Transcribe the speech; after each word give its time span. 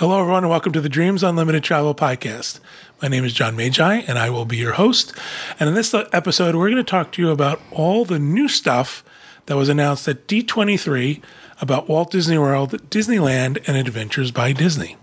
Hello, 0.00 0.18
everyone, 0.18 0.44
and 0.44 0.50
welcome 0.50 0.72
to 0.72 0.80
the 0.80 0.88
Dreams 0.88 1.22
Unlimited 1.22 1.62
Travel 1.62 1.94
Podcast. 1.94 2.58
My 3.02 3.08
name 3.08 3.22
is 3.22 3.34
John 3.34 3.54
Magi, 3.54 3.96
and 3.96 4.18
I 4.18 4.30
will 4.30 4.46
be 4.46 4.56
your 4.56 4.72
host. 4.72 5.12
And 5.60 5.68
in 5.68 5.74
this 5.74 5.92
episode, 5.92 6.54
we're 6.54 6.70
going 6.70 6.82
to 6.82 6.90
talk 6.90 7.12
to 7.12 7.20
you 7.20 7.28
about 7.28 7.60
all 7.70 8.06
the 8.06 8.18
new 8.18 8.48
stuff 8.48 9.04
that 9.44 9.58
was 9.58 9.68
announced 9.68 10.08
at 10.08 10.26
D23 10.26 11.22
about 11.60 11.86
Walt 11.86 12.10
Disney 12.10 12.38
World, 12.38 12.70
Disneyland, 12.88 13.62
and 13.68 13.76
Adventures 13.76 14.30
by 14.30 14.52
Disney. 14.52 14.96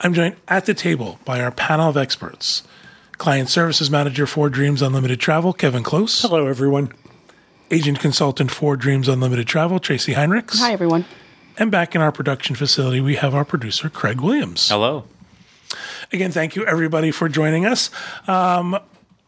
I'm 0.00 0.12
joined 0.12 0.34
at 0.48 0.66
the 0.66 0.74
table 0.74 1.20
by 1.24 1.40
our 1.40 1.52
panel 1.52 1.88
of 1.88 1.96
experts 1.96 2.64
Client 3.18 3.48
Services 3.48 3.92
Manager 3.92 4.26
for 4.26 4.50
Dreams 4.50 4.82
Unlimited 4.82 5.20
Travel, 5.20 5.52
Kevin 5.52 5.84
Close. 5.84 6.20
Hello, 6.20 6.48
everyone. 6.48 6.92
Agent 7.70 8.00
Consultant 8.00 8.50
for 8.50 8.76
Dreams 8.76 9.06
Unlimited 9.06 9.46
Travel, 9.46 9.78
Tracy 9.78 10.14
Heinrichs. 10.14 10.58
Hi, 10.58 10.72
everyone. 10.72 11.04
And 11.58 11.70
back 11.70 11.94
in 11.94 12.00
our 12.00 12.12
production 12.12 12.56
facility, 12.56 13.00
we 13.00 13.16
have 13.16 13.34
our 13.34 13.44
producer, 13.44 13.88
Craig 13.88 14.20
Williams. 14.20 14.68
Hello. 14.68 15.04
Again, 16.12 16.32
thank 16.32 16.56
you 16.56 16.64
everybody 16.66 17.10
for 17.10 17.28
joining 17.28 17.66
us. 17.66 17.90
Um, 18.26 18.78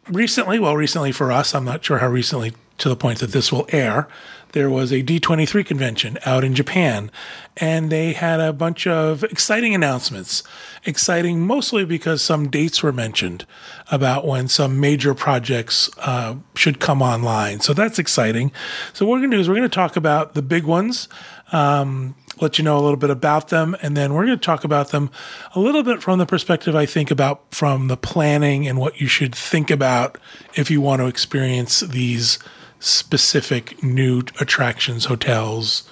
recently, 0.09 0.59
well, 0.59 0.77
recently 0.77 1.12
for 1.12 1.31
us, 1.31 1.55
I'm 1.55 1.65
not 1.65 1.85
sure 1.85 1.98
how 1.98 2.09
recently 2.09 2.55
to 2.79 2.89
the 2.89 2.97
point 2.97 3.21
that 3.21 3.33
this 3.33 3.53
will 3.53 3.67
air, 3.71 4.09
there 4.53 4.69
was 4.69 4.93
a 4.93 5.03
D23 5.03 5.65
convention 5.65 6.19
out 6.27 6.45
in 6.45 6.55
Japan, 6.55 7.11
and 7.57 7.91
they 7.91 8.12
had 8.12 8.41
a 8.41 8.53
bunch 8.53 8.87
of 8.87 9.25
exciting 9.25 9.75
announcements. 9.75 10.43
Exciting 10.84 11.41
mostly 11.41 11.84
because 11.84 12.23
some 12.23 12.48
dates 12.48 12.83
were 12.83 12.93
mentioned 12.93 13.47
about 13.91 14.27
when 14.27 14.48
some 14.48 14.81
major 14.81 15.15
projects 15.15 15.89
uh, 15.98 16.34
should 16.55 16.81
come 16.81 17.01
online. 17.01 17.61
So 17.61 17.73
that's 17.73 17.98
exciting. 17.98 18.53
So, 18.93 19.07
what 19.07 19.12
we're 19.12 19.20
going 19.20 19.31
to 19.31 19.37
do 19.37 19.41
is 19.41 19.48
we're 19.48 19.57
going 19.57 19.70
to 19.70 19.75
talk 19.75 19.97
about 19.97 20.34
the 20.34 20.43
big 20.43 20.65
ones. 20.65 21.09
Um, 21.53 22.14
let 22.41 22.58
you 22.58 22.64
know 22.64 22.78
a 22.78 22.81
little 22.81 22.97
bit 22.97 23.11
about 23.11 23.48
them, 23.48 23.77
and 23.83 23.97
then 23.97 24.14
we're 24.14 24.27
going 24.27 24.39
to 24.39 24.45
talk 24.45 24.64
about 24.64 24.91
them 24.91 25.11
a 25.55 25.61
little 25.61 25.83
bit 25.83 26.03
from 26.03 26.19
the 26.19 26.27
perspective 26.27 26.75
I 26.75 26.86
think 26.86 27.11
about 27.11 27.55
from 27.55 27.89
the 27.89 27.97
planning 27.97 28.67
and 28.67 28.78
what 28.78 29.00
you 29.00 29.06
should 29.06 29.34
think 29.34 29.70
about 29.70 30.19
if 30.55 30.70
you 30.70 30.81
want 30.81 31.00
to 31.00 31.06
experience 31.06 31.81
these 31.81 32.39
specific 32.81 33.83
new 33.83 34.22
attractions, 34.41 35.05
hotels, 35.05 35.89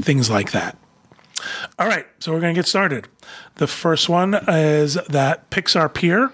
things 0.00 0.28
like 0.28 0.52
that. 0.52 0.76
All 1.78 1.86
right, 1.86 2.06
so 2.18 2.32
we're 2.32 2.40
going 2.40 2.54
to 2.54 2.58
get 2.58 2.66
started. 2.66 3.08
The 3.56 3.66
first 3.66 4.08
one 4.08 4.34
is 4.48 4.94
that 5.08 5.50
Pixar 5.50 5.92
Pier 5.92 6.32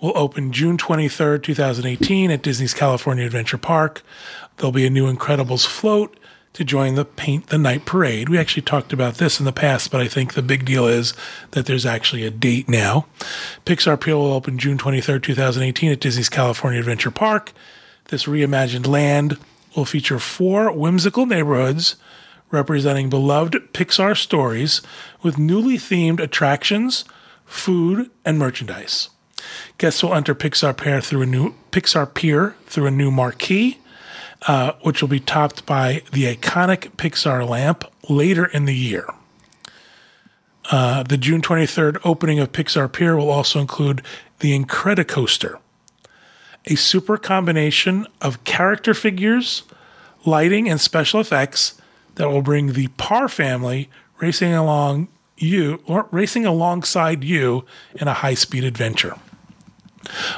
will 0.00 0.16
open 0.16 0.52
June 0.52 0.78
23rd, 0.78 1.42
2018 1.42 2.30
at 2.30 2.42
Disney's 2.42 2.72
California 2.72 3.26
Adventure 3.26 3.58
Park. 3.58 4.02
There'll 4.56 4.72
be 4.72 4.86
a 4.86 4.90
new 4.90 5.12
Incredibles 5.12 5.66
float 5.66 6.18
to 6.52 6.64
join 6.64 6.94
the 6.94 7.04
Paint 7.04 7.46
the 7.46 7.58
Night 7.58 7.84
Parade. 7.84 8.28
We 8.28 8.38
actually 8.38 8.62
talked 8.62 8.92
about 8.92 9.14
this 9.14 9.38
in 9.38 9.46
the 9.46 9.52
past, 9.52 9.90
but 9.90 10.00
I 10.00 10.08
think 10.08 10.34
the 10.34 10.42
big 10.42 10.64
deal 10.64 10.86
is 10.86 11.14
that 11.52 11.66
there's 11.66 11.86
actually 11.86 12.24
a 12.24 12.30
date 12.30 12.68
now. 12.68 13.06
Pixar 13.64 14.00
Pier 14.00 14.16
will 14.16 14.32
open 14.32 14.58
June 14.58 14.78
23rd, 14.78 15.22
2018 15.22 15.92
at 15.92 16.00
Disney's 16.00 16.28
California 16.28 16.80
Adventure 16.80 17.10
Park. 17.10 17.52
This 18.08 18.24
reimagined 18.24 18.86
land 18.86 19.38
will 19.76 19.84
feature 19.84 20.18
four 20.18 20.72
whimsical 20.72 21.26
neighborhoods 21.26 21.96
representing 22.50 23.08
beloved 23.08 23.72
Pixar 23.72 24.16
stories 24.16 24.82
with 25.22 25.38
newly 25.38 25.78
themed 25.78 26.20
attractions, 26.20 27.04
food, 27.46 28.10
and 28.24 28.38
merchandise. 28.38 29.10
Guests 29.78 30.02
will 30.02 30.14
enter 30.14 30.34
Pixar 30.34 30.76
Pier 30.76 31.00
through 31.00 31.22
a 31.22 31.26
new 31.26 31.54
Pixar 31.70 32.12
Pier 32.12 32.56
through 32.66 32.86
a 32.86 32.90
new 32.90 33.10
marquee, 33.10 33.78
uh, 34.46 34.72
which 34.82 35.00
will 35.00 35.08
be 35.08 35.20
topped 35.20 35.66
by 35.66 36.02
the 36.12 36.34
iconic 36.34 36.90
Pixar 36.96 37.46
lamp 37.48 37.84
later 38.08 38.46
in 38.46 38.64
the 38.64 38.74
year. 38.74 39.06
Uh, 40.70 41.02
the 41.02 41.16
June 41.16 41.42
23rd 41.42 41.98
opening 42.04 42.38
of 42.38 42.52
Pixar 42.52 42.90
Pier 42.92 43.16
will 43.16 43.30
also 43.30 43.60
include 43.60 44.02
the 44.38 44.58
Incredicoaster, 44.58 45.58
a 46.66 46.74
super 46.76 47.16
combination 47.16 48.06
of 48.20 48.44
character 48.44 48.94
figures, 48.94 49.64
lighting, 50.24 50.68
and 50.68 50.80
special 50.80 51.20
effects 51.20 51.80
that 52.14 52.28
will 52.28 52.42
bring 52.42 52.72
the 52.72 52.88
Parr 52.98 53.28
family 53.28 53.90
racing 54.18 54.54
along 54.54 55.08
you 55.36 55.82
or 55.86 56.06
racing 56.10 56.46
alongside 56.46 57.24
you 57.24 57.64
in 57.94 58.06
a 58.06 58.14
high-speed 58.14 58.62
adventure. 58.62 59.16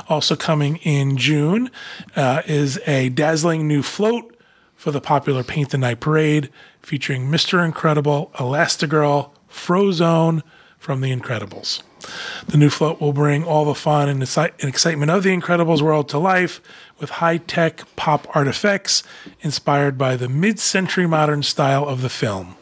Also 0.08 0.36
coming 0.36 0.76
in 0.78 1.16
June 1.16 1.70
uh, 2.16 2.42
is 2.46 2.78
a 2.86 3.08
dazzling 3.10 3.66
new 3.68 3.82
float 3.82 4.36
for 4.74 4.90
the 4.90 5.00
popular 5.00 5.44
Paint 5.44 5.70
the 5.70 5.78
Night 5.78 6.00
Parade, 6.00 6.50
featuring 6.80 7.28
Mr. 7.28 7.64
Incredible, 7.64 8.32
Elastigirl, 8.34 9.30
Frozone 9.48 10.42
from 10.78 11.00
The 11.00 11.14
Incredibles. 11.14 11.82
The 12.48 12.56
new 12.56 12.68
float 12.68 13.00
will 13.00 13.12
bring 13.12 13.44
all 13.44 13.64
the 13.64 13.76
fun 13.76 14.08
and, 14.08 14.20
excitement 14.20 15.10
of 15.10 15.22
the 15.22 15.36
Incredibles 15.36 15.82
world 15.82 16.08
to 16.08 16.18
life 16.18 16.60
with 16.98 17.10
high 17.10 17.36
tech 17.36 17.82
pop 17.94 18.26
art 18.34 18.48
effects 18.48 19.04
inspired 19.40 19.96
by 19.96 20.16
the 20.16 20.28
mid 20.28 20.58
century 20.58 21.06
modern 21.06 21.44
style 21.44 21.86
of 21.86 22.02
the 22.02 22.08
film. 22.08 22.56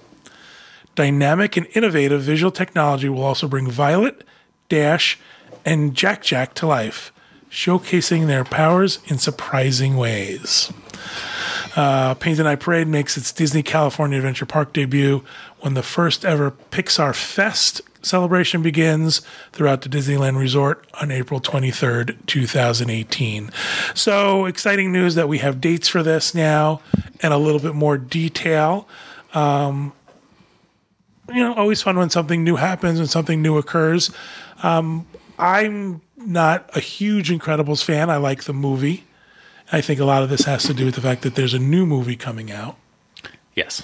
Dynamic 0.95 1.57
and 1.57 1.67
innovative 1.73 2.21
visual 2.21 2.51
technology 2.51 3.09
will 3.09 3.23
also 3.23 3.49
bring 3.49 3.71
Violet, 3.71 4.25
Dash, 4.69 5.19
and 5.65 5.95
Jack 5.95 6.23
Jack 6.23 6.55
to 6.55 6.67
life, 6.67 7.13
showcasing 7.51 8.27
their 8.27 8.45
powers 8.45 8.99
in 9.07 9.19
surprising 9.19 9.97
ways. 9.97 10.73
Uh, 11.77 12.15
Paint 12.15 12.39
the 12.39 12.45
Night 12.45 12.61
Parade 12.61 12.89
makes 12.89 13.17
its 13.17 13.33
Disney 13.33 13.63
California 13.63 14.19
Adventure 14.19 14.47
Park 14.47 14.73
debut 14.73 15.25
when 15.61 15.75
the 15.75 15.83
first 15.83 16.25
ever 16.25 16.53
Pixar 16.71 17.15
Fest 17.15 17.81
celebration 18.03 18.63
begins 18.63 19.23
throughout 19.53 19.83
the 19.83 19.89
Disneyland 19.89 20.39
Resort 20.39 20.87
on 21.01 21.11
April 21.11 21.41
23rd, 21.41 22.17
2018. 22.27 23.51
So 23.95 24.47
exciting 24.47 24.91
news 24.93 25.15
that 25.15 25.29
we 25.29 25.39
have 25.39 25.61
dates 25.61 25.89
for 25.89 26.03
this 26.03 26.35
now 26.35 26.81
and 27.23 27.33
a 27.33 27.39
little 27.39 27.61
bit 27.61 27.75
more 27.75 27.99
detail. 27.99 28.89
Um, 29.35 29.93
you 31.29 31.43
know, 31.43 31.55
always 31.55 31.83
fun 31.83 31.97
when 31.97 32.11
something 32.11 32.43
new 32.43 32.57
happens 32.57 32.99
and 32.99 33.09
something 33.09 33.41
new 33.41 33.57
occurs. 33.59 34.11
Um, 34.63 35.07
I'm 35.41 36.03
not 36.17 36.71
a 36.77 36.81
huge 36.81 37.31
Incredibles 37.31 37.83
fan. 37.83 38.11
I 38.11 38.17
like 38.17 38.45
the 38.45 38.53
movie. 38.53 39.05
I 39.73 39.81
think 39.81 40.01
a 40.01 40.05
lot 40.05 40.23
of 40.23 40.29
this 40.29 40.45
has 40.45 40.65
to 40.65 40.75
do 40.75 40.85
with 40.85 40.97
the 40.97 41.01
fact 41.01 41.23
that 41.23 41.35
there's 41.35 41.55
a 41.55 41.59
new 41.59 41.87
movie 41.87 42.17
coming 42.17 42.51
out. 42.51 42.77
Yes. 43.55 43.83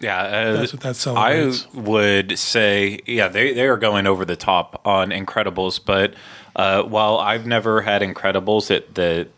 Yeah, 0.00 0.22
uh, 0.22 0.52
that's 0.54 0.72
what 0.72 0.82
that 0.82 0.96
celebrates. 0.96 1.66
I 1.74 1.78
would 1.78 2.38
say, 2.38 3.00
yeah, 3.06 3.28
they 3.28 3.52
they 3.52 3.66
are 3.68 3.76
going 3.76 4.06
over 4.06 4.24
the 4.24 4.36
top 4.36 4.80
on 4.86 5.10
Incredibles, 5.10 5.78
but 5.84 6.14
uh, 6.56 6.82
while 6.84 7.18
I've 7.18 7.46
never 7.46 7.82
had 7.82 8.00
Incredibles 8.00 8.74
at 8.74 8.94
the 8.94 9.28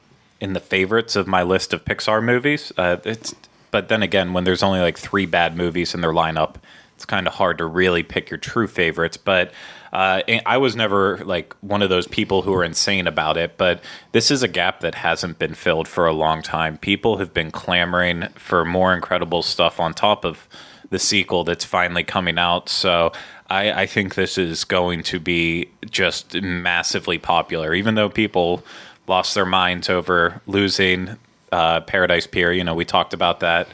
in 0.41 0.53
the 0.53 0.61
favorites 0.61 1.17
of 1.17 1.27
my 1.27 1.43
list 1.43 1.73
of 1.73 1.84
Pixar 1.84 2.23
movies, 2.23 2.73
uh, 2.79 2.99
it's 3.05 3.34
but 3.73 3.89
then 3.89 4.05
again, 4.05 4.33
when 4.33 4.44
there's 4.44 4.62
only 4.62 4.79
like 4.79 4.99
three 4.99 5.27
bad 5.27 5.56
movies 5.56 5.94
in 5.94 6.00
their 6.00 6.12
lineup, 6.12 6.56
it's 6.94 7.05
kind 7.05 7.27
of 7.27 7.34
hard 7.34 7.59
to 7.59 7.67
really 7.67 8.05
pick 8.05 8.31
your 8.31 8.39
true 8.39 8.69
favorites. 8.69 9.17
But 9.17 9.50
uh, 9.92 10.22
I 10.47 10.56
was 10.56 10.75
never 10.75 11.19
like 11.19 11.54
one 11.60 11.82
of 11.82 11.91
those 11.91 12.06
people 12.06 12.42
who 12.42 12.54
are 12.54 12.64
insane 12.64 13.06
about 13.06 13.36
it, 13.36 13.58
but 13.58 13.82
this 14.12 14.30
is 14.30 14.42
a 14.42 14.48
gap 14.48 14.80
that 14.80 14.94
hasn't 14.94 15.38
been 15.38 15.54
filled 15.54 15.86
for 15.86 16.06
a 16.06 16.12
long 16.12 16.41
time. 16.41 16.78
People 16.78 17.19
have 17.19 17.34
been 17.34 17.50
clamoring 17.50 18.28
for 18.34 18.64
more 18.64 18.94
incredible 18.94 19.42
stuff 19.42 19.78
on 19.78 19.92
top 19.92 20.25
of 20.25 20.48
the 20.88 20.98
sequel 20.98 21.44
that's 21.44 21.64
finally 21.64 22.04
coming 22.04 22.38
out. 22.38 22.70
So 22.70 23.12
I, 23.50 23.82
I 23.82 23.86
think 23.86 24.14
this 24.14 24.38
is 24.38 24.64
going 24.64 25.02
to 25.04 25.20
be 25.20 25.69
just 25.91 26.41
massively 26.41 27.19
popular, 27.19 27.75
even 27.75 27.94
though 27.94 28.08
people 28.08 28.64
lost 29.06 29.34
their 29.34 29.47
minds 29.47 29.91
over 29.91 30.41
losing 30.47 31.19
uh, 31.50 31.81
Paradise 31.81 32.26
Pier. 32.26 32.50
You 32.50 32.64
know, 32.64 32.75
we 32.75 32.87
talked 32.87 33.12
about 33.12 33.40
that. 33.40 33.69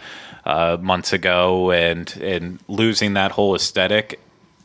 Uh, 0.45 0.79
months 0.81 1.13
ago, 1.13 1.73
and 1.73 2.17
and 2.23 2.59
losing 2.69 3.13
that 3.13 3.33
whole 3.33 3.55
aesthetic 3.55 4.19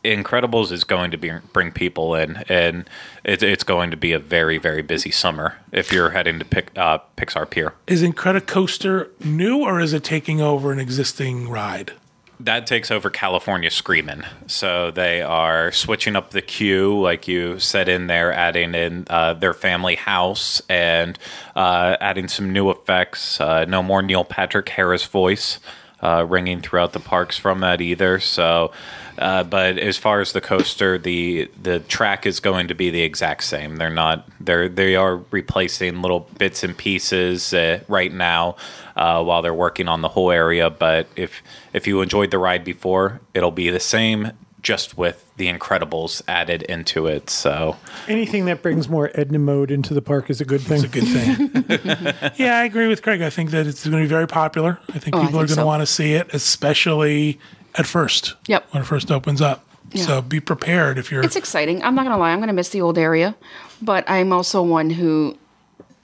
Incredibles 0.04 0.70
is 0.70 0.84
going 0.84 1.10
to 1.10 1.16
be 1.16 1.32
bring 1.52 1.72
people 1.72 2.14
in, 2.14 2.44
and 2.48 2.88
it, 3.24 3.42
it's 3.42 3.64
going 3.64 3.90
to 3.90 3.96
be 3.96 4.12
a 4.12 4.18
very 4.18 4.58
very 4.58 4.82
busy 4.82 5.10
summer 5.10 5.58
if 5.72 5.92
you're 5.92 6.10
heading 6.10 6.38
to 6.38 6.44
pick, 6.44 6.70
uh, 6.76 6.98
Pixar 7.16 7.48
Pier. 7.48 7.74
Is 7.86 8.02
Incredicoaster 8.02 9.08
new 9.24 9.64
or 9.64 9.80
is 9.80 9.92
it 9.92 10.04
taking 10.04 10.40
over 10.40 10.72
an 10.72 10.78
existing 10.78 11.48
ride? 11.48 11.92
That 12.40 12.66
takes 12.66 12.90
over 12.90 13.10
California 13.10 13.70
Screamin'. 13.70 14.26
So 14.48 14.90
they 14.90 15.22
are 15.22 15.70
switching 15.70 16.16
up 16.16 16.30
the 16.30 16.42
queue, 16.42 17.00
like 17.00 17.28
you 17.28 17.58
said 17.60 17.88
in 17.88 18.08
there, 18.08 18.32
adding 18.32 18.74
in 18.74 19.06
uh, 19.08 19.34
their 19.34 19.54
family 19.54 19.94
house 19.94 20.60
and 20.68 21.18
uh, 21.54 21.96
adding 22.00 22.26
some 22.26 22.52
new 22.52 22.70
effects. 22.70 23.40
Uh, 23.40 23.64
no 23.66 23.82
more 23.82 24.02
Neil 24.02 24.24
Patrick 24.24 24.68
Harris 24.68 25.04
voice 25.04 25.60
uh, 26.04 26.24
ringing 26.28 26.60
throughout 26.60 26.92
the 26.92 27.00
parks 27.00 27.36
from 27.38 27.60
that 27.60 27.80
either. 27.80 28.20
So 28.20 28.70
uh, 29.16 29.44
but 29.44 29.78
as 29.78 29.96
far 29.96 30.20
as 30.20 30.32
the 30.32 30.40
coaster, 30.40 30.98
the 30.98 31.48
the 31.60 31.80
track 31.80 32.26
is 32.26 32.40
going 32.40 32.68
to 32.68 32.74
be 32.74 32.90
the 32.90 33.02
exact 33.02 33.44
same. 33.44 33.76
They're 33.76 33.90
not 33.90 34.28
they're 34.40 34.68
they 34.68 34.96
are 34.96 35.18
replacing 35.30 36.02
little 36.02 36.28
bits 36.38 36.64
and 36.64 36.76
pieces 36.76 37.54
uh, 37.54 37.80
right 37.86 38.12
now 38.12 38.56
uh, 38.96 39.22
while 39.22 39.42
they're 39.42 39.54
working 39.54 39.86
on 39.86 40.00
the 40.00 40.08
whole 40.08 40.32
area. 40.32 40.68
But 40.68 41.06
if 41.14 41.42
if 41.72 41.86
you 41.86 42.00
enjoyed 42.00 42.32
the 42.32 42.38
ride 42.38 42.64
before, 42.64 43.20
it'll 43.34 43.52
be 43.52 43.70
the 43.70 43.80
same. 43.80 44.32
Just 44.64 44.98
with 44.98 45.24
the 45.36 45.46
Incredibles 45.46 46.20
added 46.26 46.62
into 46.62 47.06
it. 47.06 47.30
So 47.30 47.76
Anything 48.08 48.46
that 48.46 48.62
brings 48.62 48.88
more 48.88 49.12
Edna 49.14 49.38
mode 49.38 49.70
into 49.70 49.94
the 49.94 50.02
park 50.02 50.30
is 50.30 50.40
a 50.40 50.44
good 50.44 50.60
thing. 50.62 50.82
It's 50.82 50.84
a 50.84 50.88
good 50.88 51.06
thing. 51.06 52.32
yeah, 52.36 52.58
I 52.58 52.64
agree 52.64 52.88
with 52.88 53.02
Craig. 53.02 53.22
I 53.22 53.30
think 53.30 53.50
that 53.52 53.66
it's 53.68 53.84
going 53.84 53.96
to 53.96 54.02
be 54.02 54.08
very 54.08 54.26
popular. 54.26 54.80
I 54.92 54.98
think 54.98 55.14
Oh, 55.14 55.20
I 55.20 55.26
people 55.26 55.40
are 55.40 55.46
think 55.46 55.48
going 55.48 55.48
to 55.48 55.54
so. 55.54 55.66
want 55.66 55.82
to 55.82 55.86
see 55.86 56.14
it, 56.14 56.32
especially 56.34 57.38
at 57.76 57.86
first. 57.86 58.34
Yep. 58.48 58.66
When 58.72 58.82
it 58.82 58.86
first 58.86 59.12
opens 59.12 59.40
up. 59.40 59.64
Yeah. 59.92 60.06
So 60.06 60.22
be 60.22 60.40
prepared 60.40 60.98
if 60.98 61.12
you're. 61.12 61.22
It's 61.22 61.36
exciting. 61.36 61.82
I'm 61.84 61.94
not 61.94 62.04
gonna 62.04 62.18
lie. 62.18 62.30
I'm 62.32 62.40
gonna 62.40 62.52
miss 62.54 62.70
the 62.70 62.80
old 62.80 62.98
area, 62.98 63.36
but 63.82 64.02
I'm 64.08 64.32
also 64.32 64.60
one 64.62 64.90
who 64.90 65.38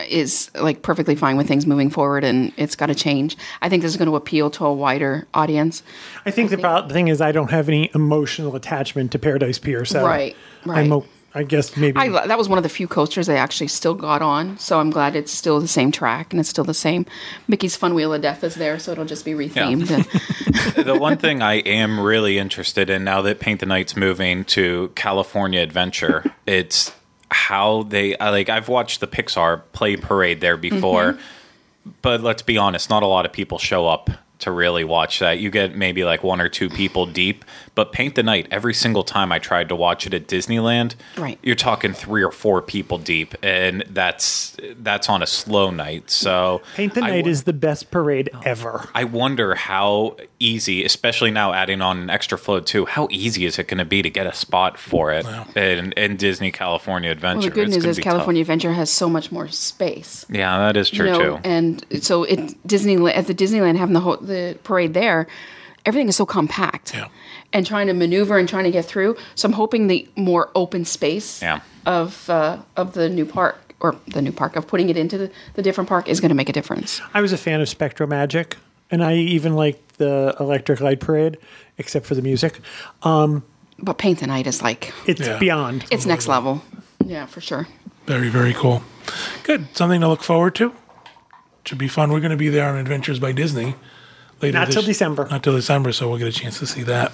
is 0.08 0.50
like 0.54 0.82
perfectly 0.82 1.14
fine 1.14 1.36
with 1.36 1.48
things 1.48 1.66
moving 1.66 1.90
forward, 1.90 2.24
and 2.24 2.52
it's 2.56 2.76
got 2.76 2.86
to 2.86 2.94
change. 2.94 3.36
I 3.62 3.68
think 3.68 3.82
this 3.82 3.90
is 3.92 3.96
going 3.96 4.08
to 4.08 4.16
appeal 4.16 4.50
to 4.50 4.64
a 4.66 4.72
wider 4.72 5.26
audience. 5.34 5.82
I 6.26 6.30
think 6.30 6.50
the 6.50 6.58
pro- 6.58 6.86
the 6.86 6.94
thing 6.94 7.08
is 7.08 7.20
I 7.20 7.32
don't 7.32 7.50
have 7.50 7.68
any 7.68 7.90
emotional 7.94 8.54
attachment 8.56 9.12
to 9.12 9.18
Paradise 9.18 9.58
Pier, 9.58 9.84
so 9.84 10.04
Right, 10.04 10.36
right. 10.64 10.78
I'm 10.78 10.92
o- 10.92 11.06
I 11.32 11.44
guess 11.44 11.76
maybe 11.76 11.96
I 11.96 12.26
that 12.26 12.36
was 12.38 12.48
one 12.48 12.58
of 12.58 12.64
the 12.64 12.68
few 12.68 12.88
coasters 12.88 13.28
I 13.28 13.34
actually 13.34 13.68
still 13.68 13.94
got 13.94 14.20
on, 14.20 14.58
so 14.58 14.80
I'm 14.80 14.90
glad 14.90 15.14
it's 15.14 15.30
still 15.30 15.60
the 15.60 15.68
same 15.68 15.92
track 15.92 16.32
and 16.32 16.40
it's 16.40 16.48
still 16.48 16.64
the 16.64 16.74
same. 16.74 17.06
Mickey's 17.46 17.76
Fun 17.76 17.94
Wheel 17.94 18.12
of 18.12 18.20
Death 18.20 18.42
is 18.42 18.56
there, 18.56 18.80
so 18.80 18.90
it'll 18.92 19.04
just 19.04 19.24
be 19.24 19.32
rethemed. 19.32 19.90
And- 19.90 20.84
the 20.86 20.98
one 20.98 21.16
thing 21.18 21.40
I 21.40 21.54
am 21.60 22.00
really 22.00 22.36
interested 22.36 22.90
in 22.90 23.04
now 23.04 23.22
that 23.22 23.38
Paint 23.38 23.60
the 23.60 23.66
Night's 23.66 23.96
moving 23.96 24.44
to 24.46 24.90
California 24.96 25.60
Adventure, 25.60 26.34
it's 26.46 26.92
how 27.30 27.84
they 27.84 28.16
I 28.18 28.30
like. 28.30 28.48
I've 28.48 28.68
watched 28.68 29.00
the 29.00 29.06
Pixar 29.06 29.62
play 29.72 29.96
parade 29.96 30.40
there 30.40 30.56
before, 30.56 31.12
mm-hmm. 31.14 31.90
but 32.02 32.22
let's 32.22 32.42
be 32.42 32.58
honest, 32.58 32.90
not 32.90 33.02
a 33.02 33.06
lot 33.06 33.26
of 33.26 33.32
people 33.32 33.58
show 33.58 33.86
up 33.86 34.10
to 34.40 34.50
really 34.50 34.84
watch 34.84 35.18
that. 35.20 35.38
You 35.38 35.50
get 35.50 35.76
maybe 35.76 36.04
like 36.04 36.22
one 36.22 36.40
or 36.40 36.48
two 36.48 36.68
people 36.68 37.06
deep, 37.06 37.44
but 37.74 37.92
Paint 37.92 38.14
the 38.14 38.22
Night 38.22 38.46
every 38.50 38.74
single 38.74 39.02
time 39.04 39.32
I 39.32 39.38
tried 39.38 39.68
to 39.68 39.76
watch 39.76 40.06
it 40.06 40.12
at 40.14 40.26
Disneyland, 40.26 40.94
Right. 41.16 41.38
You're 41.42 41.54
talking 41.56 41.92
three 41.92 42.22
or 42.22 42.30
four 42.32 42.60
people 42.62 42.98
deep, 42.98 43.34
and 43.42 43.84
that's 43.88 44.56
that's 44.76 45.08
on 45.08 45.22
a 45.22 45.26
slow 45.26 45.70
night. 45.70 46.10
So 46.10 46.62
Paint 46.74 46.94
the 46.94 47.00
Night 47.02 47.16
w- 47.18 47.30
is 47.30 47.44
the 47.44 47.52
best 47.52 47.90
parade 47.90 48.28
ever. 48.44 48.88
I 48.94 49.04
wonder 49.04 49.54
how 49.54 50.16
easy, 50.38 50.84
especially 50.84 51.30
now 51.30 51.52
adding 51.52 51.80
on 51.80 51.98
an 51.98 52.10
extra 52.10 52.36
float 52.38 52.66
too, 52.66 52.86
how 52.86 53.08
easy 53.10 53.44
is 53.44 53.58
it 53.58 53.68
going 53.68 53.78
to 53.78 53.84
be 53.84 54.02
to 54.02 54.10
get 54.10 54.26
a 54.26 54.32
spot 54.32 54.78
for 54.78 55.12
it 55.12 55.26
in, 55.56 55.92
in 55.92 56.16
Disney 56.16 56.50
California 56.50 57.10
Adventure? 57.10 57.38
well, 57.40 57.48
the 57.48 57.54
good 57.54 57.68
It's 57.68 57.76
news 57.76 57.84
is 57.86 57.96
be 57.98 58.02
California 58.02 58.40
Adventure 58.40 58.72
has 58.72 58.90
so 58.90 59.08
much 59.08 59.30
more 59.30 59.48
space. 59.48 60.26
Yeah, 60.30 60.58
that 60.58 60.76
is 60.76 60.90
true 60.90 61.06
you 61.06 61.12
know, 61.12 61.36
too. 61.36 61.40
and 61.44 61.84
so 62.02 62.24
it 62.24 62.38
Disneyland 62.66 63.16
at 63.16 63.26
the 63.26 63.34
Disneyland 63.34 63.76
having 63.76 63.94
the 63.94 64.00
whole 64.00 64.16
the 64.16 64.58
parade 64.64 64.94
there, 64.94 65.26
everything 65.86 66.08
is 66.08 66.16
so 66.16 66.26
compact. 66.26 66.94
Yeah. 66.94 67.08
And 67.52 67.66
trying 67.66 67.88
to 67.88 67.92
maneuver 67.94 68.38
and 68.38 68.48
trying 68.48 68.64
to 68.64 68.70
get 68.70 68.84
through. 68.84 69.16
So 69.34 69.46
I'm 69.48 69.52
hoping 69.54 69.88
the 69.88 70.08
more 70.16 70.50
open 70.54 70.84
space 70.84 71.42
Yeah. 71.42 71.60
of 71.84 72.30
uh, 72.30 72.58
of 72.76 72.92
the 72.92 73.08
new 73.08 73.26
park 73.26 73.74
or 73.80 73.96
the 74.06 74.22
new 74.22 74.30
park 74.32 74.54
of 74.56 74.66
putting 74.68 74.88
it 74.88 74.96
into 74.96 75.18
the, 75.18 75.30
the 75.54 75.62
different 75.62 75.88
park 75.88 76.08
is 76.08 76.20
going 76.20 76.28
to 76.28 76.34
make 76.36 76.48
a 76.48 76.52
difference. 76.52 77.00
I 77.14 77.20
was 77.20 77.32
a 77.32 77.36
fan 77.38 77.60
of 77.60 77.68
Spectro 77.68 78.06
Magic, 78.06 78.56
and 78.90 79.02
I 79.02 79.14
even 79.16 79.54
liked 79.54 79.96
the 79.98 80.36
Electric 80.38 80.80
Light 80.80 81.00
Parade, 81.00 81.38
except 81.78 82.06
for 82.06 82.14
the 82.14 82.22
music. 82.22 82.60
But 83.02 83.96
Paint 83.98 84.20
the 84.20 84.26
Night 84.26 84.46
is 84.46 84.62
like 84.62 84.92
It's 85.06 85.20
Yeah. 85.26 85.38
beyond. 85.38 85.86
it's 85.90 86.04
next 86.06 86.28
level. 86.28 86.62
Yeah, 87.04 87.26
for 87.26 87.40
sure. 87.40 87.66
Very, 88.06 88.28
very 88.28 88.52
cool. 88.52 88.82
Good. 89.42 89.74
Something 89.74 90.00
to 90.02 90.08
look 90.08 90.22
forward 90.22 90.54
to. 90.56 90.72
Should 91.64 91.78
be 91.78 91.88
fun. 91.88 92.12
We're 92.12 92.20
going 92.20 92.30
to 92.30 92.36
be 92.36 92.48
there 92.50 92.68
on 92.68 92.76
Adventures 92.76 93.18
by 93.18 93.32
Disney 93.32 93.74
later. 94.42 94.58
Not 94.58 94.70
till 94.70 94.82
December. 94.82 95.28
Not 95.30 95.42
till 95.42 95.54
December, 95.54 95.92
so 95.92 96.08
we'll 96.08 96.18
get 96.18 96.28
a 96.28 96.32
chance 96.32 96.58
to 96.58 96.66
see 96.66 96.82
that. 96.84 97.12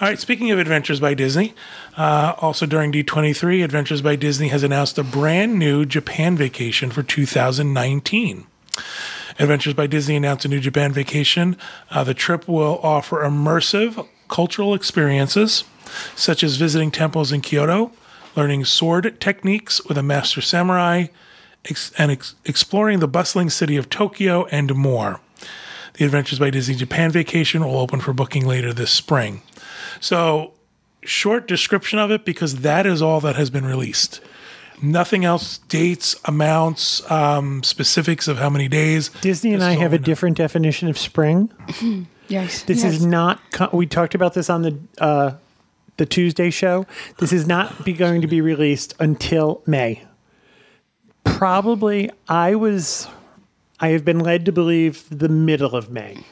All 0.00 0.08
right. 0.08 0.18
Speaking 0.18 0.50
of 0.50 0.58
Adventures 0.58 1.00
by 1.00 1.14
Disney, 1.14 1.54
uh, 1.96 2.34
also 2.40 2.66
during 2.66 2.92
D23, 2.92 3.64
Adventures 3.64 4.02
by 4.02 4.16
Disney 4.16 4.48
has 4.48 4.62
announced 4.62 4.98
a 4.98 5.04
brand 5.04 5.58
new 5.58 5.84
Japan 5.84 6.36
vacation 6.36 6.90
for 6.90 7.02
2019. 7.02 8.46
Adventures 9.38 9.74
by 9.74 9.86
Disney 9.86 10.16
announced 10.16 10.44
a 10.44 10.48
new 10.48 10.60
Japan 10.60 10.92
vacation. 10.92 11.56
Uh, 11.90 12.04
the 12.04 12.14
trip 12.14 12.46
will 12.46 12.78
offer 12.82 13.22
immersive 13.22 14.06
cultural 14.28 14.74
experiences, 14.74 15.64
such 16.14 16.42
as 16.42 16.56
visiting 16.56 16.90
temples 16.90 17.32
in 17.32 17.40
Kyoto, 17.40 17.90
learning 18.36 18.64
sword 18.64 19.20
techniques 19.20 19.84
with 19.84 19.98
a 19.98 20.02
master 20.02 20.40
samurai, 20.40 21.06
ex- 21.64 21.92
and 21.98 22.10
ex- 22.12 22.34
exploring 22.44 23.00
the 23.00 23.08
bustling 23.08 23.50
city 23.50 23.76
of 23.76 23.90
Tokyo, 23.90 24.44
and 24.46 24.74
more. 24.74 25.20
The 25.94 26.04
Adventures 26.04 26.38
by 26.38 26.50
Disney 26.50 26.74
Japan 26.74 27.10
vacation 27.10 27.64
will 27.64 27.78
open 27.78 28.00
for 28.00 28.12
booking 28.12 28.46
later 28.46 28.72
this 28.72 28.90
spring. 28.90 29.42
So, 30.00 30.52
short 31.02 31.46
description 31.46 31.98
of 31.98 32.10
it 32.10 32.24
because 32.24 32.56
that 32.60 32.86
is 32.86 33.00
all 33.00 33.20
that 33.20 33.36
has 33.36 33.50
been 33.50 33.64
released. 33.64 34.20
Nothing 34.82 35.24
else, 35.24 35.58
dates, 35.58 36.16
amounts, 36.24 37.08
um, 37.10 37.62
specifics 37.62 38.26
of 38.26 38.38
how 38.38 38.50
many 38.50 38.66
days. 38.66 39.10
Disney 39.20 39.54
and 39.54 39.62
I 39.62 39.74
have 39.74 39.92
a 39.92 39.98
know. 39.98 40.04
different 40.04 40.36
definition 40.36 40.88
of 40.88 40.98
spring. 40.98 41.50
Yes. 42.28 42.62
This 42.62 42.84
is 42.84 43.04
not. 43.04 43.38
We 43.72 43.86
talked 43.86 44.14
about 44.14 44.32
this 44.32 44.48
on 44.48 44.62
the 44.62 44.78
uh, 44.98 45.32
the 45.98 46.06
Tuesday 46.06 46.48
show. 46.50 46.86
This 47.18 47.34
is 47.34 47.46
not 47.46 47.84
be 47.84 47.92
going 47.92 48.22
to 48.22 48.26
be 48.26 48.40
released 48.40 48.94
until 48.98 49.62
May. 49.66 50.02
Probably, 51.24 52.10
I 52.28 52.54
was. 52.54 53.08
I 53.80 53.88
have 53.88 54.04
been 54.04 54.20
led 54.20 54.44
to 54.46 54.52
believe 54.52 55.04
the 55.10 55.28
middle 55.28 55.74
of 55.74 55.90
May, 55.90 56.24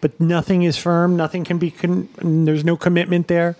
but 0.00 0.20
nothing 0.20 0.62
is 0.62 0.76
firm. 0.76 1.16
Nothing 1.16 1.44
can 1.44 1.58
be. 1.58 1.70
Con- 1.70 2.08
there's 2.44 2.64
no 2.64 2.76
commitment 2.76 3.28
there. 3.28 3.56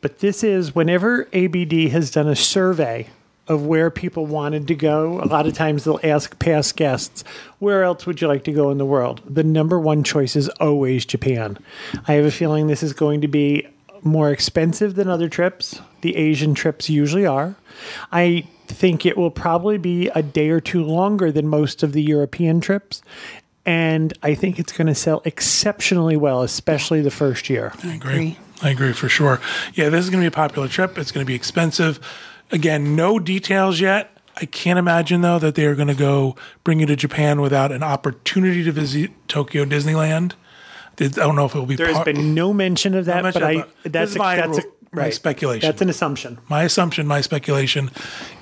But 0.00 0.20
this 0.20 0.42
is 0.42 0.74
whenever 0.74 1.28
ABD 1.32 1.90
has 1.90 2.10
done 2.10 2.28
a 2.28 2.36
survey 2.36 3.08
of 3.48 3.66
where 3.66 3.90
people 3.90 4.26
wanted 4.26 4.68
to 4.68 4.74
go. 4.74 5.20
A 5.22 5.26
lot 5.26 5.46
of 5.46 5.54
times 5.54 5.84
they'll 5.84 6.00
ask 6.04 6.38
past 6.38 6.76
guests, 6.76 7.24
"Where 7.58 7.82
else 7.82 8.06
would 8.06 8.20
you 8.20 8.28
like 8.28 8.44
to 8.44 8.52
go 8.52 8.70
in 8.70 8.78
the 8.78 8.86
world?" 8.86 9.22
The 9.28 9.42
number 9.42 9.78
one 9.78 10.04
choice 10.04 10.36
is 10.36 10.48
always 10.60 11.04
Japan. 11.04 11.58
I 12.06 12.12
have 12.14 12.24
a 12.24 12.30
feeling 12.30 12.68
this 12.68 12.82
is 12.82 12.92
going 12.92 13.20
to 13.22 13.28
be 13.28 13.66
more 14.02 14.30
expensive 14.30 14.94
than 14.94 15.08
other 15.08 15.28
trips. 15.28 15.80
The 16.02 16.16
Asian 16.16 16.54
trips 16.54 16.88
usually 16.88 17.26
are. 17.26 17.56
I 18.12 18.44
think 18.70 19.04
it 19.04 19.16
will 19.16 19.30
probably 19.30 19.78
be 19.78 20.08
a 20.08 20.22
day 20.22 20.50
or 20.50 20.60
two 20.60 20.84
longer 20.84 21.30
than 21.32 21.48
most 21.48 21.82
of 21.82 21.92
the 21.92 22.02
European 22.02 22.60
trips. 22.60 23.02
And 23.66 24.12
I 24.22 24.34
think 24.34 24.58
it's 24.58 24.72
going 24.72 24.86
to 24.86 24.94
sell 24.94 25.22
exceptionally 25.24 26.16
well, 26.16 26.42
especially 26.42 27.02
the 27.02 27.10
first 27.10 27.50
year. 27.50 27.72
I 27.84 27.94
agree. 27.94 28.38
I 28.62 28.70
agree 28.70 28.92
for 28.92 29.08
sure. 29.08 29.40
Yeah, 29.74 29.88
this 29.88 30.04
is 30.04 30.10
going 30.10 30.22
to 30.22 30.24
be 30.24 30.32
a 30.32 30.36
popular 30.36 30.68
trip. 30.68 30.98
It's 30.98 31.12
going 31.12 31.24
to 31.24 31.28
be 31.28 31.34
expensive. 31.34 32.00
Again, 32.50 32.96
no 32.96 33.18
details 33.18 33.80
yet. 33.80 34.10
I 34.36 34.46
can't 34.46 34.78
imagine 34.78 35.20
though 35.20 35.38
that 35.38 35.54
they 35.54 35.66
are 35.66 35.74
going 35.74 35.88
to 35.88 35.94
go 35.94 36.36
bring 36.64 36.80
you 36.80 36.86
to 36.86 36.96
Japan 36.96 37.40
without 37.40 37.72
an 37.72 37.82
opportunity 37.82 38.64
to 38.64 38.72
visit 38.72 39.10
Tokyo 39.28 39.64
Disneyland. 39.64 40.32
I 40.98 41.08
don't 41.08 41.36
know 41.36 41.46
if 41.46 41.54
it 41.54 41.58
will 41.58 41.66
be. 41.66 41.76
There 41.76 41.86
has 41.86 41.96
part- 41.96 42.06
been 42.06 42.34
no 42.34 42.52
mention 42.52 42.94
of 42.94 43.06
that, 43.06 43.22
mention 43.22 43.42
but 43.42 43.56
of 43.56 43.62
I 43.84 43.88
that's 43.88 44.14
a, 44.14 44.18
my 44.18 44.36
that's 44.36 44.58
a, 44.58 44.62
ru- 44.92 45.02
my 45.02 45.10
speculation. 45.10 45.68
That's 45.68 45.82
an 45.82 45.88
assumption. 45.88 46.38
my 46.48 46.62
assumption, 46.64 47.06
my 47.06 47.20
speculation. 47.20 47.90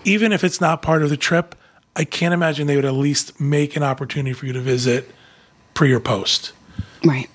Even 0.05 0.33
if 0.33 0.45
it's 0.45 0.61
not 0.61 0.83
part 0.83 1.03
of 1.03 1.11
the 1.11 1.17
trip, 1.17 1.55
I 1.97 2.05
can't 2.05 2.33
imagine 2.35 2.67
they 2.67 2.77
would 2.77 2.85
at 2.85 2.95
least 2.95 3.41
make 3.41 3.77
an 3.77 3.83
opportunity 3.83 4.33
for 4.33 4.47
you 4.47 4.53
to 4.53 4.61
visit 4.61 5.11
pre 5.75 5.93
or 5.93 6.01
post. 6.01 6.53
Right. 7.05 7.29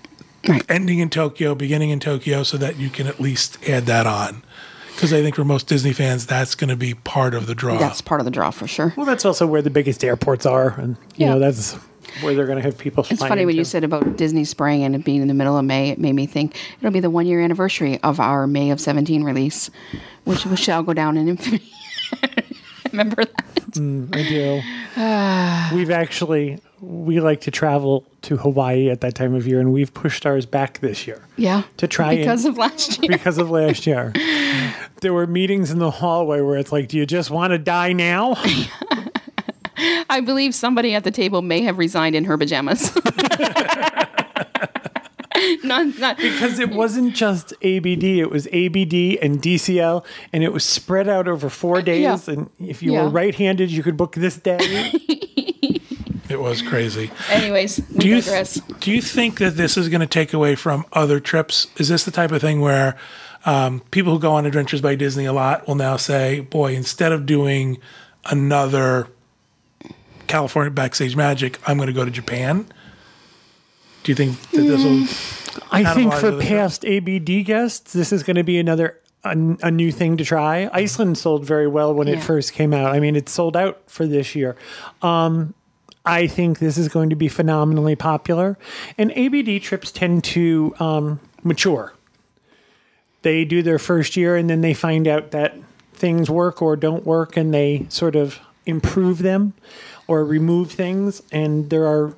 Right. 0.45 0.63
ending 0.69 0.99
in 0.99 1.09
Tokyo, 1.09 1.55
beginning 1.55 1.89
in 1.91 2.01
Tokyo, 2.01 2.43
so 2.43 2.57
that 2.57 2.75
you 2.75 2.89
can 2.89 3.07
at 3.07 3.21
least 3.21 3.57
add 3.69 3.85
that 3.85 4.05
on. 4.05 4.43
Because 4.93 5.13
I 5.13 5.21
think 5.21 5.35
for 5.37 5.45
most 5.45 5.67
Disney 5.67 5.93
fans, 5.93 6.25
that's 6.25 6.53
going 6.53 6.67
to 6.69 6.75
be 6.75 6.93
part 6.95 7.33
of 7.33 7.47
the 7.47 7.55
draw. 7.55 7.77
That's 7.77 8.01
part 8.01 8.19
of 8.19 8.25
the 8.25 8.31
draw 8.31 8.51
for 8.51 8.67
sure. 8.67 8.93
Well, 8.97 9.05
that's 9.05 9.23
also 9.23 9.47
where 9.47 9.61
the 9.61 9.69
biggest 9.69 10.03
airports 10.03 10.45
are, 10.45 10.77
and 10.77 10.97
you 11.15 11.25
Yeah. 11.27 11.33
know 11.35 11.39
that's 11.39 11.77
where 12.21 12.33
they're 12.35 12.45
going 12.45 12.57
to 12.57 12.63
have 12.63 12.77
people. 12.77 13.05
It's 13.09 13.19
funny 13.21 13.45
when 13.45 13.55
you 13.55 13.63
said 13.63 13.83
about 13.83 14.17
Disney 14.17 14.45
Spring 14.45 14.83
and 14.83 14.95
it 14.95 15.03
being 15.03 15.21
in 15.21 15.27
the 15.27 15.33
middle 15.33 15.57
of 15.57 15.65
May. 15.65 15.89
It 15.89 15.99
made 15.99 16.13
me 16.13 16.25
think 16.25 16.55
it'll 16.79 16.91
be 16.91 16.99
the 16.99 17.09
one 17.09 17.25
year 17.25 17.41
anniversary 17.41 17.99
of 18.03 18.19
our 18.19 18.47
May 18.47 18.71
of 18.71 18.79
17 18.79 19.23
release, 19.23 19.69
which, 20.25 20.45
shall 20.59 20.83
go 20.83 20.93
down 20.93 21.17
in 21.17 21.27
infamy. 21.27 21.61
Remember 22.91 23.25
that? 23.25 23.45
Mm, 23.71 24.15
I 24.15 25.69
do. 25.71 25.75
we've 25.75 25.89
actually 25.91 26.59
we 26.79 27.21
like 27.21 27.39
to 27.41 27.49
travel 27.51 28.05
to 28.23 28.35
Hawaii 28.35 28.89
at 28.89 28.99
that 29.01 29.15
time 29.15 29.33
of 29.33 29.47
year, 29.47 29.59
and 29.59 29.71
we've 29.71 29.93
pushed 29.93 30.25
ours 30.25 30.45
back 30.45 30.79
this 30.79 31.07
year 31.07 31.23
Yeah. 31.37 31.63
To 31.77 31.87
try 31.87 32.11
and- 32.11 32.19
because 32.21 32.45
of 32.45 32.57
last 32.57 33.01
year. 33.01 33.09
because 33.09 33.37
of 33.37 33.49
last 33.49 33.87
year. 33.87 34.13
There 35.01 35.11
were 35.13 35.27
meetings 35.27 35.69
in 35.69 35.79
the 35.79 35.91
hallway 35.91 36.39
where 36.39 36.55
it's 36.57 36.71
like, 36.71 36.87
"Do 36.87 36.95
you 36.97 37.05
just 37.05 37.29
want 37.29 37.51
to 37.51 37.57
die 37.57 37.91
now?" 37.91 38.35
I 40.09 40.21
believe 40.25 40.53
somebody 40.55 40.93
at 40.95 41.03
the 41.03 41.11
table 41.11 41.41
may 41.41 41.61
have 41.61 41.77
resigned 41.77 42.15
in 42.15 42.25
her 42.25 42.37
pajamas. 42.37 42.91
not, 45.63 45.97
not, 45.99 46.17
Because 46.17 46.59
it 46.59 46.69
wasn't 46.71 47.15
just 47.15 47.53
ABD; 47.61 48.03
it 48.03 48.29
was 48.29 48.47
ABD 48.47 49.17
and 49.21 49.41
DCL, 49.41 50.05
and 50.31 50.43
it 50.43 50.53
was 50.53 50.63
spread 50.63 51.07
out 51.09 51.27
over 51.27 51.49
four 51.49 51.81
days. 51.81 52.01
Yeah. 52.27 52.33
And 52.33 52.49
if 52.59 52.81
you 52.83 52.93
Yeah. 52.93 53.03
were 53.03 53.09
right-handed, 53.09 53.71
you 53.71 53.83
could 53.83 53.97
book 53.97 54.15
this 54.15 54.37
day. 54.37 54.57
it 56.29 56.39
was 56.39 56.61
crazy. 56.61 57.11
anyways, 57.29 57.81
we 57.91 57.97
Do 57.97 58.07
you 58.09 58.21
digress. 58.21 58.61
do 58.79 58.91
you 58.91 59.01
think 59.01 59.39
that 59.39 59.57
this 59.57 59.75
is 59.77 59.89
going 59.89 60.01
to 60.01 60.07
take 60.07 60.33
away 60.33 60.55
from 60.55 60.85
other 60.93 61.19
trips? 61.19 61.67
Is 61.77 61.89
this 61.89 62.03
the 62.03 62.11
type 62.11 62.31
of 62.31 62.41
thing 62.41 62.61
where 62.61 62.95
Um, 63.45 63.81
people 63.91 64.13
who 64.13 64.19
go 64.19 64.31
on 64.31 64.45
Adventures 64.45 64.79
by 64.79 64.95
Disney 64.95 65.25
a 65.25 65.33
lot 65.33 65.67
will 65.67 65.75
now 65.75 65.97
say, 65.97 66.39
boy, 66.39 66.73
instead 66.75 67.11
of 67.11 67.25
doing 67.25 67.77
another 68.31 69.07
California 70.27 70.71
Backstage 70.71 71.15
Magic, 71.15 71.59
I'm 71.67 71.77
going 71.77 71.87
to 71.87 71.93
go 71.93 72.05
to 72.05 72.11
Japan. 72.11 72.65
Do 74.03 74.11
you 74.11 74.15
think 74.15 74.39
that 74.51 74.61
this 74.61 74.83
will? 74.83 75.63
I 75.71 75.93
think 75.93 76.13
for 76.13 76.27
other 76.27 76.41
past 76.41 76.85
ABD 76.85 77.45
guests, 77.45 77.93
this 77.93 78.11
is 78.11 78.23
going 78.23 78.35
to 78.35 78.43
be 78.43 78.57
another 78.57 78.99
a, 79.23 79.29
a 79.61 79.71
new 79.71 79.91
thing 79.91 80.17
to 80.17 80.25
try. 80.25 80.69
Iceland 80.73 81.17
sold 81.17 81.45
very 81.45 81.67
well 81.67 81.93
when 81.93 82.07
Yeah. 82.07 82.15
it 82.15 82.23
first 82.23 82.51
came 82.53 82.73
out. 82.73 82.93
I 82.93 82.99
mean, 82.99 83.15
it 83.15 83.29
sold 83.29 83.55
out 83.55 83.81
for 83.87 84.05
this 84.05 84.35
year. 84.35 84.57
Um, 85.01 85.53
I 86.05 86.27
think 86.27 86.59
this 86.59 86.77
is 86.77 86.89
going 86.89 87.09
to 87.11 87.15
be 87.15 87.29
phenomenally 87.29 87.95
popular, 87.95 88.57
and 88.97 89.11
ABD 89.17 89.61
trips 89.61 89.89
tend 89.91 90.25
to 90.25 90.75
um, 90.79 91.21
mature. 91.43 91.93
They 93.21 93.45
do 93.45 93.61
their 93.63 93.79
first 93.79 94.17
year, 94.17 94.35
and 94.35 94.49
then 94.49 94.59
they 94.59 94.73
find 94.73 95.07
out 95.07 95.31
that 95.31 95.55
things 95.93 96.29
work 96.29 96.61
or 96.61 96.75
don't 96.75 97.05
work, 97.05 97.37
and 97.37 97.53
they 97.53 97.85
sort 97.87 98.17
of 98.17 98.39
improve 98.65 99.19
them 99.19 99.53
or 100.07 100.25
remove 100.25 100.71
things. 100.71 101.21
And 101.31 101.69
there 101.69 101.85
are 101.85 102.15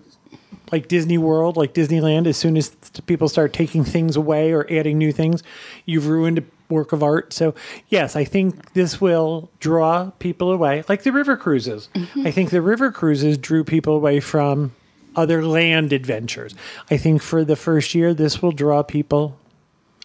like 0.71 0.87
Disney 0.87 1.17
World, 1.17 1.57
like 1.57 1.73
Disneyland, 1.73 2.27
as 2.27 2.37
soon 2.37 2.57
as 2.57 2.75
people 3.05 3.29
start 3.29 3.53
taking 3.53 3.83
things 3.83 4.15
away 4.15 4.51
or 4.51 4.65
adding 4.71 4.97
new 4.97 5.11
things, 5.11 5.43
you've 5.85 6.07
ruined 6.07 6.39
a 6.39 6.43
work 6.69 6.91
of 6.91 7.03
art. 7.03 7.33
So, 7.33 7.53
yes, 7.89 8.15
I 8.15 8.23
think 8.23 8.73
this 8.73 8.99
will 8.99 9.49
draw 9.59 10.11
people 10.19 10.51
away, 10.51 10.83
like 10.89 11.03
the 11.03 11.11
river 11.11 11.37
cruises. 11.37 11.89
Mm-hmm. 11.93 12.27
I 12.27 12.31
think 12.31 12.49
the 12.49 12.61
river 12.61 12.91
cruises 12.91 13.37
drew 13.37 13.63
people 13.63 13.95
away 13.95 14.19
from 14.19 14.73
other 15.15 15.45
land 15.45 15.93
adventures. 15.93 16.55
I 16.89 16.97
think 16.97 17.21
for 17.21 17.43
the 17.45 17.55
first 17.55 17.95
year, 17.95 18.13
this 18.13 18.41
will 18.41 18.51
draw 18.51 18.83
people. 18.83 19.37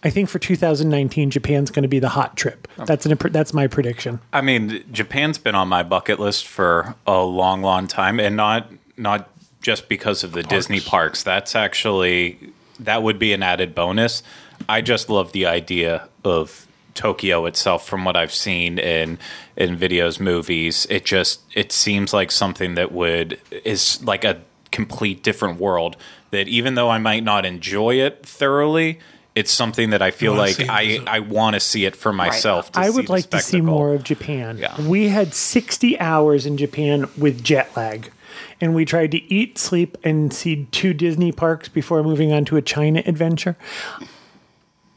I 0.03 0.09
think 0.09 0.29
for 0.29 0.39
2019, 0.39 1.29
Japan's 1.29 1.69
going 1.69 1.83
to 1.83 1.89
be 1.89 1.99
the 1.99 2.09
hot 2.09 2.35
trip. 2.35 2.67
Oh. 2.79 2.85
That's 2.85 3.05
an 3.05 3.17
that's 3.31 3.53
my 3.53 3.67
prediction. 3.67 4.19
I 4.33 4.41
mean, 4.41 4.83
Japan's 4.91 5.37
been 5.37 5.55
on 5.55 5.67
my 5.67 5.83
bucket 5.83 6.19
list 6.19 6.47
for 6.47 6.95
a 7.05 7.21
long, 7.21 7.61
long 7.61 7.87
time, 7.87 8.19
and 8.19 8.35
not 8.35 8.71
not 8.97 9.29
just 9.61 9.87
because 9.87 10.23
of 10.23 10.31
the 10.31 10.43
Disney 10.43 10.79
parks. 10.79 11.23
That's 11.23 11.55
actually 11.55 12.53
that 12.79 13.03
would 13.03 13.19
be 13.19 13.31
an 13.33 13.43
added 13.43 13.75
bonus. 13.75 14.23
I 14.67 14.81
just 14.81 15.09
love 15.09 15.31
the 15.31 15.45
idea 15.45 16.07
of 16.23 16.67
Tokyo 16.93 17.45
itself 17.45 17.87
from 17.87 18.03
what 18.03 18.15
I've 18.15 18.33
seen 18.33 18.79
in 18.79 19.19
in 19.55 19.77
videos, 19.77 20.19
movies. 20.19 20.87
It 20.89 21.05
just 21.05 21.41
it 21.53 21.71
seems 21.71 22.13
like 22.13 22.31
something 22.31 22.75
that 22.75 22.91
would 22.91 23.39
is 23.63 24.03
like 24.03 24.23
a 24.23 24.41
complete 24.71 25.21
different 25.21 25.59
world 25.59 25.97
that 26.31 26.47
even 26.47 26.75
though 26.75 26.89
I 26.89 26.97
might 26.97 27.23
not 27.23 27.45
enjoy 27.45 27.95
it 27.95 28.25
thoroughly, 28.25 28.99
it's 29.35 29.51
something 29.51 29.91
that 29.91 30.01
I 30.01 30.11
feel 30.11 30.33
like 30.33 30.59
I. 30.59 30.99
I 31.07 31.19
want 31.19 31.53
to 31.55 31.59
see 31.59 31.85
it 31.85 31.95
for 31.95 32.11
myself. 32.11 32.71
To 32.73 32.79
I 32.79 32.89
see 32.89 32.95
would 32.95 33.07
the 33.07 33.11
like 33.11 33.29
to 33.29 33.39
see 33.39 33.61
more 33.61 33.93
of 33.93 34.03
Japan. 34.03 34.57
Yeah. 34.57 34.79
We 34.87 35.07
had 35.09 35.33
60 35.33 35.99
hours 35.99 36.45
in 36.45 36.57
Japan 36.57 37.07
with 37.17 37.43
jet 37.43 37.75
lag, 37.77 38.11
and 38.59 38.75
we 38.75 38.85
tried 38.85 39.11
to 39.11 39.33
eat, 39.33 39.57
sleep, 39.57 39.97
and 40.03 40.33
see 40.33 40.67
two 40.71 40.93
Disney 40.93 41.31
parks 41.31 41.69
before 41.69 42.03
moving 42.03 42.31
on 42.33 42.45
to 42.45 42.57
a 42.57 42.61
China 42.61 43.01
adventure. 43.05 43.55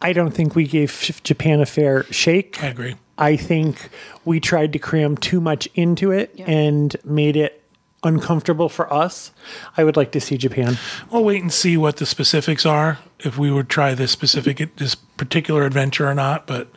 I 0.02 0.12
don't 0.12 0.32
think 0.32 0.54
we 0.54 0.66
gave 0.66 1.20
Japan 1.22 1.60
a 1.60 1.66
fair 1.66 2.04
shake. 2.04 2.62
I 2.62 2.66
agree. 2.68 2.96
I 3.16 3.36
think 3.36 3.88
we 4.24 4.40
tried 4.40 4.72
to 4.74 4.78
cram 4.78 5.16
too 5.16 5.40
much 5.40 5.68
into 5.74 6.10
it 6.10 6.32
Yeah. 6.34 6.46
and 6.50 6.94
made 7.04 7.36
it 7.36 7.62
uncomfortable 8.04 8.68
for 8.68 8.92
us. 8.92 9.32
I 9.76 9.84
would 9.84 9.96
like 9.96 10.12
to 10.12 10.20
see 10.20 10.37
Japan. 10.37 10.78
We'll 11.11 11.25
wait 11.25 11.42
and 11.42 11.52
see 11.52 11.76
what 11.76 11.96
the 11.96 12.06
specifics 12.06 12.66
are 12.66 12.99
if 13.20 13.38
we 13.38 13.50
would 13.50 13.68
try 13.68 13.94
this 13.94 14.12
specific 14.12 14.76
this 14.76 14.94
particular 14.94 15.64
adventure 15.64 16.08
or 16.08 16.14
not. 16.14 16.46
But 16.46 16.68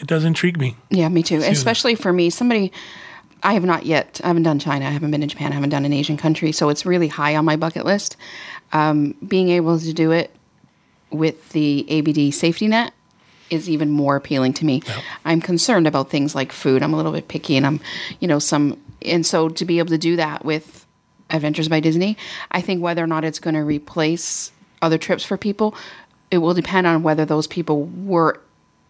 it 0.00 0.06
does 0.06 0.24
intrigue 0.24 0.58
me. 0.58 0.76
Yeah, 0.90 1.08
me 1.08 1.22
too. 1.22 1.38
Especially 1.38 1.94
for 1.94 2.12
me, 2.12 2.30
somebody 2.30 2.72
I 3.42 3.54
have 3.54 3.64
not 3.64 3.86
yet. 3.86 4.20
I 4.22 4.28
haven't 4.28 4.44
done 4.44 4.58
China. 4.58 4.86
I 4.86 4.90
haven't 4.90 5.10
been 5.10 5.20
to 5.20 5.26
Japan. 5.26 5.50
I 5.50 5.54
haven't 5.54 5.70
done 5.70 5.84
an 5.84 5.92
Asian 5.92 6.16
country, 6.16 6.52
so 6.52 6.68
it's 6.68 6.86
really 6.86 7.08
high 7.08 7.34
on 7.36 7.44
my 7.44 7.56
bucket 7.56 7.84
list. 7.84 8.16
Um, 8.72 9.14
being 9.26 9.48
able 9.50 9.78
to 9.78 9.92
do 9.92 10.12
it 10.12 10.34
with 11.10 11.50
the 11.50 11.86
ABD 11.90 12.32
safety 12.32 12.68
net 12.68 12.92
is 13.50 13.68
even 13.68 13.90
more 13.90 14.16
appealing 14.16 14.54
to 14.54 14.64
me. 14.64 14.82
I'm 15.24 15.40
concerned 15.40 15.86
about 15.86 16.08
things 16.08 16.34
like 16.34 16.52
food. 16.52 16.82
I'm 16.82 16.94
a 16.94 16.96
little 16.96 17.12
bit 17.12 17.28
picky, 17.28 17.56
and 17.56 17.66
I'm, 17.66 17.80
you 18.20 18.28
know, 18.28 18.38
some, 18.38 18.80
and 19.04 19.24
so 19.24 19.48
to 19.48 19.64
be 19.64 19.78
able 19.78 19.90
to 19.90 19.98
do 19.98 20.16
that 20.16 20.44
with 20.44 20.86
Adventures 21.30 21.68
by 21.68 21.80
Disney, 21.80 22.16
I 22.50 22.60
think 22.60 22.82
whether 22.82 23.02
or 23.02 23.06
not 23.06 23.24
it's 23.24 23.38
going 23.38 23.54
to 23.54 23.62
replace 23.62 24.52
other 24.82 24.98
trips 24.98 25.24
for 25.24 25.36
people, 25.36 25.74
it 26.30 26.38
will 26.38 26.54
depend 26.54 26.86
on 26.86 27.02
whether 27.02 27.24
those 27.24 27.46
people 27.46 27.84
were 27.84 28.40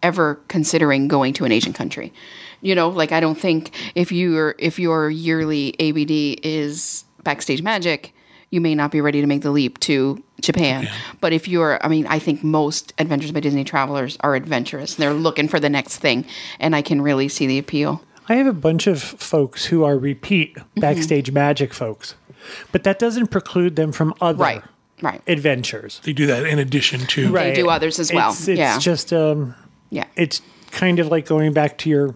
ever 0.01 0.35
considering 0.49 1.07
going 1.07 1.33
to 1.33 1.45
an 1.45 1.51
Asian 1.51 1.73
country. 1.73 2.13
You 2.61 2.75
know, 2.75 2.89
like 2.89 3.11
I 3.11 3.19
don't 3.19 3.39
think 3.39 3.71
if 3.95 4.11
you're 4.11 4.55
if 4.59 4.79
your 4.79 5.09
yearly 5.09 5.75
ABD 5.79 6.45
is 6.45 7.05
backstage 7.23 7.61
magic, 7.61 8.13
you 8.49 8.61
may 8.61 8.75
not 8.75 8.91
be 8.91 9.01
ready 9.01 9.21
to 9.21 9.27
make 9.27 9.41
the 9.41 9.51
leap 9.51 9.79
to 9.81 10.21
Japan. 10.41 10.87
But 11.21 11.33
if 11.33 11.47
you're 11.47 11.83
I 11.83 11.87
mean, 11.87 12.05
I 12.07 12.19
think 12.19 12.43
most 12.43 12.93
Adventures 12.99 13.31
by 13.31 13.39
Disney 13.39 13.63
travelers 13.63 14.17
are 14.21 14.35
adventurous. 14.35 14.95
and 14.95 15.03
They're 15.03 15.13
looking 15.13 15.47
for 15.47 15.59
the 15.59 15.69
next 15.69 15.97
thing 15.97 16.25
and 16.59 16.75
I 16.75 16.81
can 16.81 17.01
really 17.01 17.29
see 17.29 17.47
the 17.47 17.57
appeal. 17.57 18.01
I 18.29 18.35
have 18.35 18.47
a 18.47 18.53
bunch 18.53 18.87
of 18.87 19.01
folks 19.01 19.65
who 19.65 19.83
are 19.83 19.97
repeat 19.97 20.55
Mm-hmm. 20.55 20.79
backstage 20.81 21.31
magic 21.31 21.73
folks, 21.73 22.15
but 22.71 22.83
that 22.83 22.99
doesn't 22.99 23.27
preclude 23.27 23.75
them 23.75 23.91
from 23.91 24.13
other 24.21 24.39
Right. 24.39 24.63
Right. 25.01 25.21
adventures. 25.27 25.99
They 26.03 26.13
do 26.13 26.25
that 26.27 26.45
in 26.45 26.59
addition 26.59 27.01
to 27.01 27.31
Right. 27.31 27.53
They 27.55 27.61
do 27.61 27.69
others 27.69 27.99
as 27.99 28.11
well. 28.13 28.31
It's, 28.31 28.47
it's 28.47 28.57
Yeah. 28.59 28.77
just 28.79 29.11
um, 29.13 29.55
yeah. 29.89 30.05
it's 30.15 30.41
kind 30.71 30.99
of 30.99 31.07
like 31.09 31.25
going 31.25 31.53
back 31.53 31.77
to 31.79 31.89
your 31.89 32.15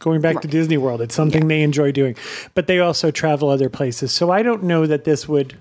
going 0.00 0.20
back 0.20 0.40
to 0.42 0.48
Disney 0.48 0.76
World. 0.76 1.00
It's 1.00 1.14
something 1.14 1.48
they 1.48 1.62
enjoy 1.62 1.90
doing, 1.90 2.16
but 2.54 2.66
they 2.66 2.78
also 2.80 3.10
travel 3.10 3.48
other 3.48 3.68
places. 3.70 4.12
So 4.12 4.30
I 4.30 4.42
don't 4.42 4.62
know 4.64 4.86
that 4.86 5.04
this 5.04 5.26
would. 5.28 5.56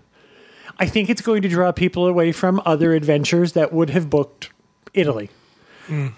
I 0.78 0.88
think 0.88 1.10
it's 1.10 1.22
going 1.22 1.42
to 1.44 1.48
draw 1.48 1.72
people 1.72 2.06
away 2.06 2.34
from 2.34 2.62
other 2.66 2.94
adventures 2.94 3.54
that 3.54 3.72
would 3.72 3.90
have 3.92 4.10
booked 4.10 4.50
Italy. 4.94 5.30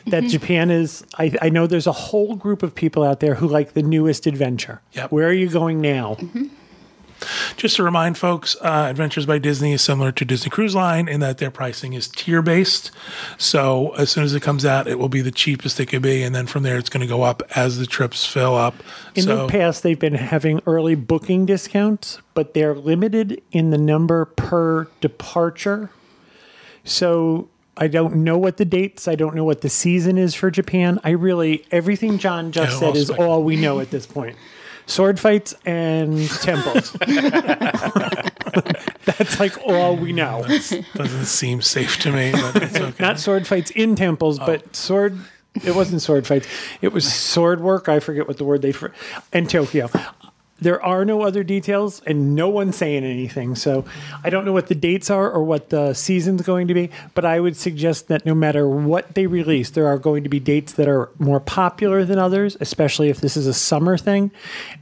That 0.08 0.24
Japan 0.24 0.72
is. 0.72 1.06
I, 1.18 1.34
I 1.42 1.50
know 1.50 1.68
there's 1.68 1.88
a 1.88 1.92
whole 1.92 2.36
group 2.36 2.64
of 2.64 2.74
people 2.74 3.04
out 3.04 3.20
there 3.20 3.36
who 3.36 3.48
like 3.48 3.74
the 3.74 3.84
newest 3.84 4.26
adventure. 4.28 4.82
Yep. 4.94 5.12
Where 5.12 5.28
are 5.28 5.34
you 5.34 5.50
going 5.50 5.82
now? 5.82 6.18
Just 7.56 7.78
to 7.78 7.84
remind 7.84 8.18
folks, 8.18 8.56
uh, 8.62 8.88
Adventures 8.90 9.26
by 9.26 9.40
Disney 9.40 9.74
is 9.74 9.82
similar 9.82 10.12
to 10.12 10.24
Disney 10.24 10.52
Cruise 10.52 10.76
Line 10.76 11.08
in 11.08 11.20
that 11.22 11.40
their 11.40 11.50
pricing 11.50 11.94
is 11.94 12.08
tier 12.08 12.42
based. 12.44 12.92
So 13.38 13.96
as 13.96 14.12
soon 14.12 14.24
as 14.24 14.36
it 14.36 14.44
comes 14.44 14.66
out, 14.66 14.88
it 14.88 15.00
will 15.00 15.10
be 15.10 15.22
the 15.22 15.32
cheapest 15.32 15.80
it 15.80 15.88
could 15.88 16.04
be, 16.04 16.22
and 16.22 16.36
then 16.36 16.46
from 16.46 16.64
there, 16.64 16.78
it's 16.78 16.90
going 16.90 17.02
to 17.02 17.08
go 17.08 17.24
up 17.24 17.42
as 17.56 17.80
the 17.80 17.88
trips 17.88 18.26
fill 18.26 18.56
up. 18.56 18.76
In 19.16 19.24
so 19.24 19.48
the 19.48 19.52
past, 19.52 19.82
they've 19.84 19.98
been 19.98 20.14
having 20.14 20.62
early 20.68 20.94
booking 20.94 21.48
discounts, 21.48 22.20
but 22.36 22.54
they're 22.54 22.76
limited 22.76 23.42
in 23.52 23.72
the 23.72 23.80
number 23.80 24.26
per 24.26 24.88
departure. 25.02 25.90
So 26.84 27.50
I 27.78 27.88
don't 27.88 28.18
know 28.18 28.38
what 28.38 28.58
the 28.58 28.66
dates. 28.66 29.08
I 29.08 29.16
don't 29.16 29.36
know 29.36 29.44
what 29.44 29.62
the 29.62 29.70
season 29.70 30.18
is 30.18 30.34
for 30.36 30.52
Japan. 30.52 31.00
I 31.04 31.12
really 31.12 31.66
everything 31.72 32.18
John 32.18 32.52
just 32.52 32.74
Yeah, 32.74 32.80
said 32.80 32.96
is 32.96 33.10
all 33.10 33.44
we 33.44 33.56
know 33.56 33.80
at 33.80 33.92
this 33.92 34.06
point. 34.06 34.36
Sword 34.88 35.20
fights 35.20 35.54
and 35.66 36.30
temples. 36.30 36.92
That's 39.06 39.40
like 39.40 39.58
all 39.66 39.98
we 39.98 40.14
know. 40.14 40.44
doesn't 40.44 41.26
seem 41.26 41.62
safe 41.62 41.98
to 42.00 42.12
me, 42.12 42.32
but 42.32 42.56
it's 42.64 42.76
okay. 42.80 43.04
Not 43.04 43.20
sword 43.20 43.46
fights 43.46 43.70
in 43.72 43.96
temples, 43.96 44.40
but 44.40 44.64
oh. 44.64 44.70
sword. 44.72 45.20
It 45.66 45.76
wasn't 45.76 46.02
sword 46.02 46.26
fights. 46.26 46.48
It 46.82 46.94
was 46.94 47.12
sword 47.12 47.60
work. 47.62 47.90
I 47.90 48.00
forget 48.00 48.28
what 48.28 48.38
the 48.38 48.46
word 48.46 48.62
they 48.62 48.72
for 48.72 48.94
and 49.34 49.50
Tokyo. 49.50 49.90
There 50.60 50.84
are 50.84 51.06
no 51.06 51.22
other 51.22 51.44
details, 51.44 52.02
and 52.06 52.36
no 52.36 52.50
one's 52.50 52.76
saying 52.76 53.04
anything. 53.04 53.56
So 53.56 53.86
I 54.24 54.30
don't 54.30 54.46
know 54.46 54.54
what 54.54 54.68
the 54.68 54.76
dates 54.76 55.10
are 55.10 55.30
or 55.32 55.44
what 55.44 55.70
the 55.70 55.94
season's 55.94 56.42
going 56.42 56.68
to 56.68 56.74
be. 56.74 56.90
But 57.14 57.26
I 57.26 57.40
would 57.40 57.56
suggest 57.56 58.08
that 58.08 58.26
no 58.26 58.34
matter 58.34 58.68
what 58.68 59.14
they 59.14 59.28
release, 59.28 59.70
there 59.70 59.88
are 59.88 59.98
going 59.98 60.24
to 60.24 60.30
be 60.30 60.40
dates 60.40 60.74
that 60.74 60.88
are 60.88 61.10
more 61.20 61.40
popular 61.40 62.06
than 62.06 62.18
others, 62.18 62.58
especially 62.60 63.10
if 63.10 63.22
this 63.22 63.38
is 63.38 63.48
a 63.48 63.54
summer 63.54 63.98
thing, 63.98 64.32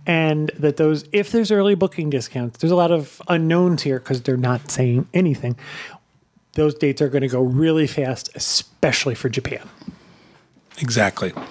and 0.05 0.51
that 0.58 0.77
those 0.77 1.05
if 1.12 1.32
there's 1.32 1.51
early 1.51 1.75
booking 1.75 2.10
discounts, 2.10 2.60
there's 2.60 2.72
a 2.72 2.75
lot 2.75 2.91
of 2.91 3.22
unknowns 3.27 3.84
here 3.84 4.00
because 4.00 4.22
they're 4.22 4.38
not 4.38 4.72
saying 4.72 5.08
anything 5.13 5.55
those 6.55 6.74
dates 6.74 7.01
are 7.01 7.10
going 7.10 7.22
to 7.22 7.27
go 7.27 7.41
really 7.41 7.86
fast, 7.86 8.29
especially 8.34 9.13
for 9.13 9.29
Japan. 9.29 9.70
Exactly. 10.82 11.32
All 11.34 11.44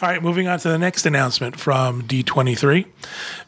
right, 0.00 0.22
moving 0.22 0.48
on 0.48 0.58
to 0.60 0.68
the 0.68 0.78
next 0.78 1.04
announcement 1.04 1.58
from 1.58 2.02
D23. 2.02 2.86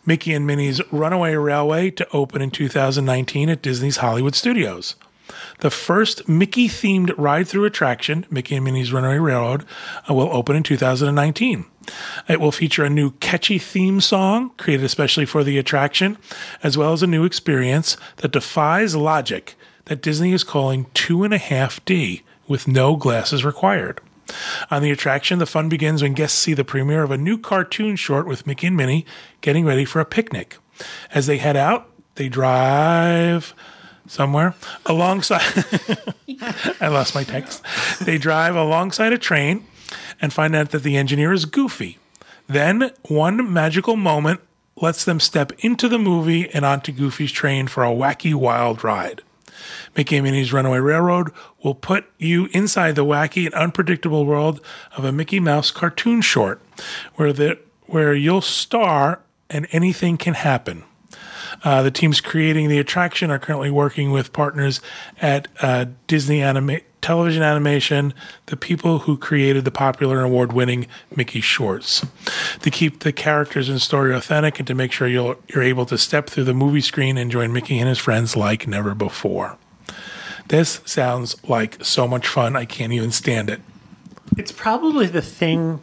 Mickey 0.05 0.35
and 0.35 0.47
Minnie's 0.47 0.81
Runaway 0.93 1.35
Railway 1.35 1.91
to 1.93 2.07
open 2.13 2.43
in 2.43 2.51
2019 2.51 3.49
at 3.49 3.63
Disney's 3.63 3.99
Hollywood 3.99 4.35
Studios. 4.35 4.97
The 5.61 5.71
first 5.71 6.29
Mickey 6.29 6.69
themed 6.69 7.15
ride 7.17 7.49
through 7.49 7.65
attraction, 7.65 8.27
Mickey 8.29 8.57
and 8.57 8.65
Minnie's 8.65 8.93
Runaway 8.93 9.19
Railroad, 9.19 9.65
uh, 10.09 10.15
will 10.15 10.29
open 10.31 10.57
in 10.57 10.63
2019. 10.63 11.65
It 12.29 12.41
will 12.41 12.53
feature 12.53 12.85
a 12.85 12.91
new 12.91 13.13
catchy 13.13 13.59
theme 13.59 14.01
song 14.01 14.51
created 14.59 14.85
especially 14.85 15.27
for 15.27 15.43
the 15.43 15.59
attraction, 15.59 16.19
as 16.63 16.77
well 16.77 16.93
as 16.93 17.03
a 17.03 17.07
new 17.07 17.25
experience 17.25 17.97
that 18.19 18.33
defies 18.33 18.95
logic 18.95 19.55
that 19.87 20.03
Disney 20.03 20.33
is 20.33 20.45
calling 20.45 20.87
two 20.95 21.25
and 21.25 21.33
a 21.33 21.39
half 21.39 21.83
D 21.85 22.23
with 22.47 22.69
no 22.69 22.97
glasses 22.97 23.45
required. 23.45 24.01
On 24.71 24.83
the 24.83 24.91
attraction, 24.91 25.39
the 25.39 25.47
fun 25.47 25.69
begins 25.69 26.03
when 26.03 26.15
guests 26.15 26.39
see 26.39 26.55
the 26.55 26.65
premiere 26.65 27.03
of 27.03 27.11
a 27.11 27.19
new 27.19 27.39
cartoon 27.39 27.97
short 27.97 28.27
with 28.27 28.47
Mickey 28.47 28.69
and 28.69 28.77
Minnie 28.77 29.07
getting 29.41 29.65
ready 29.65 29.85
for 29.85 30.01
a 30.01 30.05
picnic. 30.05 30.57
As 31.13 31.27
they 31.27 31.39
head 31.39 31.57
out, 31.57 31.89
they 32.17 32.29
drive 32.29 33.55
somewhere 34.07 34.55
alongside. 34.87 35.65
I 36.81 36.89
lost 36.89 37.15
my 37.15 37.25
text. 37.25 37.63
They 38.01 38.19
drive 38.19 38.57
alongside 38.57 39.13
a 39.13 39.19
train 39.19 39.65
and 40.21 40.33
find 40.33 40.55
out 40.55 40.71
that 40.71 40.83
the 40.83 40.97
engineer 40.97 41.33
is 41.33 41.45
Goofy. 41.45 41.99
Then, 42.47 42.91
one 43.09 43.53
magical 43.53 43.97
moment 43.97 44.41
lets 44.77 45.05
them 45.05 45.21
step 45.21 45.53
into 45.59 45.89
the 45.89 45.99
movie 45.99 46.49
and 46.51 46.65
onto 46.65 46.93
Goofy's 46.93 47.33
train 47.33 47.67
for 47.67 47.85
a 47.85 47.91
wacky 47.91 48.35
wild 48.35 48.85
ride. 48.85 49.23
Mickey 49.97 50.17
and 50.17 50.25
Minnie's 50.25 50.53
Runaway 50.53 50.79
Railroad 50.79 51.31
will 51.63 51.75
put 51.75 52.07
you 52.19 52.49
inside 52.53 52.95
the 52.95 53.05
wacky 53.05 53.47
and 53.47 53.55
unpredictable 53.55 54.27
world 54.27 54.61
of 54.97 55.05
a 55.05 55.13
Mickey 55.13 55.41
Mouse 55.41 55.71
cartoon 55.71 56.21
short, 56.21 56.61
where 57.15 57.33
the 57.33 57.59
where 57.87 58.15
you'll 58.15 58.41
star 58.41 59.21
and 59.51 59.67
anything 59.71 60.17
can 60.17 60.35
happen. 60.35 60.85
Uh, 61.63 61.83
the 61.83 61.91
teams 61.91 62.21
creating 62.21 62.69
the 62.69 62.79
attraction 62.79 63.31
are 63.31 63.39
currently 63.39 63.71
working 63.71 64.11
with 64.11 64.33
partners 64.33 64.81
at 65.21 65.49
uh, 65.61 65.87
Disney 66.07 66.43
Anima- 66.43 66.81
Television 67.01 67.43
Animation, 67.43 68.15
the 68.47 68.57
people 68.57 69.01
who 69.01 69.19
created 69.19 69.67
the 69.67 69.71
popular 69.71 70.17
and 70.17 70.25
award 70.25 70.55
winning 70.55 70.87
Mickey 71.15 71.43
shorts, 71.43 72.05
to 72.63 72.71
keep 72.71 73.01
the 73.01 73.13
characters 73.13 73.69
and 73.69 73.81
story 73.81 74.15
authentic 74.15 74.59
and 74.59 74.67
to 74.67 74.75
make 74.75 74.91
sure 74.91 75.07
you're 75.07 75.37
able 75.63 75.85
to 75.85 75.99
step 75.99 76.31
through 76.31 76.45
the 76.45 76.55
movie 76.55 76.81
screen 76.81 77.19
and 77.19 77.31
join 77.31 77.53
Mickey 77.53 77.79
and 77.79 77.91
his 77.91 77.99
friends 77.99 78.37
like 78.37 78.67
never 78.67 78.95
before. 78.95 79.59
This 80.49 80.81
sounds 80.87 81.37
like 81.47 81.85
so 81.85 82.09
much 82.09 82.27
fun, 82.27 82.57
I 82.57 82.65
can't 82.65 82.93
even 82.93 83.13
stand 83.13 83.51
it. 83.51 83.61
It's 84.39 84.53
probably 84.53 85.07
the 85.07 85.23
thing 85.23 85.81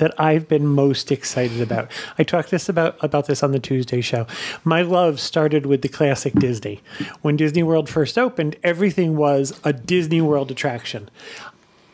that 0.00 0.18
I've 0.20 0.48
been 0.48 0.66
most 0.66 1.12
excited 1.12 1.60
about. 1.60 1.90
I 2.18 2.24
talked 2.24 2.50
this 2.50 2.68
about 2.68 3.02
about 3.02 3.26
this 3.26 3.42
on 3.42 3.52
the 3.52 3.58
Tuesday 3.58 4.00
show. 4.00 4.26
My 4.64 4.82
love 4.82 5.20
started 5.20 5.66
with 5.66 5.82
the 5.82 5.88
classic 5.88 6.34
Disney. 6.34 6.80
When 7.22 7.36
Disney 7.36 7.62
World 7.62 7.88
first 7.88 8.18
opened, 8.18 8.56
everything 8.64 9.16
was 9.16 9.58
a 9.62 9.72
Disney 9.72 10.20
World 10.20 10.50
attraction. 10.50 11.08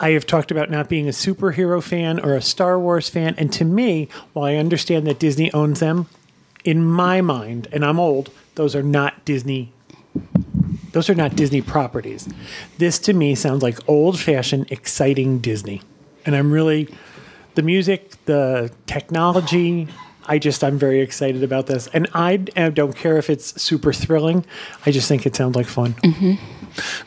I 0.01 0.11
have 0.11 0.27
talked 0.27 0.51
about 0.51 0.71
not 0.71 0.89
being 0.89 1.09
a 1.09 1.13
superhero 1.13 1.83
fan 1.83 2.21
or 2.21 2.35
a 2.35 2.43
Star 2.43 2.79
Wars 2.79 3.09
fan, 3.09 3.35
and 3.39 3.53
to 3.53 3.65
me, 3.65 4.09
while 4.33 4.45
I 4.45 4.57
understand 4.57 5.07
that 5.07 5.19
Disney 5.19 5.53
owns 5.53 5.81
them, 5.81 6.07
in 6.65 6.85
my 6.85 7.21
mind, 7.21 7.69
and 7.73 7.85
I'm 7.85 8.01
old, 8.01 8.31
those 8.57 8.75
are 8.75 8.83
not 8.83 9.25
Disney 9.25 9.73
those 10.93 11.11
are 11.11 11.15
not 11.15 11.37
Disney 11.37 11.61
properties. 11.61 12.27
This 12.79 12.99
to 13.01 13.13
me 13.13 13.35
sounds 13.35 13.63
like 13.63 13.79
old 13.87 14.19
fashioned, 14.19 14.73
exciting 14.73 15.41
Disney. 15.41 15.83
And 16.25 16.35
I'm 16.35 16.51
really, 16.51 16.89
the 17.57 17.63
music, 17.63 18.13
the 18.27 18.71
technology, 18.87 19.89
I 20.27 20.39
just, 20.39 20.63
I'm 20.65 20.79
very 20.79 21.01
excited 21.01 21.43
about 21.43 21.67
this. 21.67 21.89
And 21.89 22.09
I 22.15 22.37
don't 22.37 22.95
care 22.95 23.17
if 23.17 23.31
it's 23.31 23.61
super 23.61 23.93
thrilling. 23.93 24.45
I 24.85 24.91
just 24.91 25.09
think 25.09 25.27
it 25.27 25.35
sounds 25.37 25.57
like 25.57 25.67
fun. 25.67 25.95
Mm-hmm. 25.95 26.35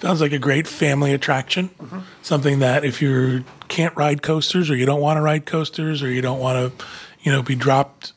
Sounds 0.01 0.21
like 0.21 0.31
a 0.31 0.39
great 0.39 0.67
family 0.67 1.13
attraction. 1.13 1.69
Mm-hmm. 1.69 1.99
Something 2.21 2.59
that 2.59 2.83
if 2.83 3.01
you 3.01 3.43
can't 3.67 3.95
ride 3.95 4.21
coasters 4.21 4.69
or 4.69 4.75
you 4.75 4.85
don't 4.85 5.01
want 5.01 5.17
to 5.17 5.21
ride 5.21 5.45
coasters 5.45 6.01
or 6.01 6.09
you 6.09 6.21
don't 6.21 6.39
want 6.39 6.77
to, 6.77 6.85
you 7.21 7.31
know, 7.31 7.43
be 7.43 7.55
dropped 7.55 8.13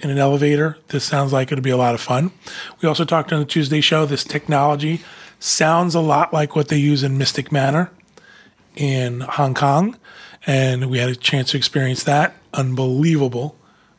in 0.00 0.10
an 0.10 0.18
elevator, 0.18 0.76
this 0.88 1.04
sounds 1.04 1.32
like 1.32 1.52
it'll 1.52 1.62
be 1.62 1.70
a 1.70 1.76
lot 1.76 1.94
of 1.94 2.00
fun. 2.00 2.32
We 2.82 2.88
also 2.88 3.04
talked 3.04 3.32
on 3.32 3.38
the 3.38 3.46
Tuesday 3.46 3.80
show, 3.80 4.04
this 4.04 4.24
technology 4.24 5.00
sounds 5.38 5.94
a 5.94 6.00
lot 6.00 6.32
like 6.32 6.56
what 6.56 6.68
they 6.68 6.76
use 6.76 7.02
in 7.02 7.16
Mystic 7.16 7.52
Manor 7.52 7.90
in 8.74 9.20
Hong 9.20 9.54
Kong. 9.54 9.96
And 10.46 10.90
we 10.90 10.98
had 10.98 11.08
a 11.08 11.16
chance 11.16 11.50
to 11.52 11.56
experience 11.56 12.04
that. 12.04 12.34
Unbelievable 12.52 13.56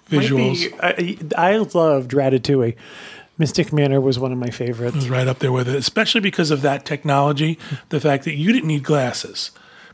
visuals. 0.10 0.72
Might 0.82 0.98
be- 0.98 1.36
I, 1.36 1.54
I 1.54 1.58
loved 1.58 2.12
Ratatouille. 2.12 2.76
Mystic 3.38 3.74
Manor 3.74 4.00
was 4.00 4.18
one 4.18 4.32
of 4.32 4.38
my 4.38 4.50
favorites. 4.50 4.96
was 4.96 5.10
right 5.10 5.28
up 5.28 5.40
there 5.40 5.52
with 5.52 5.68
it, 5.68 5.76
especially 5.76 6.22
because 6.22 6.52
of 6.52 6.62
that 6.62 6.86
technology. 6.86 7.60
The 7.90 8.00
fact 8.00 8.24
that 8.26 8.36
you 8.36 8.54
didn't 8.54 8.68
need 8.68 8.84
glasses 8.84 9.52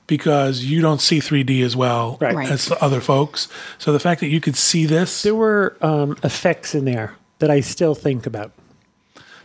because 0.07 0.63
you 0.65 0.81
don't 0.81 0.99
see 1.01 1.19
3D 1.19 1.63
as 1.63 1.75
well 1.75 2.17
Right. 2.21 2.35
Right. 2.35 2.51
as 2.51 2.71
other 2.81 2.99
folks. 3.01 3.47
So 3.77 3.93
the 3.93 3.99
fact 3.99 4.19
that 4.19 4.27
you 4.27 4.41
could 4.41 4.55
see 4.57 4.85
this, 4.85 5.23
There 5.23 5.33
were 5.35 5.77
um, 5.81 6.17
effects 6.23 6.75
in 6.75 6.85
there 6.85 7.15
that 7.39 7.49
I 7.49 7.61
still 7.61 7.95
think 7.95 8.25
about. 8.27 8.51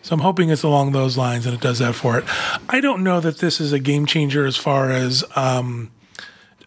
so 0.03 0.12
I'm 0.14 0.21
hoping 0.21 0.51
it's 0.51 0.62
along 0.64 0.92
those 0.92 1.16
lines 1.16 1.47
and 1.47 1.55
it 1.55 1.61
does 1.61 1.79
that 1.79 1.95
for 1.95 2.19
it. 2.19 2.25
I 2.69 2.81
don't 2.81 3.03
know 3.05 3.21
that 3.21 3.38
this 3.38 3.61
is 3.61 3.73
a 3.73 3.79
game 3.79 4.05
changer 4.07 4.45
as 4.45 4.57
far 4.57 4.90
as 4.90 5.25
um, 5.37 5.90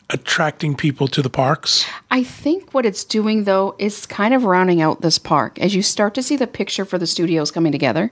attracting 0.10 0.76
people 0.76 1.08
to 1.08 1.22
the 1.22 1.30
parks. 1.30 1.86
I 2.10 2.24
think 2.24 2.74
what 2.74 2.86
it's 2.86 3.04
doing 3.04 3.44
though 3.44 3.76
is 3.78 4.06
kind 4.06 4.34
of 4.34 4.44
rounding 4.44 4.82
out 4.82 5.02
this 5.02 5.20
park 5.20 5.60
as 5.60 5.76
you 5.76 5.82
start 5.82 6.14
to 6.16 6.24
see 6.24 6.36
the 6.36 6.48
picture 6.48 6.86
for 6.86 6.98
the 6.98 7.08
studios 7.08 7.52
coming 7.52 7.72
together 7.72 8.12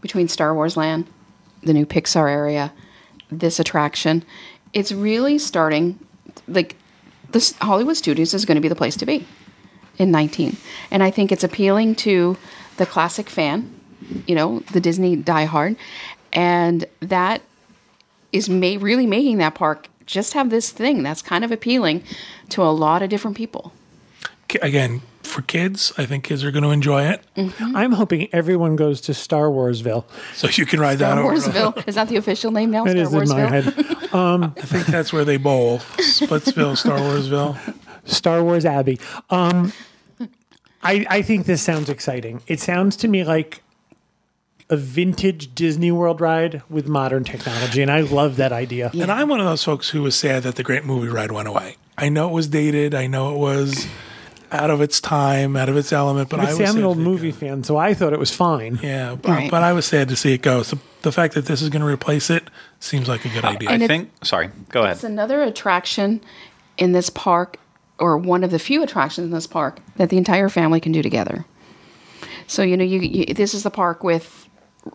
between 0.00 0.28
Star 0.28 0.54
Wars 0.54 0.76
Land, 0.76 1.06
the 1.62 1.72
new 1.72 1.86
Pixar 1.86 2.30
area, 2.30 2.72
this 3.30 3.58
attraction. 3.58 4.24
It's 4.72 4.92
really 4.92 5.38
starting 5.38 5.98
like 6.46 6.76
this 7.30 7.54
Hollywood 7.60 7.96
Studios 7.96 8.34
is 8.34 8.44
going 8.44 8.56
to 8.56 8.60
be 8.60 8.68
the 8.68 8.76
place 8.76 8.96
to 8.96 9.06
be 9.06 9.26
in 9.98 10.10
19. 10.10 10.56
And 10.90 11.02
I 11.02 11.10
think 11.10 11.32
it's 11.32 11.44
appealing 11.44 11.94
to 11.96 12.36
the 12.76 12.86
classic 12.86 13.28
fan, 13.30 13.78
you 14.26 14.34
know, 14.34 14.60
the 14.72 14.80
Disney 14.80 15.16
diehard, 15.16 15.76
and 16.32 16.84
that 17.00 17.42
is 18.32 18.48
ma- 18.48 18.76
really 18.80 19.06
making 19.06 19.38
that 19.38 19.54
park 19.54 19.88
just 20.12 20.34
have 20.34 20.50
this 20.50 20.70
thing 20.70 21.02
that's 21.02 21.22
kind 21.22 21.44
of 21.44 21.50
appealing 21.50 22.04
to 22.50 22.62
a 22.62 22.70
lot 22.70 23.02
of 23.02 23.08
different 23.08 23.36
people. 23.36 23.72
Again, 24.60 25.00
for 25.22 25.40
kids, 25.40 25.92
I 25.96 26.04
think 26.04 26.24
kids 26.24 26.44
are 26.44 26.50
going 26.50 26.62
to 26.64 26.70
enjoy 26.70 27.04
it. 27.04 27.22
I'm 27.60 27.92
hoping 27.92 28.28
everyone 28.34 28.76
goes 28.76 29.00
to 29.02 29.14
Star 29.14 29.46
Warsville. 29.46 30.04
So 30.34 30.48
you 30.48 30.66
can 30.66 30.78
ride 30.78 30.98
that 30.98 31.12
Star 31.14 31.24
over. 31.24 31.34
Warsville 31.34 31.84
is 31.88 31.94
that 31.94 32.08
the 32.08 32.16
official 32.16 32.50
name 32.50 32.70
now? 32.70 32.84
It 32.84 32.90
Star 33.06 33.22
is 33.22 33.30
in 33.30 33.36
my 33.36 33.42
Warsville. 33.46 33.74
head. 34.10 34.52
I 34.58 34.60
think 34.60 34.86
that's 34.86 35.12
where 35.12 35.24
they 35.24 35.38
bowl. 35.38 35.78
Splitsville, 35.78 36.76
Star 36.76 36.98
Warsville. 36.98 37.56
Star 38.04 38.44
Wars 38.44 38.66
Abbey. 38.66 39.00
Um, 39.30 39.72
I, 40.82 41.06
I 41.08 41.22
think 41.22 41.46
this 41.46 41.62
sounds 41.62 41.88
exciting. 41.88 42.42
It 42.46 42.60
sounds 42.60 42.96
to 42.96 43.08
me 43.08 43.24
like 43.24 43.62
a 44.72 44.76
vintage 44.76 45.54
Disney 45.54 45.92
World 45.92 46.20
ride 46.22 46.62
with 46.70 46.88
modern 46.88 47.24
technology, 47.24 47.82
and 47.82 47.90
I 47.90 48.00
love 48.00 48.36
that 48.36 48.52
idea. 48.52 48.90
And 48.94 49.12
I'm 49.12 49.28
one 49.28 49.38
of 49.38 49.44
those 49.46 49.62
folks 49.62 49.90
who 49.90 50.00
was 50.02 50.14
sad 50.16 50.44
that 50.44 50.54
the 50.56 50.62
Great 50.62 50.84
Movie 50.86 51.08
Ride 51.08 51.30
went 51.30 51.46
away. 51.46 51.76
I 51.98 52.08
know 52.08 52.30
it 52.30 52.32
was 52.32 52.46
dated. 52.48 52.94
I 52.94 53.06
know 53.06 53.34
it 53.34 53.38
was 53.38 53.86
out 54.50 54.70
of 54.70 54.80
its 54.80 54.98
time, 54.98 55.56
out 55.56 55.68
of 55.68 55.76
its 55.76 55.92
element. 55.92 56.30
But 56.30 56.40
I 56.40 56.54
was 56.54 56.70
I'm 56.70 56.78
an 56.78 56.84
old 56.84 56.96
movie 56.96 57.32
go. 57.32 57.36
fan, 57.36 57.64
so 57.64 57.76
I 57.76 57.92
thought 57.92 58.14
it 58.14 58.18
was 58.18 58.34
fine. 58.34 58.78
Yeah, 58.82 59.14
but, 59.20 59.28
Right. 59.30 59.50
but 59.50 59.62
I 59.62 59.74
was 59.74 59.84
sad 59.84 60.08
to 60.08 60.16
see 60.16 60.32
it 60.32 60.40
go. 60.42 60.62
So 60.62 60.78
the 61.02 61.12
fact 61.12 61.34
that 61.34 61.44
this 61.44 61.60
is 61.60 61.68
going 61.68 61.82
to 61.82 61.86
replace 61.88 62.30
it 62.30 62.48
seems 62.80 63.08
like 63.08 63.26
a 63.26 63.28
good 63.28 63.44
uh, 63.44 63.48
idea. 63.48 63.68
I 63.68 63.74
And 63.74 63.82
it's- 63.82 63.98
think. 63.98 64.10
Sorry, 64.24 64.48
go 64.70 64.82
ahead. 64.84 64.94
It's 64.94 65.04
another 65.04 65.42
attraction 65.42 66.22
in 66.78 66.92
this 66.92 67.10
park, 67.10 67.58
or 67.98 68.16
one 68.16 68.42
of 68.42 68.50
the 68.50 68.58
few 68.58 68.82
attractions 68.82 69.26
in 69.26 69.32
this 69.32 69.46
park 69.46 69.80
that 69.96 70.08
the 70.08 70.16
entire 70.16 70.48
family 70.48 70.80
can 70.80 70.92
do 70.92 71.02
together. 71.02 71.44
So 72.46 72.62
you 72.62 72.76
know, 72.78 72.84
you, 72.84 73.00
you 73.00 73.34
this 73.34 73.52
is 73.52 73.62
the 73.64 73.70
park 73.70 74.02
with 74.02 74.48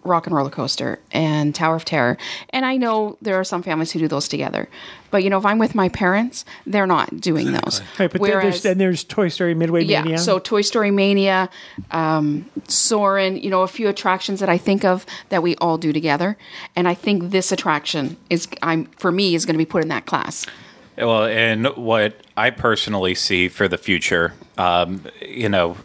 Rock 0.04 0.28
and 0.28 0.36
Roller 0.36 0.50
Coaster 0.50 1.00
and 1.12 1.54
Tower 1.56 1.76
of 1.76 1.86
Terror, 1.86 2.18
and 2.50 2.66
I 2.66 2.78
know 2.78 3.18
there 3.22 3.36
are 3.36 3.44
some 3.44 3.64
families 3.64 3.92
who 3.92 4.00
do 4.00 4.08
those 4.08 4.28
together. 4.28 4.68
But 5.10 5.24
you 5.24 5.30
know, 5.30 5.38
if 5.38 5.46
I'm 5.46 5.58
with 5.58 5.74
my 5.76 5.90
parents, 5.90 6.44
they're 6.66 6.88
not 6.88 7.22
doing 7.22 7.54
those. 7.54 7.82
Right, 7.98 8.12
but 8.12 8.22
then 8.22 8.32
there's, 8.32 8.44
Whereas- 8.44 8.64
then 8.64 8.78
there's 8.78 9.04
Toy 9.04 9.30
Story 9.30 9.54
Midway 9.54 9.84
yeah, 9.86 10.02
Mania. 10.02 10.18
so 10.18 10.40
Toy 10.40 10.62
Story 10.62 10.92
Mania, 10.92 11.50
um, 11.92 12.46
Soarin', 12.68 13.38
you 13.38 13.50
know, 13.50 13.62
a 13.62 13.68
few 13.68 13.88
attractions 13.88 14.40
that 14.42 14.50
I 14.50 14.58
think 14.58 14.84
of 14.84 15.06
that 15.30 15.42
we 15.42 15.56
all 15.58 15.78
do 15.78 15.94
together, 15.94 16.38
and 16.76 16.88
I 16.88 16.94
think 16.94 17.32
this 17.32 17.52
attraction 17.52 18.18
is, 18.30 18.48
I'm 18.62 18.86
for 18.98 19.12
me, 19.12 19.36
is 19.36 19.46
going 19.46 19.54
to 19.54 19.58
be 19.58 19.66
put 19.66 19.82
in 19.82 19.88
that 19.90 20.06
class. 20.06 20.46
Well, 20.98 21.26
and 21.26 21.68
what 21.76 22.20
I 22.36 22.50
personally 22.50 23.14
see 23.14 23.50
for 23.50 23.68
the 23.68 23.78
future, 23.78 24.34
um, 24.58 25.04
you 25.22 25.48
know, 25.48 25.78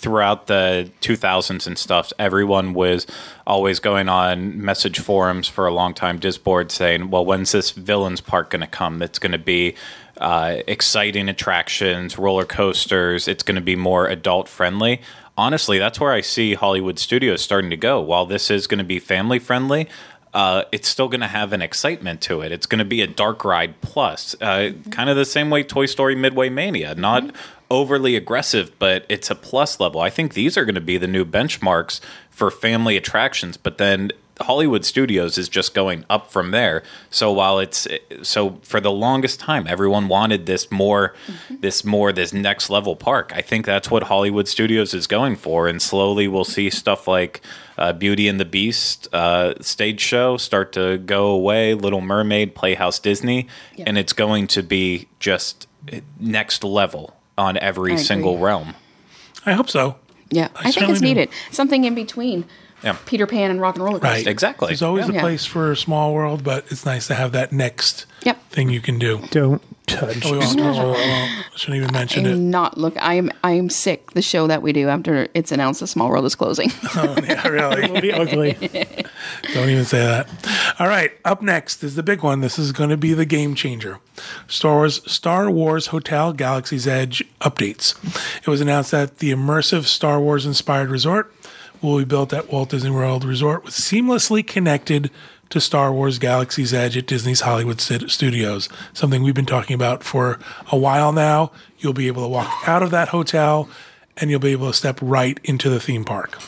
throughout 0.00 0.46
the 0.46 0.90
2000s 1.02 1.66
and 1.66 1.78
stuff, 1.78 2.12
everyone 2.18 2.72
was 2.72 3.06
always 3.46 3.80
going 3.80 4.08
on 4.08 4.62
message 4.62 4.98
forums 4.98 5.46
for 5.46 5.66
a 5.66 5.72
long 5.72 5.92
time, 5.92 6.18
Disboard 6.18 6.72
saying, 6.72 7.10
well, 7.10 7.24
when's 7.24 7.52
this 7.52 7.70
villains 7.70 8.22
park 8.22 8.50
going 8.50 8.62
to 8.62 8.66
come? 8.66 8.98
That's 8.98 9.18
going 9.18 9.32
to 9.32 9.38
be 9.38 9.74
uh, 10.16 10.56
exciting 10.66 11.28
attractions, 11.28 12.16
roller 12.16 12.46
coasters. 12.46 13.28
It's 13.28 13.42
going 13.42 13.56
to 13.56 13.60
be 13.60 13.76
more 13.76 14.06
adult 14.06 14.48
friendly. 14.48 15.02
Honestly, 15.36 15.78
that's 15.78 16.00
where 16.00 16.12
I 16.12 16.22
see 16.22 16.54
Hollywood 16.54 16.98
studios 16.98 17.42
starting 17.42 17.70
to 17.70 17.76
go. 17.76 18.00
While 18.00 18.24
this 18.24 18.50
is 18.50 18.66
going 18.66 18.78
to 18.78 18.84
be 18.84 18.98
family 18.98 19.38
friendly, 19.38 19.86
uh, 20.32 20.64
it's 20.72 20.88
still 20.88 21.08
going 21.08 21.20
to 21.20 21.26
have 21.26 21.52
an 21.52 21.60
excitement 21.60 22.22
to 22.22 22.40
it. 22.40 22.52
It's 22.52 22.66
going 22.66 22.78
to 22.78 22.84
be 22.84 23.02
a 23.02 23.06
dark 23.06 23.44
ride 23.44 23.80
plus, 23.80 24.34
uh, 24.40 24.72
kind 24.90 25.10
of 25.10 25.16
the 25.16 25.24
same 25.24 25.50
way 25.50 25.62
Toy 25.62 25.86
Story 25.86 26.14
Midway 26.14 26.48
Mania, 26.48 26.94
not 26.94 27.34
overly 27.70 28.16
aggressive, 28.16 28.76
but 28.78 29.06
it's 29.08 29.30
a 29.30 29.34
plus 29.34 29.78
level. 29.80 30.00
I 30.00 30.10
think 30.10 30.34
these 30.34 30.56
are 30.56 30.64
going 30.64 30.74
to 30.74 30.80
be 30.80 30.98
the 30.98 31.06
new 31.06 31.24
benchmarks 31.24 32.00
for 32.30 32.50
family 32.50 32.96
attractions. 32.96 33.56
But 33.56 33.78
then 33.78 34.10
Hollywood 34.40 34.84
Studios 34.86 35.36
is 35.36 35.48
just 35.50 35.74
going 35.74 36.04
up 36.08 36.32
from 36.32 36.50
there. 36.50 36.82
So 37.10 37.30
while 37.30 37.58
it's 37.58 37.86
so 38.22 38.58
for 38.62 38.80
the 38.80 38.90
longest 38.90 39.38
time, 39.38 39.66
everyone 39.66 40.08
wanted 40.08 40.46
this 40.46 40.70
more, 40.70 41.14
this 41.50 41.84
more, 41.84 42.10
this 42.10 42.32
next 42.32 42.70
level 42.70 42.96
park. 42.96 43.32
I 43.34 43.42
think 43.42 43.66
that's 43.66 43.90
what 43.90 44.04
Hollywood 44.04 44.48
Studios 44.48 44.94
is 44.94 45.06
going 45.06 45.36
for, 45.36 45.68
and 45.68 45.80
slowly 45.82 46.26
we'll 46.26 46.44
see 46.44 46.70
stuff 46.70 47.06
like 47.06 47.42
uh, 47.76 47.92
Beauty 47.92 48.28
and 48.28 48.40
the 48.40 48.46
Beast 48.46 49.08
uh, 49.12 49.54
stage 49.60 50.00
show 50.00 50.38
start 50.38 50.72
to 50.72 50.96
go 50.98 51.26
away. 51.26 51.74
Little 51.74 52.00
Mermaid, 52.00 52.54
Playhouse 52.54 52.98
Disney, 52.98 53.46
Yeah. 53.76 53.84
and 53.88 53.98
it's 53.98 54.14
going 54.14 54.46
to 54.48 54.62
be 54.62 55.06
just 55.18 55.68
next 56.18 56.64
level 56.64 57.14
on 57.40 57.56
every 57.58 57.96
single 57.98 58.38
realm. 58.38 58.74
I 59.46 59.54
hope 59.54 59.70
so. 59.70 59.96
Yeah, 60.30 60.48
I, 60.54 60.64
think 60.64 60.74
certainly 60.74 60.92
it's 60.92 61.00
do. 61.00 61.06
needed. 61.06 61.28
Something 61.50 61.84
in 61.84 61.94
between 61.94 62.44
Yeah. 62.84 62.96
Peter 63.06 63.26
Pan 63.26 63.50
and 63.50 63.60
Rock 63.60 63.74
and 63.76 63.84
Roller 63.84 63.98
Coaster. 63.98 64.14
Right. 64.14 64.26
Exactly. 64.26 64.68
There's 64.68 64.82
always 64.82 65.08
Yeah. 65.08 65.16
a 65.16 65.20
place 65.20 65.44
for 65.46 65.72
a 65.72 65.76
small 65.76 66.12
world, 66.14 66.44
but 66.44 66.66
it's 66.70 66.84
nice 66.86 67.06
to 67.08 67.14
have 67.14 67.32
that 67.32 67.50
next 67.52 68.06
Yep. 68.24 68.50
thing 68.50 68.70
you 68.70 68.80
can 68.80 68.98
do. 68.98 69.22
Don't 69.30 69.60
touch. 69.90 70.24
Oh, 70.24 70.32
we 70.32 70.38
won't, 70.38 70.56
we 70.56 70.62
won't- 70.62 70.78
we 70.78 70.84
won't- 70.92 71.30
shouldn't 71.56 71.82
even 71.82 71.92
mention 71.92 72.26
it. 72.26 72.32
I'm 72.32 72.50
not 72.50 72.78
look. 72.78 72.96
I 73.02 73.14
am. 73.14 73.30
I 73.44 73.52
am 73.52 73.68
sick. 73.68 74.12
The 74.12 74.22
show 74.22 74.46
that 74.46 74.62
we 74.62 74.72
do 74.72 74.88
after 74.88 75.28
it's 75.34 75.52
announced, 75.52 75.80
the 75.80 75.86
Small 75.86 76.08
World 76.08 76.24
is 76.24 76.34
closing. 76.34 76.70
Oh, 76.96 77.16
yeah, 77.22 77.46
really. 77.48 77.84
It'll 77.84 78.00
be 78.00 78.12
ugly. 78.12 78.52
Don't 79.54 79.68
even 79.68 79.84
say 79.84 79.98
that. 80.04 80.28
All 80.78 80.88
right, 80.88 81.12
up 81.24 81.40
next 81.42 81.82
is 81.84 81.94
the 81.94 82.02
big 82.02 82.22
one. 82.22 82.40
This 82.40 82.58
is 82.58 82.72
going 82.72 82.90
to 82.90 82.96
be 82.96 83.14
the 83.14 83.24
game 83.24 83.54
changer. 83.54 83.98
Star 84.48 84.76
Wars 84.76 85.00
Star 85.10 85.50
Wars 85.50 85.88
Hotel 85.88 86.32
Galaxy's 86.32 86.86
Edge 86.86 87.24
updates. 87.40 87.94
It 88.38 88.48
was 88.48 88.60
announced 88.60 88.90
that 88.90 89.18
the 89.18 89.30
immersive 89.30 89.84
Star 89.84 90.20
Wars 90.20 90.44
inspired 90.46 90.90
resort 90.90 91.32
will 91.80 91.98
be 91.98 92.04
built 92.04 92.32
at 92.32 92.50
Walt 92.52 92.70
Disney 92.70 92.90
World 92.90 93.24
Resort 93.24 93.64
with 93.64 93.74
seamlessly 93.74 94.46
connected 94.46 95.10
to 95.50 95.60
Star 95.60 95.92
Wars 95.92 96.18
Galaxy's 96.18 96.72
Edge 96.72 96.96
at 96.96 97.06
Disney's 97.06 97.40
Hollywood 97.40 97.80
Studios. 97.80 98.68
Something 98.92 99.22
we've 99.22 99.34
been 99.34 99.46
talking 99.46 99.74
about 99.74 100.04
for 100.04 100.38
a 100.70 100.76
while 100.76 101.12
now. 101.12 101.50
You'll 101.78 101.92
be 101.92 102.06
able 102.06 102.22
to 102.22 102.28
walk 102.28 102.68
out 102.68 102.82
of 102.82 102.90
that 102.92 103.08
hotel 103.08 103.68
and 104.16 104.30
you'll 104.30 104.40
be 104.40 104.52
able 104.52 104.68
to 104.68 104.76
step 104.76 104.98
right 105.02 105.38
into 105.42 105.68
the 105.68 105.80
theme 105.80 106.04
park. 106.04 106.40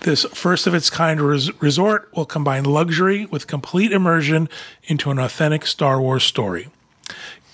This 0.00 0.24
first 0.32 0.66
of 0.66 0.74
its 0.74 0.88
kind 0.88 1.20
res- 1.20 1.62
resort 1.62 2.08
will 2.16 2.24
combine 2.24 2.64
luxury 2.64 3.26
with 3.26 3.46
complete 3.46 3.92
immersion 3.92 4.48
into 4.84 5.10
an 5.10 5.18
authentic 5.18 5.66
Star 5.66 6.00
Wars 6.00 6.24
story. 6.24 6.68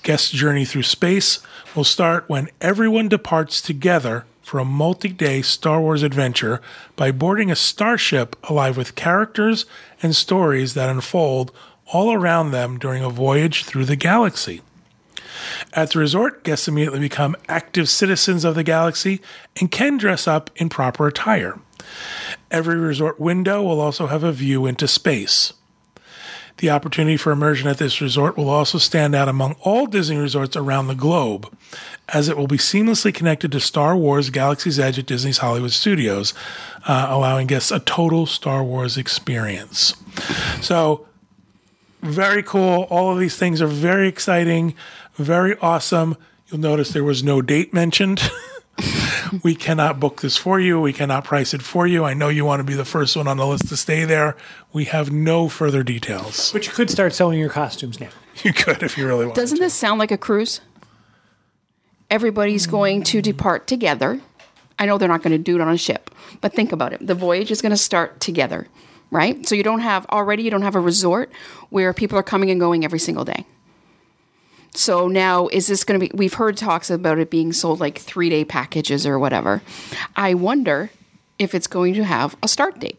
Guests' 0.05 0.31
journey 0.31 0.65
through 0.65 0.85
space 0.85 1.41
will 1.75 1.85
start 1.85 2.29
when 2.29 2.49
everyone 2.61 3.09
departs 3.09 3.61
together 3.61 4.25
for 4.49 4.59
a 4.59 4.65
multi 4.65 5.11
day 5.11 5.43
Star 5.43 5.79
Wars 5.79 6.03
adventure 6.03 6.63
by 6.97 7.13
boarding 7.13 7.51
a 7.51 7.55
starship 7.55 8.35
alive 8.49 8.79
with 8.79 8.95
characters 8.95 9.67
and 10.03 10.17
stories 10.17 10.73
that 10.73 10.89
unfold 10.89 11.53
all 11.93 12.15
around 12.15 12.51
them 12.51 12.79
during 12.79 13.05
a 13.05 13.11
voyage 13.11 13.65
through 13.67 13.85
the 13.85 13.95
galaxy. 13.95 14.63
At 15.75 15.91
the 15.91 15.99
resort, 15.99 16.45
guests 16.45 16.67
immediately 16.67 17.01
become 17.01 17.37
active 17.47 17.91
citizens 17.91 18.43
of 18.43 18.55
the 18.55 18.65
galaxy 18.65 19.21
and 19.61 19.71
can 19.71 19.99
dress 19.99 20.27
up 20.27 20.49
in 20.57 20.71
proper 20.71 21.07
attire. 21.07 21.61
Every 22.51 22.77
resort 22.77 23.21
window 23.21 23.63
will 23.63 23.83
also 23.83 24.07
have 24.07 24.25
a 24.25 24.33
view 24.33 24.65
into 24.65 24.89
space. 24.89 25.53
The 26.59 26.71
opportunity 26.71 27.17
for 27.17 27.31
immersion 27.31 27.69
at 27.69 27.79
this 27.79 28.01
resort 28.01 28.37
will 28.37 28.49
also 28.49 28.79
stand 28.79 29.15
out 29.15 29.29
among 29.29 29.55
all 29.61 29.87
Disney 29.87 30.17
resorts 30.17 30.57
around 30.57 30.89
the 30.89 30.95
globe, 30.95 31.53
as 32.09 32.29
it 32.29 32.37
will 32.37 32.49
be 32.49 32.59
seamlessly 32.59 33.15
connected 33.15 33.53
to 33.53 33.61
Star 33.61 33.97
Wars 33.97 34.31
Galaxy's 34.31 34.79
Edge 34.79 34.99
at 34.99 35.07
Disney's 35.07 35.39
Hollywood 35.39 35.71
Studios, 35.71 36.35
uh, 36.87 37.07
allowing 37.11 37.47
guests 37.47 37.71
a 37.71 37.79
total 37.79 38.27
Star 38.27 38.65
Wars 38.65 38.97
experience. 38.97 39.95
So, 40.61 41.07
very 42.03 42.43
cool. 42.43 42.89
All 42.91 43.13
of 43.13 43.21
these 43.21 43.37
things 43.37 43.63
are 43.63 43.69
very 43.69 44.09
exciting, 44.09 44.75
very 45.15 45.57
awesome. 45.61 46.17
You'll 46.49 46.61
notice 46.61 46.91
there 46.91 47.05
was 47.05 47.23
no 47.23 47.41
date 47.41 47.73
mentioned. 47.73 48.29
we 49.43 49.55
cannot 49.55 50.01
book 50.01 50.21
this 50.21 50.37
for 50.37 50.61
you. 50.61 50.81
We 50.81 50.93
cannot 50.93 51.25
price 51.25 51.55
it 51.55 51.63
for 51.63 51.87
you. 51.87 52.05
I 52.05 52.15
know 52.15 52.29
you 52.29 52.45
want 52.45 52.61
to 52.61 52.65
be 52.65 52.75
the 52.75 52.85
first 52.85 53.17
one 53.17 53.27
on 53.27 53.37
the 53.37 53.47
list 53.47 53.69
to 53.69 53.77
stay 53.77 54.05
there. 54.05 54.37
We 54.73 54.85
have 54.85 55.11
no 55.11 55.49
further 55.49 55.83
details. 55.83 56.53
But 56.53 56.67
you 56.67 56.73
could 56.73 56.91
start 56.91 57.15
selling 57.15 57.39
your 57.39 57.51
costumes 57.51 58.01
now. 58.01 58.11
You 58.45 58.53
could 58.53 58.85
if 58.85 58.97
you 58.97 59.05
really 59.05 59.25
want. 59.25 59.35
Doesn't 59.35 59.59
this 59.59 59.75
sound 59.75 59.99
like 59.99 60.13
a 60.13 60.17
cruise? 60.17 60.61
Everybody's 62.09 62.69
going 62.69 63.03
to 63.03 63.21
depart 63.21 63.67
together. 63.67 64.21
I 64.79 64.87
know 64.87 64.97
they're 64.97 65.09
not 65.09 65.25
going 65.25 65.37
to 65.37 65.43
do 65.43 65.57
it 65.57 65.61
on 65.61 65.69
a 65.69 65.77
ship, 65.77 66.15
but 66.41 66.53
think 66.53 66.71
about 66.71 66.93
it. 66.93 67.05
The 67.05 67.17
voyage 67.17 67.51
is 67.51 67.61
going 67.61 67.71
to 67.71 67.77
start 67.77 68.21
together, 68.21 68.69
right? 69.11 69.45
So 69.45 69.57
you 69.57 69.65
don't 69.65 69.81
have 69.81 70.07
already 70.07 70.45
you 70.45 70.53
don't 70.53 70.63
have 70.63 70.77
a 70.77 70.81
resort 70.81 71.33
where 71.71 71.93
people 71.93 72.17
are 72.17 72.23
coming 72.23 72.49
and 72.53 72.61
going 72.61 72.85
every 72.85 73.01
single 73.01 73.25
day. 73.25 73.45
So 74.75 75.09
now 75.09 75.49
is 75.49 75.67
this 75.67 75.85
going 75.85 76.01
to 76.01 76.07
be 76.07 76.17
we've 76.17 76.35
heard 76.35 76.57
talks 76.57 76.91
about 76.91 77.19
it 77.19 77.31
being 77.31 77.53
sold 77.53 77.81
like 77.81 77.99
3-day 77.99 78.45
packages 78.45 79.07
or 79.07 79.19
whatever. 79.19 79.63
I 80.17 80.35
wonder 80.35 80.91
if 81.39 81.55
it's 81.55 81.67
going 81.67 81.95
to 81.95 82.05
have 82.05 82.37
a 82.43 82.49
start 82.49 82.79
date. 82.79 82.99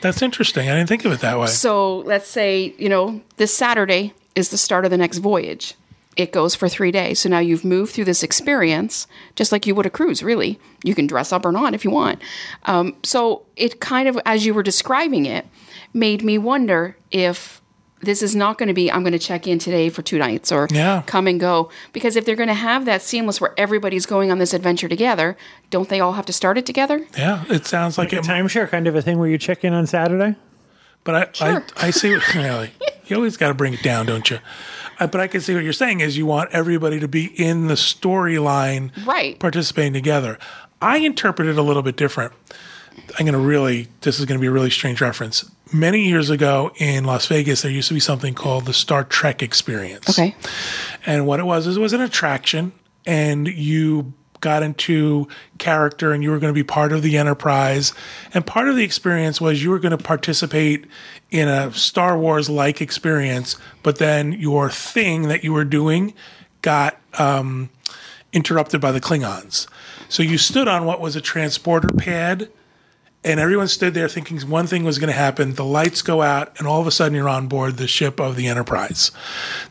That's 0.00 0.22
interesting. 0.22 0.68
I 0.68 0.76
didn't 0.76 0.88
think 0.88 1.04
of 1.04 1.12
it 1.12 1.20
that 1.20 1.38
way. 1.38 1.46
So 1.46 1.98
let's 1.98 2.28
say, 2.28 2.74
you 2.78 2.88
know, 2.88 3.20
this 3.36 3.56
Saturday 3.56 4.14
is 4.34 4.50
the 4.50 4.58
start 4.58 4.84
of 4.84 4.90
the 4.90 4.96
next 4.96 5.18
voyage. 5.18 5.74
It 6.16 6.32
goes 6.32 6.54
for 6.54 6.68
three 6.68 6.90
days. 6.90 7.20
So 7.20 7.28
now 7.28 7.38
you've 7.38 7.64
moved 7.64 7.92
through 7.92 8.04
this 8.06 8.22
experience 8.22 9.06
just 9.36 9.52
like 9.52 9.66
you 9.66 9.74
would 9.74 9.86
a 9.86 9.90
cruise, 9.90 10.22
really. 10.22 10.58
You 10.82 10.94
can 10.94 11.06
dress 11.06 11.32
up 11.32 11.44
or 11.44 11.52
not 11.52 11.74
if 11.74 11.84
you 11.84 11.90
want. 11.90 12.20
Um, 12.64 12.96
so 13.04 13.42
it 13.56 13.80
kind 13.80 14.08
of, 14.08 14.18
as 14.24 14.44
you 14.44 14.52
were 14.54 14.62
describing 14.64 15.26
it, 15.26 15.46
made 15.92 16.24
me 16.24 16.38
wonder 16.38 16.96
if 17.10 17.60
this 18.00 18.22
is 18.22 18.36
not 18.36 18.58
going 18.58 18.68
to 18.68 18.74
be, 18.74 18.90
I'm 18.92 19.02
going 19.02 19.12
to 19.12 19.18
check 19.18 19.46
in 19.46 19.58
today 19.58 19.88
for 19.88 20.02
two 20.02 20.18
nights 20.18 20.52
or 20.52 20.68
Yeah. 20.70 21.02
come 21.06 21.26
and 21.26 21.40
go. 21.40 21.70
Because 21.92 22.14
if 22.16 22.24
they're 22.24 22.36
going 22.36 22.48
to 22.48 22.54
have 22.54 22.84
that 22.84 23.02
seamless 23.02 23.40
where 23.40 23.54
everybody's 23.58 24.06
going 24.06 24.30
on 24.30 24.38
this 24.38 24.54
adventure 24.54 24.88
together, 24.88 25.36
don't 25.70 25.88
they 25.88 25.98
all 26.00 26.12
have 26.12 26.26
to 26.26 26.32
start 26.32 26.56
it 26.58 26.64
together? 26.66 27.04
Yeah, 27.16 27.44
it 27.48 27.66
sounds 27.66 27.98
like 27.98 28.12
A 28.12 28.16
timeshare 28.16 28.68
kind 28.68 28.86
of 28.86 28.94
a 28.94 29.02
thing 29.02 29.18
where 29.18 29.28
you 29.28 29.38
check 29.38 29.64
in 29.64 29.72
on 29.72 29.86
Saturday. 29.86 30.36
But 31.04 31.14
I, 31.14 31.28
Sure. 31.32 31.64
I, 31.76 31.86
I 31.86 31.90
see. 31.90 32.12
What, 32.14 32.22
really, 32.34 32.70
you 33.06 33.16
always 33.16 33.36
got 33.36 33.48
to 33.48 33.54
bring 33.54 33.72
it 33.74 33.82
down, 33.82 34.06
don't 34.06 34.28
you? 34.30 34.38
Uh, 35.00 35.06
but 35.06 35.20
I 35.20 35.26
can 35.28 35.40
see 35.40 35.54
what 35.54 35.62
you're 35.64 35.72
saying 35.72 36.00
is 36.00 36.16
you 36.18 36.26
want 36.26 36.50
everybody 36.52 36.98
to 37.00 37.08
be 37.08 37.26
in 37.40 37.68
the 37.68 37.74
storyline, 37.74 38.90
Right. 39.06 39.38
Participating 39.38 39.92
together. 39.92 40.38
I 40.82 40.98
interpret 40.98 41.48
it 41.48 41.56
a 41.58 41.62
little 41.62 41.82
bit 41.82 41.96
different. 41.96 42.32
I'm 43.18 43.26
going 43.26 43.32
to 43.32 43.38
really. 43.38 43.88
This 44.02 44.18
is 44.18 44.26
going 44.26 44.38
to 44.38 44.40
be 44.40 44.46
a 44.46 44.50
really 44.52 44.70
strange 44.70 45.00
reference. 45.00 45.50
Many 45.72 46.06
years 46.06 46.30
ago 46.30 46.72
in 46.76 47.04
Las 47.04 47.26
Vegas, 47.26 47.62
there 47.62 47.70
used 47.70 47.88
to 47.88 47.94
be 47.94 48.00
something 48.00 48.34
called 48.34 48.64
the 48.64 48.72
Star 48.72 49.04
Trek 49.04 49.42
Experience. 49.42 50.08
Okay. 50.08 50.34
And 51.04 51.26
what 51.26 51.40
it 51.40 51.44
was 51.44 51.66
is 51.66 51.76
it 51.76 51.80
was 51.80 51.92
an 51.92 52.00
attraction, 52.00 52.72
and 53.04 53.46
you 53.46 54.14
got 54.40 54.62
into 54.62 55.28
character, 55.58 56.12
and 56.12 56.22
you 56.22 56.30
were 56.30 56.38
going 56.38 56.52
to 56.52 56.58
be 56.58 56.64
part 56.64 56.92
of 56.92 57.02
the 57.02 57.18
Enterprise. 57.18 57.92
And 58.32 58.46
part 58.46 58.68
of 58.68 58.76
the 58.76 58.84
experience 58.84 59.40
was 59.40 59.62
you 59.62 59.70
were 59.70 59.80
going 59.80 59.96
to 59.96 60.02
participate 60.02 60.86
in 61.30 61.48
a 61.48 61.72
Star 61.72 62.16
Wars 62.16 62.48
like 62.48 62.80
experience, 62.80 63.56
but 63.82 63.98
then 63.98 64.32
your 64.32 64.70
thing 64.70 65.28
that 65.28 65.44
you 65.44 65.52
were 65.52 65.64
doing 65.64 66.14
got 66.62 66.98
um, 67.18 67.68
interrupted 68.32 68.80
by 68.80 68.92
the 68.92 69.00
Klingons. 69.00 69.66
So 70.08 70.22
you 70.22 70.38
stood 70.38 70.68
on 70.68 70.84
what 70.84 71.00
was 71.00 71.16
a 71.16 71.20
transporter 71.20 71.88
pad 71.88 72.48
and 73.24 73.40
everyone 73.40 73.68
stood 73.68 73.94
there 73.94 74.08
thinking 74.08 74.38
one 74.48 74.66
thing 74.66 74.84
was 74.84 74.98
going 74.98 75.08
to 75.08 75.16
happen. 75.16 75.54
The 75.54 75.64
lights 75.64 76.02
go 76.02 76.22
out, 76.22 76.56
and 76.58 76.66
all 76.68 76.80
of 76.80 76.86
a 76.86 76.90
sudden 76.90 77.14
you're 77.14 77.28
on 77.28 77.48
board 77.48 77.76
the 77.76 77.88
ship 77.88 78.20
of 78.20 78.36
the 78.36 78.46
Enterprise. 78.46 79.10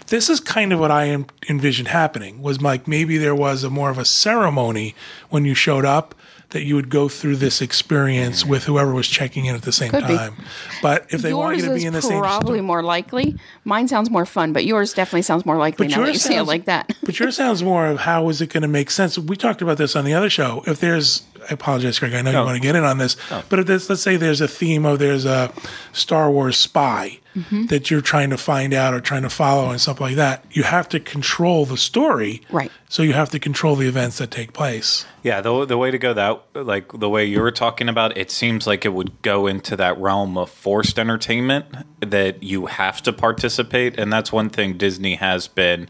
This 0.08 0.30
is 0.30 0.40
kind 0.40 0.74
of 0.74 0.80
what 0.80 0.92
I 0.92 1.26
envisioned 1.50 1.88
happening. 1.88 2.42
Was 2.42 2.62
like 2.62 2.88
maybe 2.88 3.18
there 3.18 3.36
was 3.36 3.64
a 3.64 3.70
more 3.70 3.90
of 3.90 3.98
a 3.98 4.06
ceremony 4.06 4.96
when 5.30 5.46
you 5.46 5.54
showed 5.54 5.86
up 5.86 6.14
that 6.52 6.64
you 6.64 6.76
would 6.76 6.90
go 6.90 7.10
through 7.10 7.36
this 7.36 7.62
experience 7.62 8.46
with 8.46 8.64
whoever 8.64 8.94
was 8.94 9.06
checking 9.08 9.46
in 9.46 9.56
at 9.56 9.64
the 9.64 9.72
same 9.72 9.92
Could 9.92 10.08
be. 10.08 10.16
time. 10.16 10.34
But 10.82 11.06
if 11.10 11.22
they 11.22 11.34
want 11.34 11.58
yours 11.58 11.64
you 11.66 11.70
to 11.74 11.76
be 11.76 11.86
in 11.86 11.92
the 11.92 12.02
same 12.02 12.22
probably 12.22 12.62
more 12.62 12.82
likely. 12.82 13.36
Mine 13.66 13.90
sounds 13.90 14.10
more 14.10 14.26
fun, 14.26 14.54
but 14.54 14.64
yours 14.64 14.94
definitely 14.94 15.24
sounds 15.24 15.46
more 15.46 15.58
likely 15.58 15.88
But 15.88 15.92
now 15.92 15.98
that 15.98 16.08
you 16.08 16.14
yours 16.14 16.22
say 16.22 16.38
it 16.38 16.44
like 16.44 16.64
that. 16.66 16.90
but 17.04 17.20
yours 17.20 17.36
sounds 17.36 17.64
more 17.64 17.88
of 17.88 18.00
how 18.00 18.30
is 18.30 18.40
it 18.40 18.50
going 18.50 18.62
to 18.62 18.70
make 18.70 18.92
sense? 18.92 19.20
We 19.20 19.36
talked 19.36 19.62
about 19.62 19.78
this 19.78 19.94
on 19.98 20.06
the 20.06 20.14
other 20.14 20.30
show. 20.30 20.64
If 20.66 20.80
there's, 20.80 21.24
I 21.50 21.54
apologize, 21.54 22.00
Greg. 22.00 22.14
I 22.14 22.22
know 22.22 22.32
you 22.32 22.38
want 22.38 22.56
to 22.56 22.62
get 22.62 22.76
in 22.76 22.84
on 22.84 22.98
this, 22.98 23.16
but 23.50 23.60
if 23.60 23.90
let's 23.90 24.02
say 24.02 24.18
there's 24.18 24.42
a 24.42 24.48
theme 24.48 24.86
of 24.86 25.00
there's 25.00 25.26
a 25.26 25.52
Star 25.94 26.30
Wars 26.32 26.58
spy 26.58 27.20
Mm-hmm. 27.38 27.68
that 27.68 27.92
you're 27.92 28.02
trying 28.02 28.32
to 28.32 28.38
find 28.38 28.74
out 28.74 28.96
or 28.96 29.00
trying 29.00 29.22
to 29.22 29.30
follow 29.30 29.70
and 29.70 29.80
stuff 29.80 30.02
like 30.02 30.16
that. 30.16 30.44
You 30.50 30.64
have 30.64 30.90
to 30.90 31.00
control 31.00 31.68
the 31.68 31.78
story, 31.78 32.42
Right. 32.50 32.72
So 32.90 33.04
you 33.04 33.14
have 33.14 33.30
to 33.30 33.38
control 33.38 33.76
the 33.76 33.88
events 33.88 34.18
that 34.18 34.32
take 34.32 34.54
place. 34.54 35.06
Yeah, 35.22 35.42
the 35.42 35.64
the 35.66 35.78
way 35.78 35.92
to 35.92 36.00
go 36.00 36.16
that 36.16 36.42
like 36.56 36.92
the 36.94 37.08
way 37.08 37.26
you 37.26 37.40
were 37.42 37.52
talking 37.52 37.90
about, 37.90 38.18
it 38.18 38.32
seems 38.32 38.66
like 38.66 38.86
it 38.86 38.94
would 38.94 39.22
go 39.22 39.46
into 39.46 39.76
that 39.76 40.00
realm 40.00 40.36
of 40.36 40.50
forced 40.50 40.98
entertainment 40.98 41.68
that 42.00 42.42
you 42.42 42.66
have 42.66 43.04
to 43.04 43.14
participate, 43.14 44.00
and 44.00 44.12
that's 44.12 44.32
one 44.34 44.50
thing 44.50 44.76
Disney 44.76 45.14
has 45.16 45.48
been. 45.48 45.90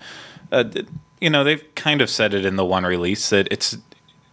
Uh, 0.52 0.66
you 1.22 1.30
know, 1.30 1.46
they've 1.46 1.64
kind 1.76 2.02
of 2.02 2.10
said 2.10 2.34
it 2.34 2.44
in 2.46 2.58
the 2.58 2.66
one 2.66 2.84
release 2.84 3.30
that 3.30 3.48
it's 3.52 3.78
y- 3.78 3.82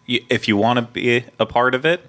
if 0.07 0.49
you 0.49 0.57
want 0.57 0.79
to 0.79 0.83
be 0.83 1.25
a 1.39 1.47
part 1.47 1.75
of 1.75 1.85
it, 1.85 2.01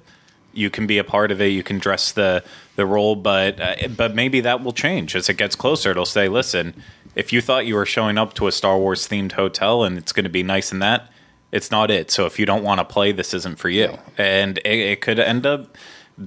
you 0.53 0.69
can 0.69 0.87
be 0.87 0.97
a 0.97 1.03
part 1.03 1.31
of 1.31 1.41
it. 1.41 1.47
You 1.47 1.63
can 1.63 1.79
dress 1.79 2.11
the 2.11 2.43
the 2.75 2.85
role, 2.85 3.15
but 3.15 3.59
uh, 3.59 3.75
but 3.95 4.15
maybe 4.15 4.41
that 4.41 4.63
will 4.63 4.73
change 4.73 5.15
as 5.15 5.29
it 5.29 5.35
gets 5.37 5.55
closer. 5.55 5.91
It'll 5.91 6.05
say, 6.05 6.27
listen, 6.29 6.73
if 7.15 7.31
you 7.33 7.41
thought 7.41 7.65
you 7.65 7.75
were 7.75 7.85
showing 7.85 8.17
up 8.17 8.33
to 8.35 8.47
a 8.47 8.51
Star 8.51 8.77
Wars 8.77 9.07
themed 9.07 9.33
hotel 9.33 9.83
and 9.83 9.97
it's 9.97 10.11
going 10.11 10.23
to 10.25 10.29
be 10.29 10.43
nice 10.43 10.71
in 10.71 10.79
that, 10.79 11.09
it's 11.51 11.71
not 11.71 11.91
it. 11.91 12.11
So 12.11 12.25
if 12.25 12.39
you 12.39 12.45
don't 12.45 12.63
want 12.63 12.79
to 12.79 12.85
play, 12.85 13.11
this 13.11 13.33
isn't 13.33 13.59
for 13.59 13.69
you, 13.69 13.97
and 14.17 14.57
it, 14.59 14.65
it 14.79 15.01
could 15.01 15.19
end 15.19 15.45
up 15.45 15.77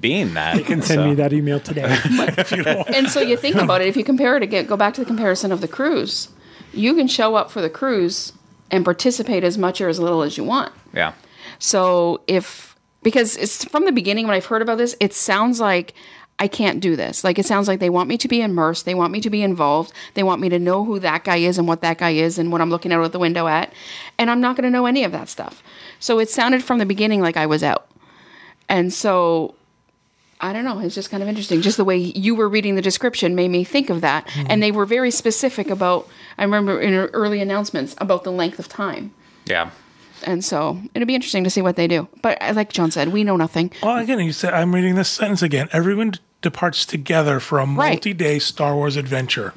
being 0.01 0.35
that. 0.35 0.57
You 0.59 0.65
can 0.65 0.83
send 0.83 0.99
So- 1.01 1.07
me 1.09 1.15
that 1.15 1.33
email 1.33 1.61
today. 1.61 1.85
and 2.95 3.09
so 3.09 3.21
you 3.21 3.37
think 3.39 3.57
about 3.57 3.81
it 3.81 3.87
if 3.89 3.97
you 3.97 4.05
compare 4.05 4.37
it 4.37 4.43
again 4.43 4.67
go 4.67 4.77
back 4.77 4.93
to 4.95 5.01
the 5.01 5.07
comparison 5.07 5.51
of 5.51 5.63
the 5.63 5.69
cruise 5.69 6.29
you 6.75 6.95
can 6.95 7.09
show 7.09 7.37
up 7.37 7.51
for 7.51 7.63
the 7.63 7.71
cruise 7.71 8.35
and 8.71 8.85
participate 8.85 9.45
as 9.45 9.57
much 9.57 9.81
or 9.81 9.89
as 9.89 9.99
little 9.99 10.23
as 10.23 10.37
you 10.37 10.45
want 10.45 10.73
Yeah. 10.93 11.15
So 11.59 12.21
if 12.27 12.77
because 13.03 13.37
it's 13.37 13.65
from 13.65 13.85
the 13.85 13.93
beginning 13.93 14.27
when 14.27 14.35
i've 14.35 14.47
heard 14.47 14.63
about 14.63 14.79
this 14.79 14.97
it 15.01 15.13
sounds 15.13 15.61
like 15.61 15.95
i 16.39 16.47
can't 16.47 16.81
do 16.81 16.97
this 16.97 17.25
like 17.25 17.39
it 17.39 17.47
sounds 17.47 17.69
like 17.69 17.81
they 17.81 17.91
want 17.91 18.09
me 18.09 18.17
to 18.17 18.29
be 18.29 18.41
immersed 18.41 18.85
they 18.85 18.95
want 18.95 19.13
me 19.13 19.21
to 19.21 19.31
be 19.31 19.43
involved 19.43 19.93
they 20.15 20.23
want 20.23 20.41
me 20.41 20.49
to 20.49 20.59
know 20.59 20.85
who 20.85 20.99
that 20.99 21.25
guy 21.25 21.37
is 21.37 21.59
and 21.59 21.69
what 21.69 21.81
that 21.81 21.99
guy 21.99 22.11
is 22.11 22.39
and 22.39 22.53
what 22.53 22.61
i'm 22.61 22.71
looking 22.71 22.93
out 22.93 23.05
at 23.05 23.13
the 23.13 23.19
window 23.19 23.47
at 23.47 23.73
and 24.19 24.31
i'm 24.31 24.41
not 24.41 24.57
going 24.57 24.65
to 24.65 24.71
know 24.71 24.87
any 24.87 25.05
of 25.05 25.13
that 25.13 25.29
stuff 25.29 25.63
so 25.99 26.19
it 26.19 26.29
sounded 26.29 26.63
from 26.63 26.79
the 26.79 26.87
beginning 26.87 27.21
like 27.21 27.37
i 27.37 27.47
was 27.47 27.63
out 27.63 27.89
and 28.69 28.93
so 28.93 29.55
I 30.41 30.53
don't 30.53 30.65
know. 30.65 30.79
It's 30.79 30.95
just 30.95 31.11
kind 31.11 31.23
of 31.23 31.29
interesting. 31.29 31.63
Just 31.63 31.77
the 31.77 31.85
way 31.85 31.97
you 31.97 32.35
were 32.35 32.49
reading 32.49 32.77
the 32.77 32.83
description 32.83 33.35
made 33.35 33.49
me 33.49 33.65
think 33.65 33.91
of 33.91 34.01
that. 34.03 34.27
Mm-hmm. 34.29 34.47
And 34.51 34.63
they 34.63 34.71
were 34.71 34.87
very 34.87 35.11
specific 35.11 35.69
about, 35.69 36.09
I 36.37 36.45
remember 36.45 36.81
in 36.81 36.95
early 36.95 37.41
announcements 37.41 37.97
about 37.99 38.25
the 38.25 38.31
length 38.31 38.59
of 38.59 38.69
time. 38.69 39.13
Yeah. 39.47 39.71
And 40.25 40.45
so 40.45 40.81
it'll 40.95 41.07
be 41.07 41.15
interesting 41.15 41.45
to 41.45 41.51
see 41.51 41.63
what 41.63 41.77
they 41.77 41.87
do. 41.87 42.09
But 42.23 42.39
uh, 42.43 42.53
like 42.55 42.71
John 42.73 42.91
said, 42.91 43.09
we 43.09 43.25
know 43.25 43.37
nothing. 43.37 43.71
Well, 43.83 43.99
again, 43.99 44.19
you 44.21 44.33
said 44.33 44.53
I'm 44.55 44.75
reading 44.75 44.95
this 44.97 45.09
sentence 45.09 45.43
again. 45.43 45.69
Everyone 45.73 46.15
departs 46.43 46.85
together 46.87 47.41
for 47.41 47.59
a 47.59 47.63
Right. 47.67 47.93
multi-day 47.93 48.39
Star 48.39 48.75
Wars 48.75 48.97
adventure. 48.97 49.55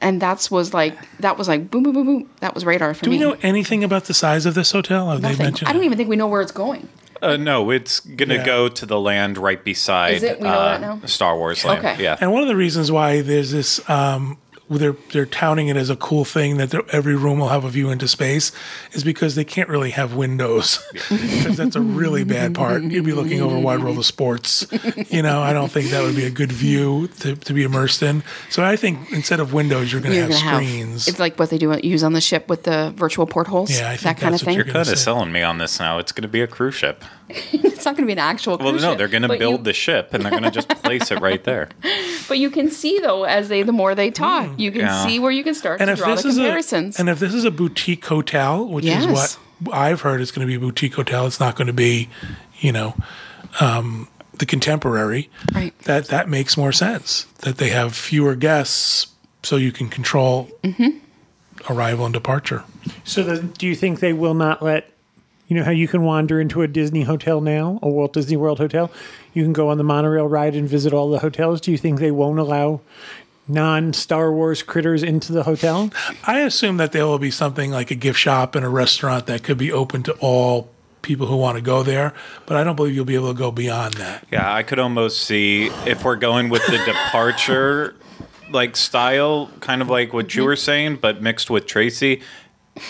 And 0.00 0.20
that's 0.20 0.50
was 0.50 0.74
like, 0.74 0.94
that 1.20 1.38
was 1.38 1.48
like 1.48 1.70
boom, 1.70 1.82
boom, 1.82 1.94
boom, 1.94 2.06
boom. 2.06 2.30
That 2.40 2.54
was 2.54 2.64
radar 2.66 2.92
for 2.94 3.04
Do 3.04 3.10
me. 3.10 3.16
we 3.16 3.22
know 3.22 3.36
anything 3.42 3.82
about 3.82 4.04
the 4.04 4.14
size 4.14 4.44
of 4.44 4.54
this 4.54 4.72
hotel? 4.72 5.10
Have 5.10 5.22
they 5.22 5.34
mentioned? 5.36 5.68
I 5.68 5.72
don't 5.72 5.84
even 5.84 5.96
think 5.96 6.08
we 6.10 6.16
know 6.16 6.26
where 6.26 6.42
it's 6.42 6.52
going. 6.52 6.88
Uh, 7.22 7.38
no, 7.38 7.70
it's 7.70 8.00
gonna 8.00 8.34
Yeah. 8.34 8.44
go 8.44 8.68
to 8.68 8.84
the 8.84 9.00
land 9.00 9.38
right 9.38 9.62
beside 9.64 10.16
Is 10.16 10.22
it? 10.22 10.38
We 10.38 10.44
know 10.44 10.52
uh, 10.52 10.78
that 10.78 10.80
now? 10.82 11.00
Star 11.06 11.34
Wars 11.36 11.64
land. 11.64 11.78
Okay. 11.84 12.02
Yeah. 12.02 12.18
And 12.20 12.30
one 12.30 12.42
of 12.42 12.48
the 12.48 12.56
reasons 12.56 12.92
why 12.92 13.22
there's 13.22 13.52
this, 13.52 13.80
um, 13.88 14.36
they're 14.68 14.96
they're 15.12 15.26
touting 15.26 15.68
it 15.68 15.76
as 15.76 15.90
a 15.90 15.96
cool 15.96 16.24
thing 16.24 16.56
that 16.56 16.74
every 16.92 17.14
room 17.14 17.38
will 17.38 17.48
have 17.48 17.64
a 17.64 17.68
view 17.70 17.90
into 17.90 18.08
space, 18.08 18.52
is 18.92 19.04
because 19.04 19.34
they 19.34 19.44
can't 19.44 19.68
really 19.68 19.90
have 19.90 20.14
windows, 20.14 20.84
because 20.92 21.56
that's 21.56 21.76
a 21.76 21.80
really 21.80 22.24
bad 22.24 22.54
part. 22.54 22.82
You'd 22.82 23.04
be 23.04 23.12
looking 23.12 23.40
over 23.40 23.56
a 23.56 23.60
Wide 23.60 23.82
World 23.82 23.98
of 23.98 24.06
Sports. 24.06 24.66
You 25.10 25.22
know, 25.22 25.40
I 25.40 25.52
don't 25.52 25.70
think 25.70 25.90
that 25.90 26.02
would 26.02 26.16
be 26.16 26.24
a 26.24 26.30
good 26.30 26.50
view 26.52 27.08
to, 27.20 27.36
to 27.36 27.52
be 27.52 27.62
immersed 27.62 28.02
in. 28.02 28.22
So 28.50 28.64
I 28.64 28.76
think 28.76 29.12
instead 29.12 29.40
of 29.40 29.52
windows, 29.52 29.92
you're 29.92 30.00
going 30.00 30.12
to 30.12 30.18
You're 30.18 30.28
have 30.32 30.42
gonna 30.42 30.56
screens. 30.64 31.08
It's 31.08 31.18
like 31.18 31.38
what 31.38 31.50
they 31.50 31.58
do 31.58 31.78
use 31.82 32.02
on 32.02 32.12
the 32.12 32.20
ship 32.20 32.48
with 32.48 32.64
the 32.64 32.92
virtual 32.96 33.26
portholes. 33.26 33.70
Yeah, 33.70 33.88
I 33.90 33.96
think 33.96 34.02
that 34.02 34.20
kind 34.20 34.34
of 34.34 34.40
that's 34.40 34.42
what 34.42 34.46
thing. 34.46 34.56
you're 34.56 34.66
You're 34.66 34.72
kind 34.74 34.88
of 34.88 34.98
selling 34.98 35.30
me 35.32 35.42
on 35.42 35.58
this 35.58 35.78
now. 35.78 35.98
It's 35.98 36.12
going 36.12 36.22
to 36.22 36.28
be 36.28 36.40
a 36.40 36.46
cruise 36.46 36.74
ship. 36.74 37.04
it's 37.28 37.84
not 37.84 37.96
going 37.96 38.04
to 38.04 38.06
be 38.06 38.12
an 38.12 38.18
actual. 38.18 38.56
Well, 38.58 38.70
cruise 38.70 38.82
no, 38.82 38.90
ship, 38.90 38.98
they're 38.98 39.08
going 39.08 39.22
to 39.22 39.36
build 39.36 39.60
you- 39.60 39.64
the 39.64 39.72
ship 39.72 40.12
and 40.14 40.24
they're 40.24 40.30
going 40.30 40.44
to 40.44 40.50
just 40.50 40.68
place 40.82 41.10
it 41.10 41.20
right 41.20 41.42
there. 41.44 41.68
But 42.28 42.38
you 42.38 42.50
can 42.50 42.70
see 42.70 42.98
though, 43.00 43.24
as 43.24 43.48
they 43.48 43.62
the 43.62 43.72
more 43.72 43.94
they 43.94 44.10
talk, 44.10 44.50
you 44.58 44.70
can 44.70 44.80
Yeah. 44.82 45.06
see 45.06 45.18
where 45.18 45.30
you 45.30 45.44
can 45.44 45.54
start 45.54 45.80
and 45.80 45.88
to 45.88 45.92
if 45.92 45.98
draw 45.98 46.14
this 46.14 46.22
the 46.22 46.28
is 46.30 46.36
comparisons. 46.36 46.96
a 46.98 47.00
and 47.00 47.08
if 47.08 47.18
this 47.18 47.34
is 47.34 47.44
a 47.44 47.50
boutique 47.50 48.04
hotel, 48.06 48.66
which 48.66 48.84
Yes. 48.84 49.04
is 49.04 49.12
what 49.12 49.74
I've 49.74 50.00
heard 50.02 50.20
is 50.20 50.30
going 50.30 50.46
to 50.46 50.50
be 50.50 50.54
a 50.56 50.60
boutique 50.60 50.94
hotel, 50.94 51.26
it's 51.26 51.40
not 51.40 51.56
going 51.56 51.66
to 51.68 51.72
be, 51.72 52.08
you 52.60 52.72
know, 52.72 52.94
um, 53.60 54.08
the 54.38 54.46
contemporary. 54.46 55.30
Right. 55.54 55.76
That 55.84 56.08
that 56.08 56.28
makes 56.28 56.56
more 56.56 56.72
sense. 56.72 57.26
That 57.40 57.56
they 57.58 57.70
have 57.70 57.94
fewer 57.96 58.34
guests, 58.34 59.06
so 59.42 59.56
you 59.56 59.72
can 59.72 59.88
control 59.88 60.50
Mm-hmm. 60.62 60.98
arrival 61.72 62.04
and 62.04 62.12
departure. 62.14 62.64
so, 63.04 63.22
the, 63.22 63.42
do 63.42 63.66
you 63.66 63.74
think 63.74 64.00
they 64.00 64.12
will 64.12 64.34
not 64.34 64.62
let? 64.62 64.90
You 65.48 65.56
know 65.56 65.62
how 65.62 65.70
you 65.70 65.86
can 65.86 66.02
wander 66.02 66.40
into 66.40 66.62
a 66.62 66.66
Disney 66.66 67.02
hotel 67.04 67.40
now, 67.40 67.78
a 67.80 67.88
Walt 67.88 68.12
Disney 68.12 68.36
World 68.36 68.58
hotel. 68.58 68.90
You 69.32 69.44
can 69.44 69.52
go 69.52 69.68
on 69.68 69.78
the 69.78 69.84
monorail 69.84 70.26
ride 70.26 70.56
and 70.56 70.68
visit 70.68 70.92
all 70.92 71.08
the 71.08 71.20
hotels. 71.20 71.60
Do 71.60 71.70
you 71.70 71.78
think 71.78 72.00
they 72.00 72.10
won't 72.10 72.40
allow 72.40 72.80
non 73.48 73.92
Star 73.92 74.32
Wars 74.32 74.62
critters 74.62 75.02
into 75.02 75.32
the 75.32 75.42
hotel? 75.44 75.90
I 76.24 76.40
assume 76.40 76.76
that 76.78 76.92
there 76.92 77.06
will 77.06 77.18
be 77.18 77.30
something 77.30 77.70
like 77.70 77.90
a 77.90 77.94
gift 77.94 78.18
shop 78.18 78.54
and 78.54 78.64
a 78.64 78.68
restaurant 78.68 79.26
that 79.26 79.42
could 79.42 79.58
be 79.58 79.72
open 79.72 80.02
to 80.04 80.12
all 80.14 80.70
people 81.02 81.26
who 81.28 81.36
want 81.36 81.56
to 81.56 81.62
go 81.62 81.84
there, 81.84 82.12
but 82.46 82.56
I 82.56 82.64
don't 82.64 82.74
believe 82.74 82.94
you'll 82.94 83.04
be 83.04 83.14
able 83.14 83.32
to 83.32 83.38
go 83.38 83.52
beyond 83.52 83.94
that. 83.94 84.26
Yeah, 84.32 84.52
I 84.52 84.64
could 84.64 84.80
almost 84.80 85.22
see 85.22 85.66
if 85.86 86.04
we're 86.04 86.16
going 86.16 86.48
with 86.48 86.66
the 86.66 86.78
departure 86.78 87.94
like 88.50 88.76
style, 88.76 89.48
kind 89.60 89.82
of 89.82 89.88
like 89.88 90.12
what 90.12 90.34
you 90.34 90.44
were 90.44 90.56
saying, 90.56 90.96
but 90.96 91.22
mixed 91.22 91.48
with 91.50 91.66
Tracy. 91.66 92.22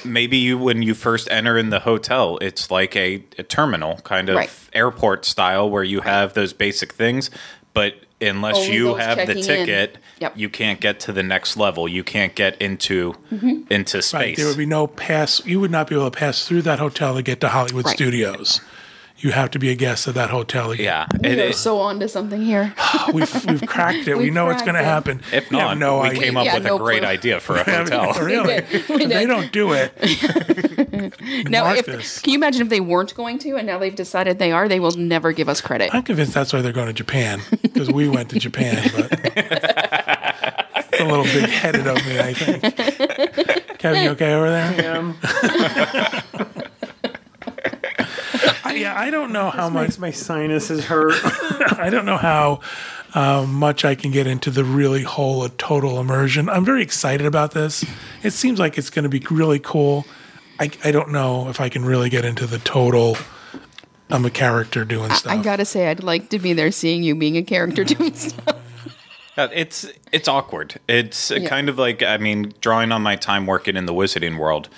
Maybe 0.04 0.36
you, 0.38 0.58
when 0.58 0.82
you 0.82 0.94
first 0.94 1.30
enter 1.30 1.56
in 1.56 1.70
the 1.70 1.80
hotel, 1.80 2.38
it's 2.40 2.70
like 2.70 2.96
a, 2.96 3.22
a 3.38 3.42
terminal 3.42 3.96
kind 3.98 4.28
of 4.28 4.36
Right. 4.36 4.50
airport 4.72 5.24
style 5.24 5.68
where 5.70 5.84
you 5.84 6.00
have 6.00 6.34
those 6.34 6.52
basic 6.52 6.92
things, 6.94 7.30
but 7.72 7.94
unless 8.20 8.56
Only 8.56 8.74
you 8.74 8.94
have 8.94 9.18
the 9.26 9.34
ticket, 9.34 9.98
Yep. 10.20 10.32
you 10.36 10.48
can't 10.48 10.80
get 10.80 11.00
to 11.00 11.12
the 11.12 11.22
next 11.22 11.56
level. 11.56 11.86
You 11.88 12.02
can't 12.02 12.34
get 12.34 12.60
into 12.60 13.14
Mm-hmm. 13.32 13.62
into 13.70 14.00
space. 14.02 14.12
Right. 14.20 14.36
There 14.36 14.46
would 14.46 14.56
be 14.56 14.66
no 14.66 14.86
pass. 14.86 15.44
You 15.44 15.60
would 15.60 15.70
not 15.70 15.88
be 15.88 15.94
able 15.94 16.10
to 16.10 16.16
pass 16.18 16.46
through 16.48 16.62
that 16.62 16.78
hotel 16.78 17.14
to 17.14 17.22
get 17.22 17.40
to 17.42 17.48
Hollywood 17.48 17.84
Right. 17.86 17.94
Studios. 17.96 18.60
You 19.18 19.30
have 19.32 19.50
to 19.52 19.58
be 19.58 19.70
a 19.70 19.74
guest 19.74 20.06
of 20.06 20.12
that 20.14 20.28
hotel. 20.28 20.70
to 20.72 20.76
get- 20.76 20.84
yeah, 20.84 21.06
we 21.22 21.30
It- 21.30 21.38
are 21.38 21.42
it- 21.48 21.56
so 21.56 21.78
on 21.80 22.00
to 22.00 22.08
something 22.08 22.42
here. 22.42 22.74
we've 23.14 23.44
we've 23.46 23.66
cracked 23.66 24.06
it. 24.08 24.14
we 24.18 24.24
We've 24.24 24.32
know 24.34 24.50
it's 24.50 24.60
going 24.62 24.74
to 24.74 24.84
happen. 24.84 25.22
if 25.32 25.50
We 25.50 25.56
not, 25.56 25.78
no 25.78 26.00
we 26.02 26.08
idea. 26.10 26.20
came 26.22 26.36
up 26.36 26.44
Yeah, 26.44 26.54
with 26.54 26.64
no 26.64 26.76
a 26.76 26.78
great 26.78 27.00
clue. 27.00 27.08
idea 27.08 27.40
for 27.40 27.56
a 27.56 27.64
hotel. 27.70 28.12
really. 28.22 28.60
did. 28.70 28.88
We 28.90 28.96
If 29.04 29.08
they 29.08 29.24
don't 29.26 29.50
do 29.52 29.72
it. 29.72 29.92
Now, 31.48 31.72
if, 31.72 32.22
can 32.22 32.32
you 32.32 32.38
imagine 32.38 32.62
if 32.62 32.68
they 32.68 32.80
weren't 32.80 33.14
going 33.14 33.38
to, 33.40 33.56
and 33.56 33.66
now 33.66 33.78
they've 33.78 33.94
decided 33.94 34.38
they 34.38 34.52
are? 34.52 34.68
They 34.68 34.80
will 34.80 34.92
never 34.92 35.32
give 35.32 35.48
us 35.48 35.60
credit. 35.60 35.94
I'm 35.94 36.02
convinced 36.02 36.34
that's 36.34 36.52
why 36.52 36.62
they're 36.62 36.72
going 36.72 36.88
to 36.88 36.92
Japan 36.92 37.40
because 37.62 37.90
we 37.90 38.08
went 38.08 38.30
to 38.30 38.38
Japan. 38.38 38.90
But 38.94 39.12
it's 40.76 41.00
a 41.00 41.04
little 41.04 41.24
big 41.24 41.48
headed 41.48 41.86
of 41.86 41.96
me, 42.06 42.18
I 42.18 42.32
think. 42.34 43.78
Kevin, 43.78 44.04
you 44.04 44.10
okay 44.10 44.34
over 44.34 44.50
there? 44.50 45.14
I, 48.64 48.74
yeah, 48.74 48.94
I 49.00 49.10
don't 49.10 49.32
know 49.32 49.50
how 49.50 49.68
much. 49.68 49.86
Makes 49.86 49.98
my 49.98 50.10
sinuses 50.10 50.84
hurt. 50.84 51.14
I 51.78 51.90
don't 51.90 52.06
know 52.06 52.16
how 52.16 52.60
uh, 53.14 53.46
much 53.46 53.84
I 53.84 53.94
can 53.94 54.10
get 54.10 54.26
into 54.26 54.50
the 54.50 54.64
really 54.64 55.02
whole 55.02 55.48
total 55.50 56.00
immersion. 56.00 56.48
I'm 56.48 56.64
very 56.64 56.82
excited 56.82 57.26
about 57.26 57.52
this. 57.52 57.84
It 58.22 58.32
seems 58.32 58.58
like 58.58 58.78
it's 58.78 58.90
going 58.90 59.04
to 59.04 59.08
be 59.08 59.24
really 59.30 59.58
cool. 59.58 60.06
I, 60.58 60.70
I 60.84 60.90
don't 60.90 61.10
know 61.10 61.48
if 61.48 61.60
I 61.60 61.68
can 61.68 61.84
really 61.84 62.08
get 62.08 62.24
into 62.24 62.46
the 62.46 62.58
total. 62.58 63.16
I'm 64.10 64.24
a 64.24 64.30
character 64.30 64.84
doing 64.84 65.10
stuff. 65.10 65.32
I 65.32 65.42
gotta 65.42 65.64
say, 65.64 65.88
I'd 65.88 66.02
like 66.02 66.30
to 66.30 66.38
be 66.38 66.52
there 66.52 66.70
seeing 66.70 67.02
you 67.02 67.14
being 67.14 67.36
a 67.36 67.42
character 67.42 67.84
mm-hmm. 67.84 67.98
doing 67.98 68.14
stuff. 68.14 68.56
It's 69.36 69.86
it's 70.12 70.28
awkward. 70.28 70.80
It's 70.88 71.30
kind 71.46 71.68
of 71.68 71.78
like 71.78 72.02
I 72.02 72.16
mean, 72.16 72.54
drawing 72.60 72.90
on 72.90 73.02
my 73.02 73.16
time 73.16 73.46
working 73.46 73.76
in 73.76 73.84
the 73.84 73.92
wizarding 73.92 74.38
world, 74.38 74.70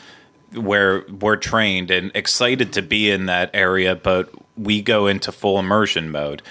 where 0.52 1.04
we're 1.08 1.36
trained 1.36 1.90
and 1.92 2.10
excited 2.14 2.72
to 2.72 2.82
be 2.82 3.10
in 3.10 3.26
that 3.26 3.50
area, 3.54 3.94
but 3.94 4.30
we 4.56 4.82
go 4.82 5.06
into 5.06 5.30
full 5.30 5.58
immersion 5.58 6.10
mode. 6.10 6.42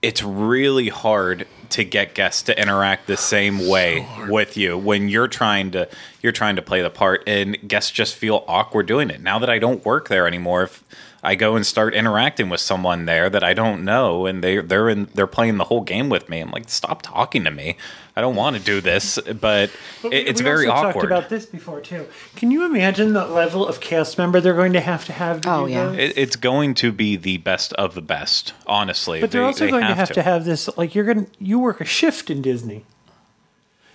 It's 0.00 0.22
really 0.22 0.90
hard 0.90 1.46
to 1.70 1.84
get 1.84 2.14
guests 2.14 2.42
to 2.44 2.60
interact 2.60 3.06
the 3.06 3.16
same 3.16 3.68
way 3.68 4.06
with 4.28 4.56
you 4.56 4.76
when 4.76 5.08
you're 5.08 5.28
trying 5.28 5.70
to 5.72 5.88
you're 6.22 6.32
trying 6.32 6.56
to 6.56 6.62
play 6.62 6.82
the 6.82 6.90
part, 6.90 7.22
and 7.26 7.56
guests 7.66 7.90
just 7.90 8.14
feel 8.14 8.44
awkward 8.46 8.86
doing 8.86 9.10
it. 9.10 9.22
Now 9.22 9.38
that 9.38 9.50
I 9.50 9.58
don't 9.58 9.84
work 9.84 10.08
there 10.08 10.26
anymore, 10.26 10.64
if 10.64 10.84
I 11.22 11.34
go 11.34 11.54
and 11.56 11.66
start 11.66 11.94
interacting 11.94 12.48
with 12.48 12.60
someone 12.60 13.04
there 13.04 13.28
that 13.28 13.44
I 13.44 13.52
don't 13.52 13.84
know, 13.84 14.26
and 14.26 14.42
they 14.42 14.58
they're 14.58 14.88
in 14.88 15.08
they're 15.14 15.26
playing 15.26 15.58
the 15.58 15.64
whole 15.64 15.82
game 15.82 16.08
with 16.08 16.28
me. 16.28 16.40
I'm 16.40 16.50
like, 16.50 16.68
stop 16.68 17.02
talking 17.02 17.44
to 17.44 17.50
me. 17.50 17.76
I 18.20 18.22
don't 18.22 18.36
want 18.36 18.54
to 18.54 18.62
do 18.62 18.82
this, 18.82 19.18
but, 19.40 19.70
But 20.02 20.12
it, 20.12 20.28
it's 20.28 20.42
we 20.42 20.44
very 20.44 20.66
also 20.66 20.88
awkward. 20.88 21.08
talked 21.08 21.12
about 21.20 21.28
this 21.30 21.46
before 21.46 21.80
too. 21.80 22.06
Can 22.36 22.50
you 22.50 22.66
imagine 22.66 23.14
the 23.14 23.24
level 23.26 23.66
of 23.66 23.80
cast 23.80 24.18
member 24.18 24.42
they're 24.42 24.52
going 24.52 24.74
to 24.74 24.80
have 24.82 25.06
to 25.06 25.12
have? 25.14 25.40
To 25.40 25.50
Oh, 25.50 25.66
do 25.66 25.72
yeah. 25.72 25.90
it, 25.92 26.12
it's 26.18 26.36
going 26.36 26.74
to 26.74 26.92
be 26.92 27.16
the 27.16 27.38
best 27.38 27.72
of 27.74 27.94
the 27.94 28.02
best, 28.02 28.52
honestly. 28.66 29.22
But 29.22 29.30
they're 29.30 29.40
They- 29.40 29.46
also 29.46 29.64
they 29.64 29.70
going 29.70 29.86
to 29.86 29.94
have 29.94 30.12
to. 30.12 30.22
have 30.22 30.44
this. 30.44 30.68
Like 30.76 30.94
you're 30.94 31.06
going, 31.06 31.24
to 31.24 31.30
you 31.38 31.58
work 31.58 31.80
a 31.80 31.86
shift 31.86 32.28
in 32.28 32.42
Disney. 32.42 32.84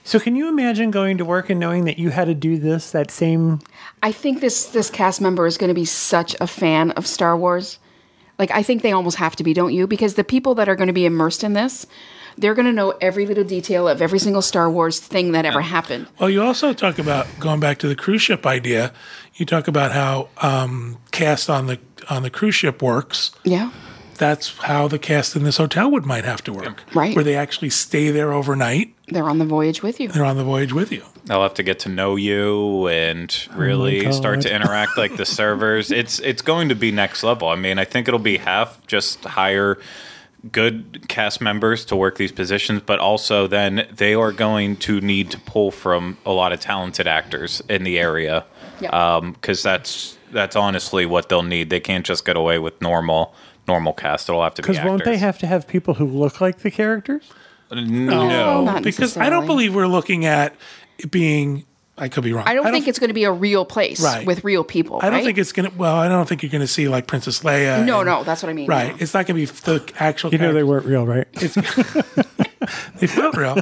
So 0.04 0.20
can 0.20 0.36
you 0.36 0.50
imagine 0.50 0.90
going 0.90 1.20
to 1.20 1.26
work 1.26 1.52
and 1.52 1.60
knowing 1.60 1.86
that 1.86 2.00
you 2.00 2.10
had 2.10 2.26
to 2.26 2.34
do 2.34 2.58
this 2.58 2.90
that 2.92 3.12
same? 3.12 3.60
I 4.02 4.12
think 4.12 4.42
this 4.42 4.66
this 4.66 4.90
cast 4.90 5.22
member 5.22 5.46
is 5.46 5.58
going 5.58 5.68
to 5.68 5.76
be 5.76 5.86
such 5.86 6.36
a 6.42 6.48
fan 6.48 6.90
of 6.92 7.06
Star 7.06 7.38
Wars. 7.38 7.78
Like 8.38 8.52
I 8.52 8.63
think 8.63 8.82
they 8.82 8.91
almost 8.91 9.17
have 9.17 9.36
to 9.38 9.43
be, 9.43 9.54
don't 9.54 9.74
you? 9.74 9.88
Because 9.88 10.15
the 10.15 10.24
people 10.24 10.56
that 10.56 10.67
are 10.69 10.76
going 10.76 10.88
to 10.88 10.93
be 10.93 11.06
immersed 11.06 11.43
in 11.43 11.54
this, 11.54 11.86
they're 12.38 12.54
going 12.54 12.65
to 12.65 12.74
know 12.74 12.91
every 13.00 13.26
little 13.26 13.45
detail 13.45 13.88
of 13.88 14.02
every 14.02 14.19
single 14.19 14.41
Star 14.41 14.69
Wars 14.69 15.00
thing 15.00 15.32
that 15.32 15.45
ever 15.45 15.62
happened. 15.62 16.08
Well, 16.19 16.30
you 16.30 16.41
also 16.43 16.74
talk 16.74 17.00
about 17.00 17.28
going 17.39 17.62
back 17.62 17.78
to 17.80 17.88
the 17.88 17.95
cruise 17.95 18.21
ship 18.21 18.45
idea. 18.45 18.91
You 19.36 19.45
talk 19.45 19.67
about 19.69 19.91
how 19.93 20.28
um, 20.41 20.98
cast 21.12 21.50
on 21.50 21.67
the 21.67 21.80
on 22.10 22.24
the 22.24 22.30
cruise 22.30 22.56
ship 22.56 22.82
works, 22.82 23.32
Yeah. 23.45 23.71
that's 24.17 24.58
how 24.60 24.88
the 24.88 25.00
cast 25.00 25.36
in 25.36 25.43
this 25.43 25.58
hotel 25.58 25.89
would 25.91 26.06
might 26.06 26.26
have 26.26 26.43
to 26.43 26.54
work. 26.54 26.84
Right. 26.93 27.15
Where 27.15 27.24
they 27.24 27.36
actually 27.36 27.69
stay 27.71 28.12
there 28.12 28.32
overnight. 28.34 28.93
They're 29.08 29.30
on 29.30 29.38
the 29.39 29.45
voyage 29.45 29.82
with 29.82 30.00
you. 30.00 30.10
They're 30.10 30.26
on 30.26 30.38
the 30.38 30.43
voyage 30.43 30.74
with 30.74 30.91
you. 30.91 31.04
They'll 31.26 31.42
have 31.42 31.56
to 31.56 31.64
get 31.64 31.80
to 31.80 31.90
know 31.90 32.16
you 32.16 32.88
and 32.88 33.36
oh 33.52 33.58
really 33.58 34.12
start 34.14 34.42
to 34.42 34.54
interact 34.54 34.96
like 34.96 35.18
the 35.18 35.26
servers. 35.26 35.92
It's 35.92 36.20
it's 36.20 36.42
going 36.42 36.70
to 36.70 36.76
be 36.76 36.92
next 36.92 37.24
level. 37.24 37.48
I 37.48 37.56
mean, 37.56 37.80
I 37.80 37.86
think 37.86 38.08
it'll 38.08 38.20
be 38.20 38.38
half 38.38 38.86
just 38.86 39.24
hire 39.24 39.80
good 40.52 41.06
cast 41.08 41.42
members 41.42 41.84
to 41.86 41.96
work 41.96 42.18
these 42.18 42.32
positions, 42.32 42.84
but 42.86 43.00
also 43.00 43.48
then 43.48 43.88
they 43.92 44.14
are 44.14 44.32
going 44.32 44.76
to 44.78 45.02
need 45.02 45.32
to 45.32 45.40
pull 45.40 45.72
from 45.72 46.18
a 46.26 46.32
lot 46.32 46.54
of 46.54 46.60
talented 46.60 47.08
actors 47.08 47.62
in 47.68 47.84
the 47.84 47.98
area. 47.98 48.46
Yeah. 48.80 48.90
Um, 48.90 49.34
because 49.34 49.64
that's 49.64 50.18
that's 50.32 50.56
honestly 50.56 51.08
what 51.08 51.30
they'll 51.30 51.42
need. 51.42 51.72
They 51.72 51.80
can't 51.80 52.06
just 52.06 52.24
get 52.24 52.38
away 52.38 52.60
with 52.60 52.80
normal 52.82 53.34
normal 53.68 53.94
cast. 53.94 54.30
It'll 54.30 54.44
have 54.44 54.54
to 54.56 54.62
be 54.62 54.68
Because 54.68 54.86
won't 54.86 55.06
they 55.06 55.18
have 55.18 55.40
to 55.40 55.48
have 55.48 55.68
people 55.68 55.96
who 55.96 56.06
look 56.06 56.40
like 56.40 56.60
the 56.60 56.70
characters? 56.70 57.32
no. 57.72 58.60
Oh, 58.60 58.64
not 58.64 58.84
because 58.84 59.18
I 59.18 59.30
don't 59.30 59.48
believe 59.48 59.74
we're 59.74 59.88
looking 59.88 60.26
at 60.26 60.52
it 60.52 60.58
being. 61.10 61.66
I 61.98 62.10
could 62.10 62.26
be 62.26 62.34
wrong. 62.34 62.44
I 62.46 62.54
don't 62.56 62.70
think 62.74 62.90
it's 62.90 63.00
going 63.00 63.08
to 63.08 63.14
be 63.14 63.24
a 63.24 63.32
real 63.32 63.64
place 63.64 64.02
Right. 64.02 64.26
with 64.28 64.44
real 64.44 64.66
people. 64.66 64.98
I 64.98 65.06
don't 65.06 65.14
right? 65.14 65.24
think 65.26 65.38
it's 65.38 65.54
gonna. 65.54 65.72
Well, 65.78 65.96
I 65.96 66.10
don't 66.10 66.28
think 66.28 66.44
you're 66.44 66.52
gonna 66.52 66.68
see 66.68 66.90
like 66.90 67.08
Princess 67.08 67.40
Leia. 67.40 67.86
No, 67.86 68.02
and- 68.02 68.08
no, 68.08 68.24
that's 68.26 68.44
what 68.44 68.50
I 68.50 68.54
mean. 68.54 68.68
Right. 68.68 68.90
yeah. 68.90 68.98
It's 69.00 69.14
not 69.14 69.26
gonna 69.28 69.38
be 69.40 69.46
the 69.46 69.94
actual. 69.98 70.32
You 70.32 70.38
know 70.40 70.52
they 70.52 70.64
weren't 70.64 70.86
real, 70.86 71.06
right? 71.06 71.26
They 72.98 73.08
felt 73.08 73.38
real. 73.38 73.58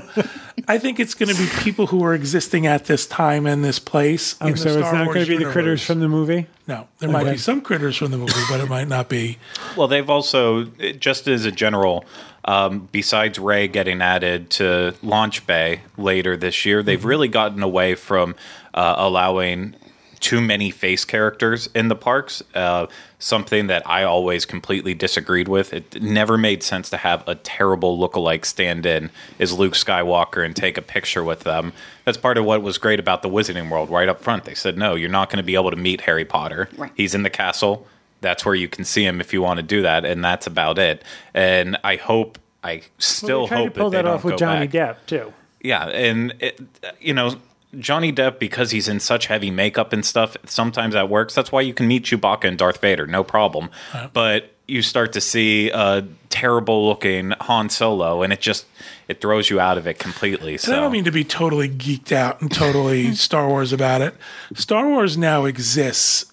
I 0.67 0.77
think 0.77 0.99
it's 0.99 1.13
going 1.13 1.27
to 1.33 1.35
be 1.37 1.47
people 1.61 1.87
who 1.87 2.03
are 2.05 2.13
existing 2.13 2.67
at 2.67 2.85
this 2.85 3.05
time 3.05 3.45
and 3.45 3.63
this 3.63 3.77
place. 3.79 4.35
Oh, 4.39 4.45
in 4.45 4.51
Oh, 4.51 4.55
the 4.55 4.59
so 4.61 4.69
it's 4.79 4.91
not 4.93 5.05
Wars 5.05 5.15
going 5.15 5.25
to 5.25 5.37
be 5.37 5.43
the 5.43 5.51
critters 5.51 5.83
from 5.85 5.99
the 5.99 6.07
movie. 6.07 6.47
No, 6.67 6.87
there 6.99 7.09
might 7.09 7.29
be 7.29 7.37
some 7.37 7.59
critters 7.61 7.97
from 7.97 8.11
the 8.11 8.17
movie, 8.17 8.31
but 8.49 8.61
it 8.61 8.69
might 8.69 8.87
not 8.87 9.09
be. 9.09 9.39
Well, 9.75 9.87
they've 9.89 10.09
also, 10.09 10.65
just 10.65 11.27
as 11.27 11.43
a 11.45 11.51
general, 11.51 12.05
um, 12.45 12.89
besides 12.91 13.39
Rey 13.39 13.67
getting 13.67 14.01
added 14.01 14.49
to 14.51 14.95
Launch 15.01 15.45
Bay 15.47 15.81
later 15.97 16.35
this 16.37 16.65
year, 16.65 16.83
they've 16.83 17.03
really 17.03 17.27
gotten 17.27 17.63
away 17.63 17.95
from 17.95 18.35
uh, 18.73 18.95
allowing 18.97 19.75
too 20.19 20.39
many 20.39 20.71
face 20.71 21.03
characters 21.03 21.67
in 21.75 21.89
the 21.89 21.95
parks. 21.95 22.41
Uh, 22.55 22.87
something 23.23 23.67
that 23.67 23.87
I 23.89 24.03
always 24.03 24.45
completely 24.45 24.93
disagreed 24.93 25.47
with. 25.47 25.73
It 25.73 26.01
never 26.01 26.37
made 26.37 26.61
sense 26.61 26.89
to 26.89 26.97
have 26.97 27.25
a 27.27 27.35
terrible 27.35 27.97
lookalike 27.97 28.45
stand 28.45 28.85
in 28.85 29.09
as 29.39 29.57
Luke 29.57 29.73
Skywalker 29.73 30.45
and 30.45 30.55
take 30.55 30.77
a 30.77 30.81
picture 30.81 31.23
with 31.23 31.41
them. 31.41 31.71
That's 32.03 32.17
part 32.17 32.37
of 32.37 32.43
what 32.45 32.61
was 32.61 32.77
great 32.77 32.99
about 32.99 33.21
the 33.21 33.29
Wizarding 33.29 33.69
World 33.69 33.89
right 33.89 34.09
up 34.09 34.21
front. 34.21 34.43
They 34.43 34.53
said, 34.53 34.77
no, 34.77 34.95
you're 34.95 35.09
not 35.09 35.29
going 35.29 35.37
to 35.37 35.43
be 35.43 35.55
able 35.55 35.71
to 35.71 35.77
meet 35.77 36.01
Harry 36.01 36.25
Potter. 36.25 36.69
Right. 36.75 36.91
He's 36.95 37.15
in 37.15 37.23
the 37.23 37.29
castle 37.29 37.87
that's 38.23 38.43
where 38.43 38.55
you 38.55 38.67
can 38.67 38.83
see 38.83 39.05
him 39.05 39.21
if 39.21 39.31
you 39.33 39.43
want 39.43 39.57
to 39.57 39.63
do 39.63 39.83
that, 39.83 40.03
and 40.05 40.23
that's 40.25 40.47
about 40.47 40.79
it. 40.79 41.03
And 41.35 41.77
I 41.83 41.97
hope, 41.97 42.39
I 42.63 42.81
still 42.97 43.41
Well, 43.41 43.47
hope 43.65 43.73
to 43.75 43.79
pull 43.79 43.89
that, 43.91 44.05
that, 44.05 44.11
off 44.11 44.23
with 44.23 44.37
Johnny 44.37 44.65
back. 44.67 44.97
Depp 44.97 45.05
too. 45.05 45.33
Yeah, 45.61 45.87
and 45.89 46.33
it, 46.39 46.59
you 46.99 47.13
know, 47.13 47.35
Johnny 47.77 48.11
Depp 48.11 48.39
because 48.39 48.71
he's 48.71 48.87
in 48.87 48.99
such 48.99 49.27
heavy 49.27 49.51
makeup 49.51 49.93
and 49.93 50.05
stuff. 50.05 50.35
Sometimes 50.45 50.93
that 50.93 51.09
works. 51.09 51.35
That's 51.35 51.51
why 51.51 51.61
you 51.61 51.73
can 51.73 51.87
meet 51.87 52.03
Chewbacca 52.05 52.45
and 52.45 52.57
Darth 52.57 52.81
Vader, 52.81 53.05
no 53.07 53.23
problem. 53.23 53.65
Uh-huh. 53.93 54.09
But 54.13 54.49
you 54.67 54.81
start 54.81 55.11
to 55.13 55.21
see 55.21 55.69
a 55.71 56.05
terrible 56.29 56.87
looking 56.87 57.31
Han 57.41 57.69
Solo, 57.69 58.21
and 58.23 58.31
it 58.31 58.41
just 58.41 58.65
it 59.07 59.19
throws 59.21 59.49
you 59.49 59.59
out 59.59 59.77
of 59.77 59.87
it 59.87 59.99
completely. 59.99 60.53
And 60.53 60.61
So 60.61 60.73
I 60.73 60.79
don't 60.79 60.91
mean 60.91 61.03
to 61.03 61.11
be 61.11 61.23
totally 61.23 61.69
geeked 61.69 62.11
out 62.11 62.41
and 62.41 62.51
totally 62.51 63.13
Star 63.15 63.47
Wars 63.47 63.73
about 63.73 64.01
it. 64.01 64.15
Star 64.53 64.87
Wars 64.87 65.17
now 65.17 65.45
exists 65.45 66.31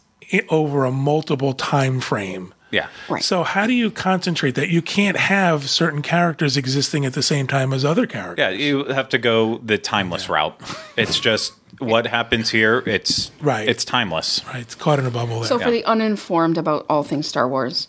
over 0.48 0.84
a 0.84 0.90
multiple 0.90 1.52
time 1.52 2.00
frame. 2.00 2.54
yeah, 2.70 2.88
Right. 3.08 3.22
So 3.22 3.42
how 3.42 3.66
do 3.66 3.72
you 3.72 3.90
concentrate 3.90 4.54
that? 4.54 4.68
You 4.68 4.82
can't 4.82 5.16
have 5.16 5.68
certain 5.68 6.02
characters 6.02 6.56
existing 6.56 7.04
at 7.04 7.14
the 7.14 7.22
same 7.22 7.46
time 7.46 7.72
as 7.72 7.84
other 7.84 8.06
characters. 8.06 8.42
yeah, 8.42 8.50
you 8.50 8.84
have 8.84 9.08
to 9.10 9.18
go 9.18 9.58
the 9.58 9.76
timeless 9.78 10.28
route. 10.28 10.60
It's 10.96 11.18
just 11.18 11.52
what 11.78 12.06
happens 12.06 12.50
here. 12.50 12.82
It's 12.86 13.32
Right. 13.40 13.68
It's 13.68 13.84
timeless. 13.84 14.44
Right. 14.46 14.60
It's 14.60 14.74
caught 14.74 14.98
in 14.98 15.06
a 15.06 15.10
bubble 15.10 15.40
there. 15.40 15.48
So, 15.48 15.58
for 15.58 15.70
the 15.70 15.84
uninformed 15.84 16.58
about 16.58 16.86
all 16.88 17.02
things 17.02 17.26
Star 17.26 17.48
Wars, 17.48 17.88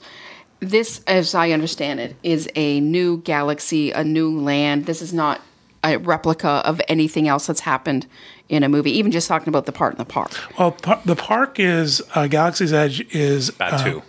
this, 0.59 1.01
as 1.07 1.35
I 1.35 1.51
understand 1.51 1.99
it, 1.99 2.15
is 2.23 2.49
a 2.55 2.79
new 2.79 3.17
galaxy, 3.17 3.91
a 3.91 4.03
new 4.03 4.39
land. 4.39 4.85
This 4.85 5.01
is 5.01 5.13
not 5.13 5.41
a 5.83 5.97
replica 5.97 6.61
of 6.63 6.79
anything 6.87 7.27
else 7.27 7.47
that's 7.47 7.61
happened 7.61 8.05
in 8.51 8.63
a 8.63 8.69
movie. 8.69 8.91
Even 8.91 9.11
just 9.11 9.27
talking 9.27 9.47
about 9.49 9.65
the 9.65 9.71
part 9.71 9.93
in 9.93 9.97
the 9.97 10.05
park. 10.05 10.31
well, 10.59 10.71
par- 10.71 11.01
the 11.05 11.15
park 11.15 11.59
is 11.59 12.01
uh, 12.13 12.27
Galaxy's 12.27 12.73
Edge 12.73 13.01
is 13.13 13.49
Batuu. 13.51 13.99
Uh, 13.99 14.01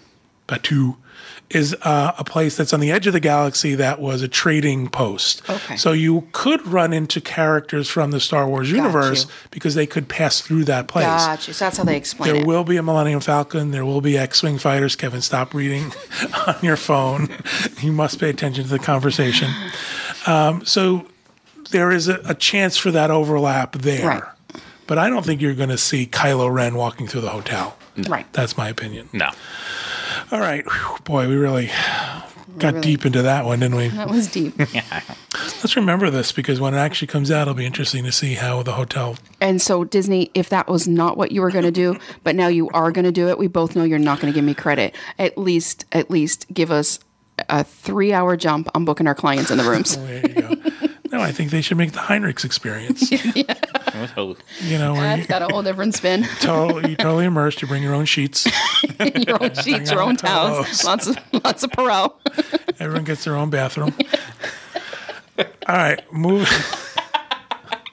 Batuu 0.49 0.97
is 1.49 1.77
uh, 1.83 2.13
a 2.19 2.25
place 2.25 2.57
that's 2.57 2.73
on 2.73 2.81
the 2.81 2.91
edge 2.91 3.07
of 3.07 3.13
the 3.13 3.21
galaxy 3.21 3.75
that 3.75 4.01
was 4.01 4.23
a 4.23 4.29
trading 4.29 4.89
post. 4.89 5.43
Okay. 5.51 5.77
So 5.77 5.93
you 5.93 6.27
could 6.33 6.67
run 6.67 6.95
into 6.95 7.21
characters 7.21 7.89
from 7.91 8.11
the 8.11 8.21
Star 8.21 8.49
Wars 8.49 8.71
universe 8.71 9.25
you. 9.27 9.31
because 9.51 9.75
they 9.75 9.87
could 9.87 10.09
pass 10.09 10.41
through 10.41 10.65
that 10.65 10.89
place. 10.89 11.05
Gotcha. 11.05 11.53
So 11.53 11.67
that's 11.67 11.77
how 11.77 11.85
they 11.85 11.97
explain 11.99 12.33
There 12.33 12.41
it. 12.43 12.47
will 12.47 12.65
be 12.65 12.79
a 12.79 12.83
Millennium 12.83 13.21
Falcon. 13.21 13.71
There 13.71 13.85
will 13.85 14.01
be 14.01 14.17
X-wing 14.17 14.57
fighters. 14.59 14.97
Kevin, 14.97 15.21
stop 15.21 15.53
reading 15.53 15.93
on 16.47 16.57
your 16.63 16.77
phone. 16.77 17.29
You 17.83 17.93
must 17.93 18.19
pay 18.21 18.31
attention 18.31 18.65
to 18.65 18.71
the 18.71 18.79
conversation. 18.79 19.51
Um, 20.27 20.65
so 20.65 21.07
there 21.71 21.91
is 21.91 22.09
a, 22.09 22.21
a 22.25 22.35
chance 22.35 22.77
for 22.77 22.91
that 22.91 23.11
overlap 23.11 23.73
there. 23.73 24.07
Right. 24.07 24.23
But 24.87 24.99
I 24.99 25.09
don't 25.09 25.25
think 25.25 25.41
you're 25.41 25.55
going 25.55 25.69
to 25.71 25.79
see 25.79 26.07
Kylo 26.07 26.53
Ren 26.53 26.75
walking 26.75 27.07
through 27.07 27.23
the 27.23 27.31
hotel. 27.31 27.77
Mm. 27.97 28.09
right. 28.09 28.33
That's 28.33 28.57
my 28.57 28.69
opinion. 28.69 29.09
No. 29.13 29.29
All 30.31 30.41
right, 30.41 30.65
Whew, 30.65 30.99
boy, 31.05 31.29
we 31.29 31.37
really 31.37 31.71
got 32.59 32.75
really- 32.75 32.81
deep 32.81 33.07
into 33.07 33.23
that 33.23 33.45
one, 33.45 33.61
didn't 33.61 33.77
we? 33.77 33.89
That 33.89 34.09
was 34.09 34.29
deep. 34.31 34.55
yeah. 34.75 35.03
Let's 35.35 35.77
remember 35.77 36.11
this 36.11 36.33
because 36.33 36.59
when 36.61 36.75
it 36.75 36.79
actually 36.79 37.09
comes 37.09 37.31
out, 37.31 37.43
it'll 37.43 37.55
be 37.55 37.67
interesting 37.67 38.05
to 38.05 38.13
see 38.13 38.35
how 38.35 38.63
the 38.63 38.73
hotel. 38.73 39.17
and 39.41 39.61
so, 39.61 39.85
Disney, 39.85 40.31
if 40.35 40.49
that 40.49 40.69
was 40.69 40.89
not 40.89 41.17
what 41.17 41.33
you 41.33 41.41
were 41.43 41.51
going 41.51 41.65
to 41.65 41.71
do, 41.71 41.99
but 42.25 42.35
now 42.35 42.49
you 42.49 42.69
are 42.71 42.91
going 42.93 43.05
to 43.05 43.13
do 43.13 43.29
it, 43.29 43.39
we 43.39 43.47
both 43.47 43.77
know 43.77 43.85
you're 43.85 43.99
not 43.99 44.21
going 44.21 44.33
to 44.33 44.35
give 44.37 44.45
me 44.45 44.55
credit. 44.55 44.95
At 45.19 45.37
least, 45.39 45.85
at 45.93 46.11
least 46.11 46.47
give 46.53 46.71
us 46.71 46.99
a 47.49 47.63
three 47.65 48.13
hour 48.13 48.37
jump 48.37 48.69
on 48.75 48.85
booking 48.85 49.07
our 49.07 49.15
clients 49.15 49.51
in 49.51 49.59
the 49.59 49.65
rooms. 49.65 49.97
There 49.97 50.27
you 50.27 50.35
go. 50.35 50.71
No, 51.13 51.21
I 51.21 51.31
think 51.31 51.51
they 51.51 51.61
should 51.61 51.77
make 51.77 51.93
the 51.93 51.99
Heinrichs 51.99 52.45
experience. 52.45 53.11
You 54.63 54.79
know, 54.79 54.95
where 54.95 55.11
you 55.11 55.17
That's 55.17 55.27
got 55.27 55.43
a 55.43 55.47
whole 55.47 55.63
different 55.63 55.95
spin. 55.95 56.23
totally, 56.41 56.91
you 56.91 56.97
totally 56.97 57.27
immersed. 57.27 57.61
You 57.61 57.69
bring 57.69 57.83
your 57.83 57.95
own 57.95 58.07
sheets. 58.07 58.47
your 59.27 59.43
own 59.43 59.55
sheets, 59.55 59.91
your 59.91 60.01
own 60.01 60.17
towels, 60.17 60.83
lots 60.85 61.07
of 61.07 61.19
lots 61.45 61.63
of 61.63 61.71
Perot. 61.71 62.13
Everyone 62.81 63.05
gets 63.05 63.25
their 63.25 63.37
own 63.37 63.51
bathroom. 63.51 63.95
All 65.39 65.77
right, 65.77 66.01
move. 66.13 66.49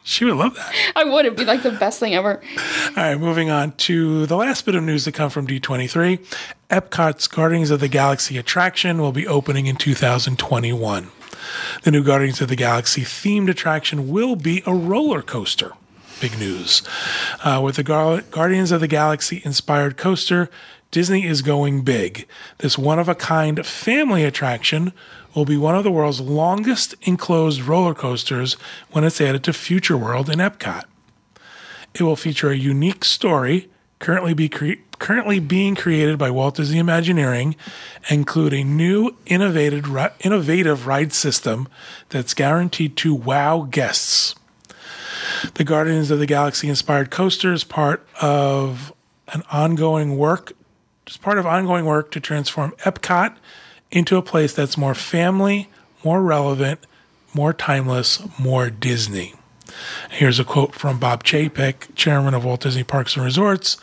she 0.04 0.24
would 0.26 0.36
love 0.36 0.56
that. 0.56 0.74
I 0.96 1.04
would. 1.04 1.26
It'd 1.26 1.38
be 1.38 1.46
like 1.46 1.64
the 1.64 1.72
best 1.72 2.00
thing 2.00 2.16
ever. 2.16 2.42
All 2.88 2.96
right, 2.96 3.20
moving 3.20 3.50
on 3.50 3.74
to 3.74 4.26
the 4.26 4.38
last 4.38 4.66
bit 4.66 4.76
of 4.76 4.84
news 4.84 5.04
that 5.06 5.14
come 5.14 5.30
from 5.30 5.46
D23. 5.46 6.26
Epcot's 6.70 7.28
Guardians 7.28 7.72
of 7.72 7.82
the 7.82 7.90
Galaxy 7.90 8.38
attraction 8.38 9.02
will 9.02 9.12
be 9.12 9.28
opening 9.28 9.66
in 9.66 9.76
2021. 9.76 11.12
The 11.84 11.92
new 11.92 12.04
Guardians 12.04 12.42
of 12.42 12.50
the 12.50 12.56
Galaxy 12.56 13.02
themed 13.02 13.50
attraction 13.50 14.10
will 14.10 14.36
be 14.36 14.64
a 14.66 14.74
roller 14.74 15.22
coaster. 15.22 15.74
Big 16.20 16.38
news. 16.38 16.82
Uh, 17.44 17.62
with 17.64 17.78
the 17.78 17.84
Gar- 17.84 18.22
Guardians 18.22 18.72
of 18.72 18.82
the 18.82 18.88
Galaxy 18.88 19.42
inspired 19.46 19.96
coaster, 19.96 20.50
Disney 20.92 21.26
is 21.26 21.42
going 21.42 21.84
big. 21.84 22.28
This 22.58 22.78
one 22.78 23.00
of 23.00 23.08
a 23.08 23.16
kind 23.16 23.66
family 23.66 24.24
attraction 24.24 24.92
will 25.36 25.46
be 25.46 25.56
one 25.56 25.76
of 25.76 25.84
the 25.84 25.92
world's 25.92 26.20
longest 26.20 26.96
enclosed 27.04 27.62
roller 27.62 27.94
coasters 27.94 28.56
when 28.92 29.04
it's 29.04 29.22
added 29.22 29.44
to 29.44 29.54
Future 29.54 29.98
World 29.98 30.30
in 30.30 30.40
Epcot. 30.40 30.86
It 31.94 32.02
will 32.02 32.16
feature 32.16 32.50
a 32.50 32.56
unique 32.58 33.06
story 33.06 33.70
currently 34.00 34.34
be 34.34 34.50
cre- 34.50 34.74
currently 34.98 35.40
being 35.40 35.76
created 35.76 36.18
by 36.18 36.30
Walt 36.30 36.56
Disney 36.56 36.80
Imagineering, 36.80 37.56
include 38.10 38.54
a 38.54 38.64
new 38.64 39.16
innovative 39.26 39.90
ri- 39.90 40.10
innovative 40.22 40.88
ride 40.88 41.14
system 41.14 41.68
that's 42.10 42.34
guaranteed 42.34 42.96
to 42.98 43.14
wow 43.14 43.68
guests. 43.70 44.36
The 45.56 45.64
Guardians 45.64 46.12
of 46.12 46.20
the 46.20 46.26
Galaxy 46.26 46.68
inspired 46.70 47.12
coaster 47.12 47.54
is 47.54 47.64
part 47.64 48.06
of 48.22 48.94
an 49.34 49.44
ongoing 49.52 50.18
work. 50.18 50.54
It's 51.06 51.18
part 51.18 51.38
of 51.38 51.46
ongoing 51.46 51.86
work 51.86 52.12
to 52.12 52.20
transform 52.20 52.72
Epcot 52.84 53.36
into 53.92 54.18
a 54.18 54.22
place 54.22 54.54
that's 54.54 54.78
more 54.78 54.94
family, 54.94 55.70
more 56.04 56.22
relevant, 56.22 56.80
more 57.34 57.54
timeless, 57.54 58.22
more 58.40 58.70
Disney. 58.70 59.34
Here's 60.10 60.40
a 60.40 60.44
quote 60.44 60.76
from 60.76 61.00
Bob 61.00 61.24
Chapek, 61.24 61.96
chairman 61.96 62.34
of 62.34 62.46
Walt 62.46 62.62
Disney 62.62 62.84
Parks 62.84 63.16
and 63.16 63.26
Resorts. 63.26 63.78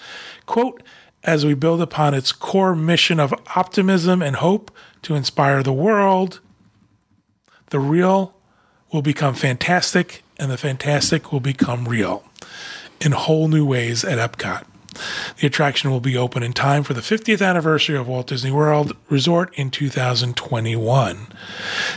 Quote, 0.47 0.83
as 1.25 1.45
we 1.45 1.55
build 1.55 1.83
upon 1.83 2.15
its 2.15 2.31
core 2.33 2.77
mission 2.77 3.19
of 3.19 3.35
optimism 3.57 4.23
and 4.23 4.37
hope 4.37 4.71
to 5.03 5.15
inspire 5.15 5.63
the 5.63 5.73
world, 5.73 6.41
the 7.71 7.81
real 7.81 8.35
will 8.93 9.03
become 9.03 9.35
fantastic 9.35 10.23
and 10.39 10.51
the 10.51 10.57
fantastic 10.57 11.33
will 11.33 11.41
become 11.41 11.89
real 11.89 12.25
in 13.01 13.13
whole 13.13 13.49
new 13.49 13.67
ways 13.67 14.05
at 14.05 14.19
Epcot. 14.19 14.65
The 15.41 15.47
attraction 15.47 15.91
will 15.91 16.01
be 16.01 16.17
open 16.17 16.43
in 16.43 16.53
time 16.53 16.83
for 16.83 16.95
the 16.95 17.01
50th 17.01 17.47
anniversary 17.47 17.97
of 17.97 18.09
Walt 18.09 18.29
Disney 18.29 18.51
World 18.51 18.97
Resort 19.11 19.53
in 19.55 19.71
2021. 19.71 21.29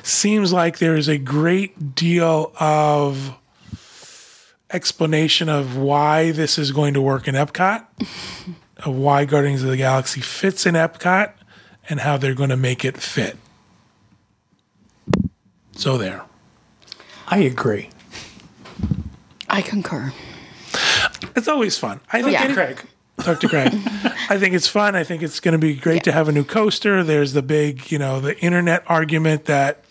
Seems 0.04 0.52
like 0.52 0.80
there 0.80 0.96
is 0.96 1.08
a 1.08 1.18
great 1.18 1.96
deal 1.96 2.52
of 2.60 3.38
explanation 4.72 5.50
of 5.50 5.78
why 5.78 6.32
this 6.32 6.58
is 6.58 6.72
going 6.72 6.94
to 6.94 7.02
work 7.02 7.28
in 7.28 7.36
Epcot, 7.36 7.86
of 8.78 8.96
why 8.96 9.26
Guardians 9.26 9.64
of 9.64 9.70
the 9.70 9.78
Galaxy 9.78 10.22
fits 10.22 10.66
in 10.66 10.76
Epcot, 10.76 11.34
and 11.90 12.02
how 12.02 12.18
they're 12.18 12.36
going 12.36 12.50
to 12.50 12.58
make 12.58 12.86
it 12.86 12.98
fit. 12.98 13.38
So 15.76 15.98
there. 15.98 16.24
I 17.28 17.40
agree. 17.40 17.90
I 19.48 19.62
concur. 19.62 20.14
It's 21.36 21.48
always 21.48 21.78
fun. 21.78 22.00
I 22.12 22.20
oh, 22.20 22.24
think 22.24 22.34
Yeah. 22.34 22.44
any- 22.44 22.54
Craig. 22.54 22.82
Talk 23.20 23.42
to 23.42 23.48
Greg. 23.48 23.74
I 24.30 24.38
think 24.38 24.56
it's 24.56 24.68
fun. 24.68 24.96
I 24.96 25.04
think 25.04 25.22
it's 25.24 25.40
going 25.42 25.52
to 25.52 25.58
be 25.58 25.76
great 25.76 26.04
to 26.06 26.12
have 26.14 26.30
a 26.30 26.32
new 26.32 26.46
coaster. 26.46 27.04
There's 27.04 27.34
the 27.34 27.42
big, 27.42 27.92
you 27.92 28.00
know, 28.00 28.22
the 28.22 28.40
internet 28.40 28.84
argument 28.88 29.46
that 29.46 29.84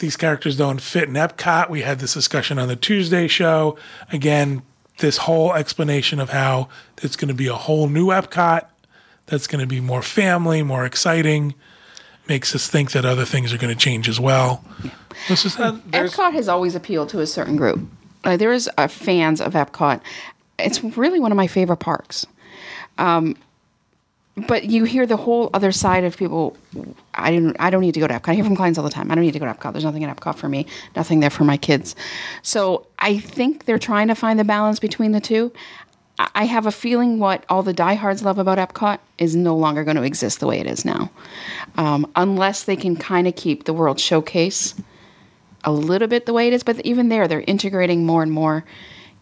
these 0.00 0.16
characters 0.16 0.56
don't 0.56 0.80
fit 0.80 1.04
in 1.04 1.14
Epcot. 1.14 1.70
We 1.70 1.82
had 1.82 2.00
this 2.00 2.14
discussion 2.14 2.58
on 2.58 2.68
the 2.68 2.76
Tuesday 2.76 3.28
show. 3.28 3.78
Again, 4.12 4.62
this 4.98 5.18
whole 5.18 5.54
explanation 5.54 6.20
of 6.20 6.30
how 6.30 6.68
it's 7.02 7.16
going 7.16 7.28
to 7.28 7.34
be 7.34 7.46
a 7.46 7.54
whole 7.54 7.88
new 7.88 8.08
Epcot 8.08 8.66
that's 9.26 9.46
going 9.46 9.60
to 9.60 9.66
be 9.66 9.80
more 9.80 10.02
family, 10.02 10.62
more 10.62 10.84
exciting, 10.84 11.54
makes 12.28 12.54
us 12.54 12.68
think 12.68 12.92
that 12.92 13.04
other 13.04 13.24
things 13.24 13.52
are 13.52 13.58
going 13.58 13.72
to 13.72 13.78
change 13.78 14.08
as 14.08 14.18
well. 14.18 14.64
This 15.28 15.44
is 15.44 15.54
it. 15.54 15.90
Epcot 15.90 16.32
has 16.32 16.48
always 16.48 16.74
appealed 16.74 17.08
to 17.10 17.20
a 17.20 17.26
certain 17.26 17.56
group. 17.56 17.80
Uh, 18.24 18.36
there 18.36 18.52
is 18.52 18.68
uh, 18.76 18.88
fans 18.88 19.40
of 19.40 19.52
Epcot. 19.52 20.00
It's 20.58 20.82
really 20.82 21.20
one 21.20 21.32
of 21.32 21.36
my 21.36 21.46
favorite 21.46 21.78
parks. 21.78 22.26
Um, 22.98 23.36
but 24.36 24.64
you 24.64 24.84
hear 24.84 25.06
the 25.06 25.16
whole 25.16 25.50
other 25.52 25.72
side 25.72 26.04
of 26.04 26.16
people. 26.16 26.56
I 27.14 27.32
don't. 27.32 27.56
I 27.58 27.70
don't 27.70 27.82
need 27.82 27.94
to 27.94 28.00
go 28.00 28.06
to 28.06 28.14
Epcot. 28.14 28.28
I 28.28 28.34
hear 28.34 28.44
from 28.44 28.56
clients 28.56 28.78
all 28.78 28.84
the 28.84 28.90
time. 28.90 29.10
I 29.10 29.14
don't 29.14 29.24
need 29.24 29.32
to 29.32 29.38
go 29.38 29.46
to 29.46 29.52
Epcot. 29.52 29.72
There's 29.72 29.84
nothing 29.84 30.02
in 30.02 30.10
Epcot 30.10 30.36
for 30.36 30.48
me. 30.48 30.66
Nothing 30.96 31.20
there 31.20 31.30
for 31.30 31.44
my 31.44 31.56
kids. 31.56 31.96
So 32.42 32.86
I 32.98 33.18
think 33.18 33.64
they're 33.64 33.78
trying 33.78 34.08
to 34.08 34.14
find 34.14 34.38
the 34.38 34.44
balance 34.44 34.78
between 34.78 35.12
the 35.12 35.20
two. 35.20 35.52
I 36.18 36.28
I 36.34 36.44
have 36.44 36.66
a 36.66 36.72
feeling 36.72 37.18
what 37.18 37.44
all 37.48 37.62
the 37.62 37.72
diehards 37.72 38.22
love 38.22 38.38
about 38.38 38.58
Epcot 38.58 38.98
is 39.18 39.34
no 39.34 39.56
longer 39.56 39.84
going 39.84 39.96
to 39.96 40.02
exist 40.02 40.40
the 40.40 40.46
way 40.46 40.60
it 40.60 40.66
is 40.66 40.84
now, 40.84 41.10
um, 41.76 42.10
unless 42.14 42.64
they 42.64 42.76
can 42.76 42.94
kind 42.96 43.26
of 43.26 43.36
keep 43.36 43.64
the 43.64 43.72
World 43.72 43.98
Showcase 43.98 44.74
a 45.64 45.72
little 45.72 46.08
bit 46.08 46.26
the 46.26 46.32
way 46.32 46.46
it 46.46 46.52
is, 46.52 46.62
but 46.62 46.80
even 46.84 47.08
there, 47.08 47.28
they're 47.28 47.44
integrating 47.46 48.06
more 48.06 48.22
and 48.22 48.32
more 48.32 48.64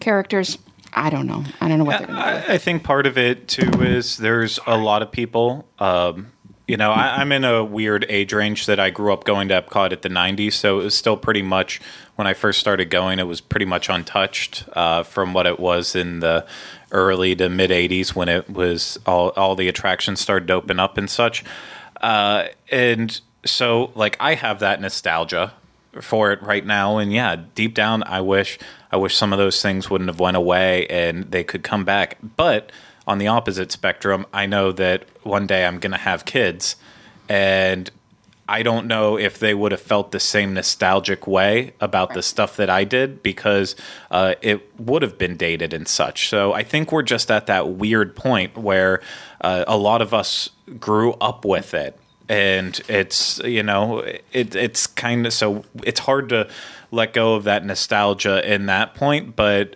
characters. 0.01 0.59
I 0.93 1.11
don't 1.11 1.27
know. 1.27 1.45
I 1.61 1.69
don't 1.69 1.79
know 1.79 1.85
what 1.85 1.99
they're 1.99 2.07
going 2.07 2.19
to 2.19 2.47
do. 2.47 2.53
I, 2.53 2.59
think 2.59 2.83
part 2.83 3.07
of 3.07 3.19
it 3.19 3.49
too 3.49 3.83
is 3.83 4.17
there's 4.17 4.59
a 4.67 4.77
lot 4.77 5.03
of 5.03 5.13
people. 5.13 5.69
Um, 5.79 6.33
you 6.67 6.77
know, 6.77 6.91
I, 6.91 7.21
I'm 7.21 7.33
in 7.33 7.45
a 7.45 7.65
weird 7.65 8.05
age 8.09 8.33
range 8.33 8.67
that 8.67 8.79
I 8.79 8.91
grew 8.91 9.13
up 9.13 9.25
going 9.25 9.49
to 9.49 9.63
Epcot 9.63 9.93
at 9.93 10.03
the 10.03 10.09
'90s, 10.09 10.53
so 10.53 10.81
it 10.81 10.85
was 10.85 10.95
still 10.95 11.17
pretty 11.17 11.43
much 11.43 11.81
when 12.17 12.27
I 12.27 12.35
first 12.35 12.61
started 12.61 12.91
going. 12.91 13.19
It 13.19 13.27
was 13.27 13.41
pretty 13.41 13.65
much 13.65 13.89
untouched 13.89 14.65
uh, 14.75 15.03
from 15.03 15.33
what 15.33 15.47
it 15.47 15.59
was 15.59 15.95
in 15.95 16.21
the 16.21 16.47
early 16.93 17.35
to 17.37 17.49
mid 17.49 17.71
'80s 17.71 18.15
when 18.15 18.29
it 18.29 18.51
was 18.51 18.99
all 19.07 19.31
all 19.31 19.57
the 19.57 19.69
attractions 19.69 20.21
started 20.21 20.49
to 20.49 20.55
open 20.55 20.79
up 20.79 20.99
and 20.99 21.09
such. 21.09 21.45
Uh, 22.01 22.49
and 22.71 23.21
so, 23.45 23.91
like, 23.95 24.17
I 24.21 24.35
have 24.35 24.61
that 24.61 24.81
nostalgia 24.81 25.53
for 26.01 26.33
it 26.33 26.43
right 26.43 26.65
now 26.65 26.99
and 26.99 27.13
yeah 27.13 27.35
deep 27.55 27.75
down 27.75 28.03
i 28.05 28.21
wish 28.21 28.59
i 28.91 28.97
wish 28.97 29.17
some 29.17 29.33
of 29.33 29.39
those 29.39 29.61
things 29.63 29.91
wouldn't 29.91 30.09
have 30.09 30.21
went 30.21 30.37
away 30.37 30.87
and 30.89 31.31
they 31.31 31.45
could 31.45 31.63
come 31.63 31.85
back. 31.85 32.19
But 32.37 32.71
on 33.09 33.17
the 33.17 33.27
opposite 33.27 33.73
spectrum 33.73 34.27
i 34.33 34.45
know 34.45 34.71
that 34.71 35.03
one 35.23 35.47
day 35.47 35.65
i'm 35.67 35.81
going 35.81 35.93
to 35.93 35.99
have 35.99 36.27
kids 36.27 36.77
and 37.29 37.91
i 38.47 38.63
don't 38.63 38.87
know 38.87 39.19
if 39.19 39.39
they 39.39 39.55
would 39.55 39.73
have 39.73 39.81
felt 39.81 40.13
the 40.13 40.21
same 40.21 40.53
nostalgic 40.53 41.27
way 41.27 41.73
about 41.81 42.13
the 42.13 42.23
stuff 42.23 42.55
that 42.57 42.69
i 42.69 42.85
did 42.85 43.23
because 43.23 43.75
uh, 44.11 44.35
it 44.43 44.79
would 44.79 45.01
have 45.01 45.17
been 45.17 45.37
dated 45.37 45.73
and 45.73 45.89
such. 45.89 46.29
So 46.29 46.53
i 46.53 46.63
think 46.63 46.93
we're 46.93 47.03
just 47.03 47.31
at 47.31 47.47
that 47.47 47.71
weird 47.71 48.15
point 48.15 48.59
where 48.59 49.01
uh, 49.41 49.65
a 49.67 49.79
lot 49.79 50.03
of 50.03 50.13
us 50.13 50.51
grew 50.79 51.13
up 51.15 51.45
with 51.45 51.73
it. 51.75 51.99
And 52.31 52.79
it's 52.89 53.39
you 53.39 53.63
know 53.63 54.01
it, 54.01 54.55
it's 54.55 54.87
kind 54.87 55.27
of 55.27 55.33
so 55.33 55.65
it's 55.83 56.01
hard 56.01 56.29
to 56.29 56.51
let 56.91 57.13
go 57.13 57.35
of 57.35 57.45
that 57.45 57.65
nostalgia 57.65 58.53
in 58.53 58.67
that 58.67 58.95
point 58.95 59.37
but 59.37 59.75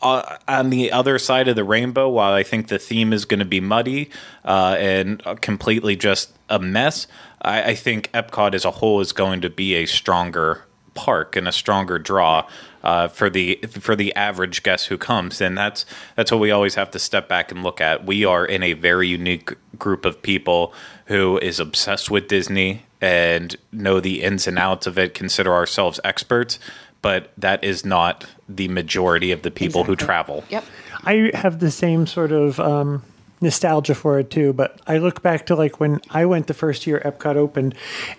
uh, 0.00 0.36
on 0.46 0.70
the 0.70 0.92
other 0.92 1.18
side 1.18 1.48
of 1.48 1.56
the 1.56 1.64
rainbow 1.64 2.08
while 2.08 2.32
i 2.32 2.42
think 2.42 2.68
the 2.68 2.78
theme 2.78 3.12
is 3.12 3.24
going 3.24 3.40
to 3.40 3.46
be 3.46 3.60
muddy 3.60 4.10
uh, 4.44 4.76
and 4.78 5.22
completely 5.40 5.96
just 5.96 6.32
a 6.48 6.58
mess 6.58 7.06
I, 7.42 7.62
I 7.70 7.74
think 7.74 8.10
epcot 8.12 8.54
as 8.54 8.64
a 8.64 8.70
whole 8.72 9.00
is 9.00 9.12
going 9.12 9.40
to 9.42 9.50
be 9.50 9.74
a 9.74 9.86
stronger 9.86 10.64
park 10.94 11.36
and 11.36 11.46
a 11.46 11.52
stronger 11.52 11.96
draw 11.98 12.44
uh, 12.82 13.08
for 13.08 13.30
the 13.30 13.56
for 13.70 13.94
the 13.94 14.14
average 14.14 14.62
guest 14.62 14.86
who 14.86 14.98
comes, 14.98 15.40
and 15.40 15.56
that's 15.56 15.84
that's 16.14 16.30
what 16.30 16.40
we 16.40 16.50
always 16.50 16.74
have 16.74 16.90
to 16.92 16.98
step 16.98 17.28
back 17.28 17.50
and 17.50 17.62
look 17.62 17.80
at. 17.80 18.04
We 18.04 18.24
are 18.24 18.44
in 18.44 18.62
a 18.62 18.72
very 18.72 19.08
unique 19.08 19.52
group 19.78 20.04
of 20.04 20.22
people 20.22 20.72
who 21.06 21.38
is 21.38 21.60
obsessed 21.60 22.10
with 22.10 22.28
Disney 22.28 22.84
and 23.00 23.56
know 23.72 24.00
the 24.00 24.22
ins 24.22 24.46
and 24.46 24.58
outs 24.58 24.86
of 24.86 24.98
it. 24.98 25.14
Consider 25.14 25.52
ourselves 25.52 26.00
experts, 26.04 26.58
but 27.02 27.30
that 27.38 27.62
is 27.62 27.84
not 27.84 28.26
the 28.48 28.68
majority 28.68 29.32
of 29.32 29.42
the 29.42 29.50
people 29.50 29.84
who 29.84 29.96
travel. 29.96 30.44
Yep. 30.48 30.64
I 31.04 31.30
have 31.34 31.60
the 31.60 31.70
same 31.70 32.06
sort 32.06 32.32
of 32.32 32.58
um, 32.58 33.02
nostalgia 33.40 33.94
for 33.94 34.18
it 34.18 34.30
too, 34.30 34.52
but 34.52 34.80
I 34.86 34.98
look 34.98 35.22
back 35.22 35.46
to 35.46 35.54
like 35.54 35.78
when 35.80 36.00
I 36.10 36.26
went 36.26 36.48
the 36.48 36.54
first 36.54 36.86
year 36.86 37.00
Epcot 37.04 37.36
opened, 37.36 37.74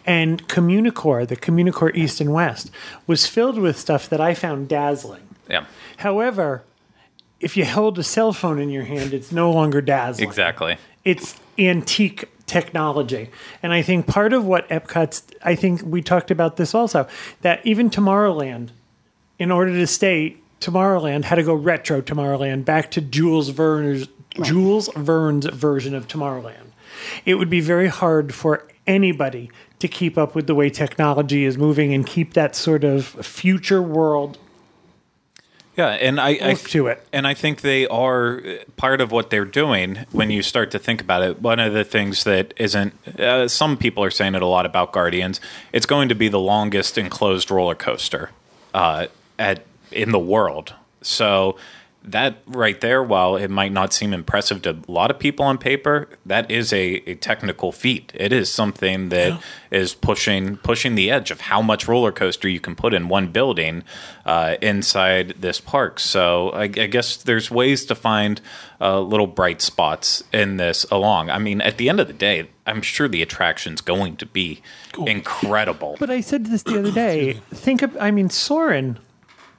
and 0.06 0.48
Communicore, 0.48 1.28
the 1.28 1.36
Communicore 1.36 1.94
East 1.96 2.22
and 2.22 2.32
West, 2.32 2.72
was 3.06 3.26
filled 3.28 3.58
with 3.60 3.78
stuff 3.78 4.08
that 4.10 4.22
I 4.22 4.34
found 4.34 4.70
dazzling. 4.70 5.24
Yeah, 5.50 5.66
However, 5.98 6.64
if 7.40 7.58
you 7.58 7.66
held 7.66 7.98
a 8.00 8.04
cell 8.04 8.32
phone 8.34 8.60
in 8.60 8.70
your 8.70 8.84
hand, 8.84 9.14
it's 9.14 9.32
no 9.32 9.52
longer 9.52 9.82
dazzling. 9.82 10.28
exactly. 10.28 10.78
It's 11.04 11.36
antique 11.58 12.30
technology. 12.50 13.30
And 13.64 13.72
I 13.72 13.82
think 13.82 14.08
part 14.08 14.34
of 14.34 14.44
what 14.44 14.68
Epcot's, 14.70 15.24
I 15.44 15.56
think 15.56 15.82
we 15.84 16.02
talked 16.02 16.32
about 16.32 16.58
this 16.58 16.74
also, 16.74 17.08
that 17.42 17.66
even 17.66 17.90
Tomorrowland, 17.90 18.72
in 19.38 19.52
order 19.52 19.72
to 19.72 19.88
stay, 19.88 20.36
Tomorrowland 20.60 21.26
had 21.26 21.36
to 21.36 21.44
go 21.44 21.54
retro 21.54 22.02
Tomorrowland 22.02 22.66
back 22.66 22.92
to 22.92 23.02
Jules 23.02 23.50
Verne's 23.50 24.08
Jules 24.42 24.90
Verne's 24.96 25.46
version 25.48 25.96
of 25.96 26.08
Tomorrowland. 26.08 26.72
It 27.26 27.36
would 27.36 27.50
be 27.50 27.62
very 27.62 27.88
hard 27.88 28.34
for 28.34 28.68
anybody 28.86 29.50
to 29.80 29.88
keep 29.88 30.18
up 30.18 30.36
with 30.36 30.48
the 30.48 30.56
way 30.56 30.70
technology 30.70 31.46
is 31.46 31.58
moving 31.58 31.94
and 31.94 32.06
keep 32.06 32.34
that 32.34 32.56
sort 32.56 32.84
of 32.84 33.06
future 33.06 33.82
world 33.82 34.38
Yeah, 35.80 35.92
and 35.92 36.20
I, 36.20 36.38
I 36.42 36.54
to 36.56 36.88
it. 36.88 37.08
And 37.14 37.26
I 37.26 37.34
think 37.34 37.62
they 37.62 37.88
are 37.88 38.40
uh, 38.40 38.56
part 38.76 39.00
of 39.00 39.14
what 39.14 39.30
they're 39.30 39.46
doing 39.46 40.06
when 40.12 40.30
you 40.30 40.42
start 40.42 40.72
to 40.72 40.80
think 40.80 41.00
about 41.00 41.22
it. 41.22 41.42
One 41.42 41.58
of 41.58 41.72
the 41.72 41.86
things 41.86 42.26
that 42.26 42.54
isn't, 42.58 42.94
uh, 43.18 43.48
some 43.48 43.78
people 43.78 44.04
are 44.04 44.12
saying 44.12 44.36
it 44.36 44.42
a 44.42 44.46
lot 44.46 44.66
about 44.66 44.92
Guardians, 44.92 45.40
it's 45.72 45.86
going 45.86 46.10
to 46.10 46.16
be 46.16 46.28
the 46.28 46.40
longest 46.40 46.98
enclosed 46.98 47.50
roller 47.50 47.76
coaster 47.76 48.32
uh, 48.74 49.08
at 49.38 49.64
in 49.90 50.12
the 50.12 50.20
world. 50.20 50.74
So 51.02 51.56
that 52.04 52.38
right 52.48 52.80
there, 52.80 53.04
while 53.04 53.36
it 53.36 53.50
might 53.50 53.72
not 53.72 53.94
seem 53.94 54.14
impressive 54.14 54.62
to 54.64 54.72
a 54.72 54.92
lot 54.92 55.12
of 55.12 55.20
people 55.20 55.46
on 55.46 55.58
paper, 55.58 56.08
that 56.26 56.50
is 56.50 56.72
a, 56.72 56.96
a 57.10 57.16
technical 57.16 57.72
feat. 57.72 58.12
It 58.16 58.32
is 58.32 58.52
something 58.52 59.10
that 59.10 59.42
is 59.70 59.94
pushing 59.94 60.58
pushing 60.58 60.96
the 60.96 61.12
edge 61.12 61.30
of 61.30 61.42
how 61.42 61.62
much 61.62 61.88
roller 61.88 62.12
coaster 62.12 62.48
you 62.48 62.60
can 62.60 62.76
put 62.76 62.94
in 62.94 63.10
one 63.10 63.28
building 63.28 63.84
uh, 64.26 64.56
inside 64.62 65.36
this 65.40 65.60
park. 65.60 66.00
So 66.00 66.50
I, 66.52 66.64
I 66.64 66.68
guess 66.68 67.18
there's 67.18 67.52
ways 67.52 67.86
to 67.86 67.96
find 67.96 68.40
uh, 68.80 69.02
little 69.02 69.28
bright 69.28 69.62
spots 69.62 70.24
in 70.32 70.58
this 70.58 70.86
along. 70.86 71.30
I 71.30 71.38
mean, 71.38 71.62
at 71.62 71.78
the 71.78 71.90
end 71.90 72.00
of 72.00 72.08
the 72.08 72.14
day, 72.14 72.50
I'm 72.66 72.82
sure 72.82 73.08
the 73.08 73.22
attraction's 73.22 73.82
going 73.82 74.16
to 74.18 74.26
be 74.26 74.62
incredible. 75.06 75.98
But 76.00 76.10
I 76.10 76.22
said 76.22 76.46
this 76.46 76.64
the 76.64 76.80
other 76.80 76.92
day. 76.94 77.34
Think 77.54 77.82
of, 77.82 77.98
I 78.00 78.12
mean, 78.12 78.30
Soarin' 78.30 79.00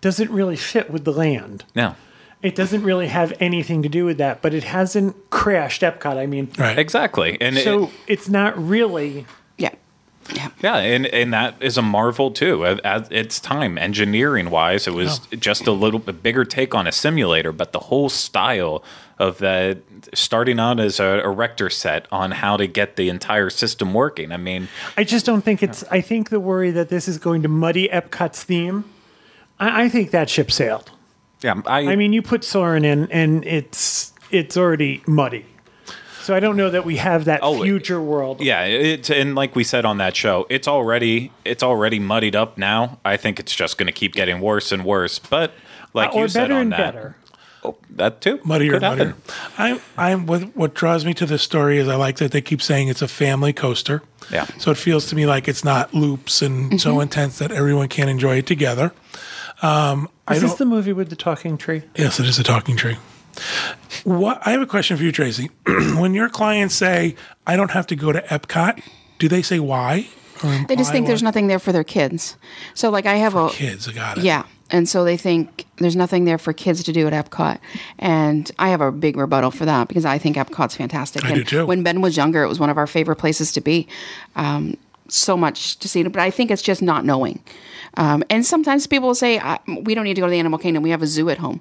doesn't 0.01 0.31
really 0.31 0.57
fit 0.57 0.91
with 0.91 1.05
the 1.05 1.13
land. 1.13 1.65
Yeah. 1.75 1.95
It 2.43 2.55
doesn't 2.55 2.83
really 2.83 3.09
have 3.09 3.35
anything 3.41 3.83
to 3.83 3.89
do 3.89 4.05
with 4.07 4.17
that, 4.19 4.41
but 4.41 4.55
it 4.55 4.65
hasn't 4.65 5.15
crashed 5.31 5.83
Epcot. 5.83 6.17
I 6.17 6.27
mean, 6.27 6.49
Right. 6.59 6.79
Exactly. 6.79 7.37
And 7.41 7.59
it- 7.59 7.65
so 7.65 7.91
it's 8.07 8.29
not 8.29 8.57
really. 8.57 9.27
Yeah. 9.59 9.71
Yeah. 10.35 10.49
Yeah, 10.63 10.77
and 10.77 11.07
and 11.07 11.33
that 11.35 11.57
is 11.61 11.77
a 11.77 11.83
marvel 11.83 12.31
too. 12.31 12.65
At, 12.65 12.81
at 12.85 13.13
its 13.13 13.41
time, 13.41 13.77
engineering 13.77 14.49
wise, 14.51 14.87
it 14.87 14.95
was 14.95 15.19
just 15.39 15.67
a 15.67 15.73
little 15.73 15.99
bit 15.99 16.23
bigger 16.23 16.45
take 16.45 16.75
on 16.75 16.87
a 16.87 16.93
simulator, 16.93 17.53
but 17.53 17.73
the 17.73 17.81
whole 17.81 18.09
style 18.09 18.83
of 19.19 19.37
that 19.39 19.79
starting 20.15 20.59
out 20.61 20.79
as 20.81 20.99
a 21.01 21.21
erector 21.23 21.69
set 21.69 22.07
on 22.13 22.31
how 22.31 22.57
to 22.57 22.67
get 22.67 22.97
the 22.97 23.09
entire 23.11 23.51
system 23.51 23.93
working. 23.93 24.31
I 24.33 24.37
mean, 24.39 24.69
I 24.97 25.05
just 25.05 25.27
don't 25.27 25.43
think 25.43 25.63
it's. 25.63 25.85
I 25.91 26.01
think 26.01 26.31
the 26.31 26.41
worry 26.41 26.71
that 26.71 26.89
this 26.91 27.07
is 27.09 27.19
going 27.19 27.43
to 27.43 27.49
muddy 27.49 27.89
Epcot's 27.89 28.45
theme. 28.45 28.85
I, 29.59 29.85
I 29.85 29.89
think 29.91 30.11
that 30.13 30.31
ship 30.31 30.51
sailed. 30.53 30.91
Yeah, 31.43 31.61
I, 31.67 31.93
I 31.93 31.97
mean, 31.97 32.13
you 32.13 32.23
put 32.23 32.45
Soarin' 32.45 32.85
in, 32.85 33.11
and 33.11 33.45
it's 33.45 34.13
it's 34.31 34.57
already 34.57 35.03
muddy. 35.07 35.47
So 36.23 36.35
I 36.37 36.41
don't 36.41 36.57
know 36.57 36.71
that 36.71 36.85
we 36.85 36.99
have 36.99 37.25
that 37.25 37.41
Oh, 37.43 37.63
future 37.63 38.01
world. 38.01 38.41
Yeah, 38.41 38.65
it's 38.65 39.11
and 39.11 39.35
like 39.35 39.57
we 39.57 39.65
said 39.65 39.85
on 39.85 39.99
that 39.99 40.15
show, 40.15 40.47
it's 40.51 40.69
already 40.69 41.33
it's 41.45 41.63
already 41.63 41.99
muddied 41.99 42.37
up 42.37 42.59
now. 42.59 42.99
I 43.05 43.17
think 43.17 43.41
it's 43.41 43.55
just 43.55 43.79
going 43.79 43.87
to 43.87 43.93
keep 43.93 44.15
getting 44.15 44.41
worse 44.41 44.71
and 44.71 44.85
worse. 44.85 45.19
But 45.19 45.53
like 45.95 46.11
Uh, 46.11 46.19
or 46.19 46.23
you 46.23 46.29
said 46.29 46.43
better 46.43 46.55
on 46.55 46.61
and 46.61 46.73
that, 46.73 46.95
better. 46.95 47.17
Oh, 47.65 47.77
that 47.97 48.21
too 48.21 48.39
muddier 48.45 48.75
Could 48.75 48.83
and 48.85 48.99
muddier. 48.99 49.17
I, 49.59 49.81
I'm 49.97 50.27
what 50.27 50.55
what 50.55 50.75
draws 50.75 51.05
me 51.05 51.15
to 51.15 51.27
this 51.27 51.43
story 51.43 51.79
is 51.79 51.89
I 51.89 51.97
like 51.97 52.17
that 52.19 52.33
they 52.33 52.41
keep 52.43 52.63
saying 52.63 52.89
it's 52.89 53.03
a 53.03 53.09
family 53.09 53.53
coaster. 53.53 54.03
Yeah. 54.31 54.45
So 54.59 54.71
it 54.71 54.77
feels 54.77 55.07
to 55.07 55.17
me 55.17 55.27
like 55.27 55.49
it's 55.49 55.65
not 55.65 55.93
loops 55.95 56.43
and 56.43 56.81
so 56.81 57.01
intense 57.01 57.39
that 57.39 57.51
everyone 57.51 57.89
can 57.89 58.09
enjoy 58.09 58.37
it 58.37 58.47
together. 58.47 58.93
Um, 59.63 60.09
Is 60.31 60.41
don't. 60.41 60.49
this 60.51 60.59
the 60.59 60.65
movie 60.65 60.93
with 60.93 61.11
the 61.11 61.17
talking 61.17 61.57
tree? 61.59 61.83
yes, 61.97 62.21
it 62.21 62.27
is 62.27 62.39
a 62.39 62.43
talking 62.43 62.77
tree. 62.77 62.97
What 64.05 64.41
I 64.47 64.51
have 64.51 64.61
a 64.61 64.67
question 64.67 64.97
for 64.97 65.03
you, 65.03 65.13
Tracy. 65.13 65.51
when 65.67 66.15
your 66.15 66.29
clients 66.29 66.75
say 66.75 67.17
I 67.47 67.57
don't 67.57 67.71
have 67.71 67.87
to 67.89 67.97
go 67.97 68.13
to 68.13 68.21
Epcot, 68.23 68.83
do 69.19 69.29
they 69.29 69.43
say 69.43 69.61
why? 69.61 70.09
They 70.43 70.49
just 70.49 70.69
imply 70.71 70.93
think 70.93 71.07
there's 71.07 71.23
nothing 71.23 71.49
there 71.49 71.59
for 71.59 71.71
their 71.71 71.85
kids. 71.85 72.37
So, 72.75 72.89
like, 72.91 73.05
I 73.05 73.17
have 73.17 73.35
a 73.35 73.51
kids. 73.51 73.87
I 73.89 73.93
got 73.93 74.19
it. 74.19 74.25
yeah, 74.25 74.45
and 74.71 74.89
so 74.89 75.05
they 75.05 75.17
think 75.17 75.67
there's 75.77 75.97
nothing 75.97 76.25
there 76.25 76.39
for 76.39 76.53
kids 76.53 76.83
to 76.85 76.93
do 76.93 77.07
at 77.07 77.13
Epcot, 77.13 77.59
and 77.99 78.51
I 78.59 78.71
have 78.71 78.81
a 78.81 78.91
big 78.91 79.17
rebuttal 79.17 79.51
for 79.51 79.67
that 79.67 79.89
because 79.89 80.07
I 80.07 80.17
think 80.17 80.37
Epcot's 80.37 80.77
fantastic. 80.77 81.25
I 81.25 81.29
and 81.29 81.37
do 81.37 81.45
too. 81.45 81.67
When 81.67 81.83
Ben 81.83 82.01
was 82.01 82.17
younger, 82.17 82.43
it 82.43 82.49
was 82.49 82.59
one 82.59 82.71
of 82.71 82.79
our 82.79 82.87
favorite 82.87 83.17
places 83.17 83.53
to 83.53 83.61
be. 83.61 83.87
Um, 84.35 84.77
so 85.11 85.37
much 85.37 85.79
to 85.79 85.89
see, 85.89 86.03
but 86.03 86.21
I 86.21 86.31
think 86.31 86.51
it's 86.51 86.63
just 86.63 86.83
not 86.83 87.05
knowing. 87.05 87.43
Um, 87.97 88.23
and 88.31 88.47
sometimes 88.47 88.87
people 88.87 89.09
will 89.09 89.15
say, 89.15 89.41
"We 89.67 89.95
don't 89.95 90.05
need 90.05 90.15
to 90.15 90.21
go 90.21 90.27
to 90.27 90.31
the 90.31 90.39
Animal 90.39 90.59
Kingdom. 90.59 90.83
We 90.83 90.91
have 90.91 91.03
a 91.03 91.07
zoo 91.07 91.29
at 91.29 91.39
home." 91.39 91.61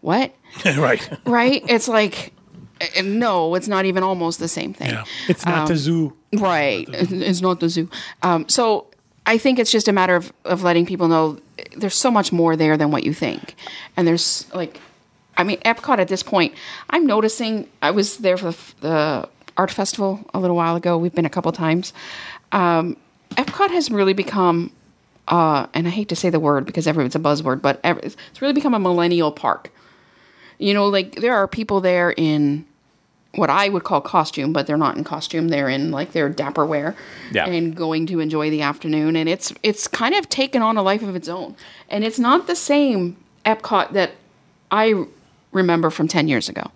What? 0.00 0.32
right. 0.64 1.08
Right? 1.26 1.62
it's 1.68 1.88
like, 1.88 2.32
uh, 2.80 3.02
no, 3.02 3.54
it's 3.54 3.68
not 3.68 3.84
even 3.84 4.02
almost 4.02 4.38
the 4.38 4.48
same 4.48 4.72
thing. 4.72 4.90
Yeah. 4.90 5.04
It's 5.28 5.44
not 5.44 5.68
the 5.68 5.76
zoo. 5.76 6.16
Right. 6.32 6.86
It's 6.88 7.40
not 7.40 7.60
the 7.60 7.68
zoo. 7.68 7.90
Um, 8.22 8.48
so 8.48 8.86
I 9.26 9.38
think 9.38 9.58
it's 9.58 9.72
just 9.72 9.88
a 9.88 9.92
matter 9.92 10.14
of, 10.14 10.32
of 10.44 10.62
letting 10.62 10.86
people 10.86 11.08
know 11.08 11.38
there's 11.76 11.94
so 11.94 12.10
much 12.10 12.32
more 12.32 12.56
there 12.56 12.76
than 12.76 12.90
what 12.90 13.04
you 13.04 13.12
think. 13.12 13.54
And 13.96 14.06
there's 14.06 14.52
like, 14.54 14.80
I 15.36 15.44
mean, 15.44 15.58
Epcot 15.60 15.98
at 15.98 16.08
this 16.08 16.22
point, 16.22 16.54
I'm 16.90 17.06
noticing, 17.06 17.68
I 17.82 17.90
was 17.90 18.18
there 18.18 18.36
for 18.36 18.52
the, 18.52 18.58
the 18.80 19.28
art 19.56 19.70
festival 19.70 20.24
a 20.32 20.38
little 20.38 20.56
while 20.56 20.76
ago. 20.76 20.96
We've 20.96 21.14
been 21.14 21.26
a 21.26 21.30
couple 21.30 21.50
times. 21.52 21.92
Um, 22.52 22.96
Epcot 23.32 23.70
has 23.70 23.90
really 23.90 24.14
become, 24.14 24.72
uh, 25.28 25.66
and 25.74 25.86
I 25.86 25.90
hate 25.90 26.08
to 26.08 26.16
say 26.16 26.30
the 26.30 26.40
word 26.40 26.64
because 26.66 26.86
every, 26.86 27.04
it's 27.04 27.14
a 27.14 27.18
buzzword, 27.20 27.60
but 27.62 27.80
every, 27.84 28.02
it's 28.02 28.16
really 28.40 28.54
become 28.54 28.74
a 28.74 28.78
millennial 28.78 29.30
park. 29.32 29.70
You 30.58 30.74
know, 30.74 30.86
like 30.88 31.16
there 31.16 31.34
are 31.36 31.46
people 31.46 31.80
there 31.80 32.12
in 32.16 32.64
what 33.34 33.50
I 33.50 33.68
would 33.68 33.84
call 33.84 34.00
costume, 34.00 34.52
but 34.52 34.66
they're 34.66 34.78
not 34.78 34.96
in 34.96 35.04
costume. 35.04 35.48
They're 35.48 35.68
in 35.68 35.90
like 35.90 36.12
their 36.12 36.28
dapper 36.28 36.64
wear 36.66 36.96
Yeah. 37.30 37.46
and 37.46 37.76
going 37.76 38.06
to 38.06 38.20
enjoy 38.20 38.50
the 38.50 38.62
afternoon. 38.62 39.14
And 39.14 39.28
it's 39.28 39.52
it's 39.62 39.86
kind 39.86 40.14
of 40.14 40.28
taken 40.28 40.62
on 40.62 40.76
a 40.76 40.82
life 40.82 41.02
of 41.02 41.14
its 41.14 41.28
own. 41.28 41.54
And 41.90 42.02
it's 42.02 42.18
not 42.18 42.46
the 42.46 42.56
same 42.56 43.16
Epcot 43.44 43.92
that 43.92 44.12
I 44.70 45.04
remember 45.52 45.90
from 45.90 46.08
ten 46.08 46.26
years 46.26 46.48
ago. 46.48 46.70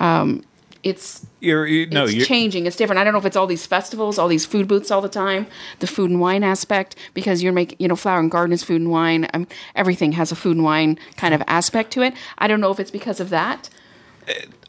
Um, 0.00 0.42
it's 0.84 1.26
You're, 1.40 1.66
you, 1.66 1.86
no, 1.86 2.04
it's 2.04 2.26
changing. 2.26 2.66
It's 2.66 2.76
different. 2.76 3.00
I 3.00 3.04
don't 3.04 3.12
know 3.12 3.18
if 3.18 3.24
it's 3.24 3.36
all 3.36 3.46
these 3.46 3.66
festivals, 3.66 4.18
all 4.18 4.28
these 4.28 4.46
food 4.46 4.68
booths 4.68 4.90
all 4.90 5.00
the 5.00 5.08
time, 5.08 5.46
the 5.80 5.86
food 5.86 6.10
and 6.10 6.20
wine 6.20 6.44
aspect, 6.44 6.94
because 7.14 7.42
you're 7.42 7.52
making, 7.52 7.78
you 7.80 7.88
know, 7.88 7.96
Flower 7.96 8.20
and 8.20 8.30
Garden 8.30 8.52
is 8.52 8.62
food 8.62 8.82
and 8.82 8.90
wine. 8.90 9.28
Um, 9.34 9.48
everything 9.74 10.12
has 10.12 10.30
a 10.30 10.36
food 10.36 10.56
and 10.56 10.64
wine 10.64 10.98
kind 11.16 11.34
of 11.34 11.42
aspect 11.48 11.90
to 11.92 12.02
it. 12.02 12.14
I 12.38 12.46
don't 12.46 12.60
know 12.60 12.70
if 12.70 12.78
it's 12.78 12.90
because 12.90 13.18
of 13.18 13.30
that, 13.30 13.70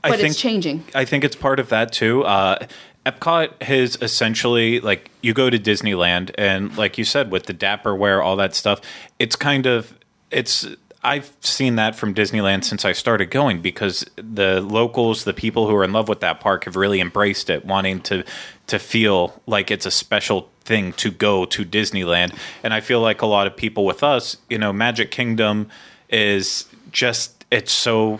I 0.03 0.09
but 0.09 0.19
think, 0.19 0.31
it's 0.31 0.39
changing. 0.39 0.85
I 0.95 1.05
think 1.05 1.23
it's 1.23 1.35
part 1.35 1.59
of 1.59 1.69
that 1.69 1.91
too. 1.91 2.23
Uh, 2.23 2.65
Epcot 3.05 3.61
has 3.61 3.97
essentially 4.01 4.79
like 4.79 5.11
you 5.21 5.33
go 5.33 5.49
to 5.49 5.59
Disneyland 5.59 6.31
and 6.37 6.75
like 6.77 6.97
you 6.97 7.03
said 7.03 7.31
with 7.31 7.43
the 7.43 7.53
dapper 7.53 7.93
Dapperware, 7.93 8.23
all 8.23 8.35
that 8.37 8.55
stuff. 8.55 8.81
It's 9.19 9.35
kind 9.35 9.65
of 9.65 9.97
it's. 10.31 10.67
I've 11.05 11.31
seen 11.39 11.75
that 11.75 11.95
from 11.95 12.15
Disneyland 12.15 12.63
since 12.63 12.83
I 12.83 12.91
started 12.91 13.27
going 13.27 13.61
because 13.61 14.03
the 14.15 14.59
locals, 14.59 15.23
the 15.23 15.35
people 15.35 15.69
who 15.69 15.75
are 15.75 15.83
in 15.83 15.93
love 15.93 16.09
with 16.09 16.19
that 16.21 16.39
park, 16.39 16.65
have 16.65 16.75
really 16.75 16.99
embraced 16.99 17.49
it, 17.49 17.63
wanting 17.63 18.01
to 18.01 18.23
to 18.67 18.79
feel 18.79 19.39
like 19.45 19.69
it's 19.69 19.85
a 19.85 19.91
special 19.91 20.49
thing 20.61 20.93
to 20.93 21.11
go 21.11 21.45
to 21.45 21.63
Disneyland. 21.63 22.35
And 22.63 22.73
I 22.73 22.81
feel 22.81 22.99
like 22.99 23.21
a 23.21 23.27
lot 23.27 23.45
of 23.45 23.55
people 23.55 23.85
with 23.85 24.01
us, 24.01 24.37
you 24.49 24.57
know, 24.57 24.73
Magic 24.73 25.11
Kingdom 25.11 25.69
is 26.09 26.65
just 26.91 27.45
it's 27.51 27.71
so 27.71 28.19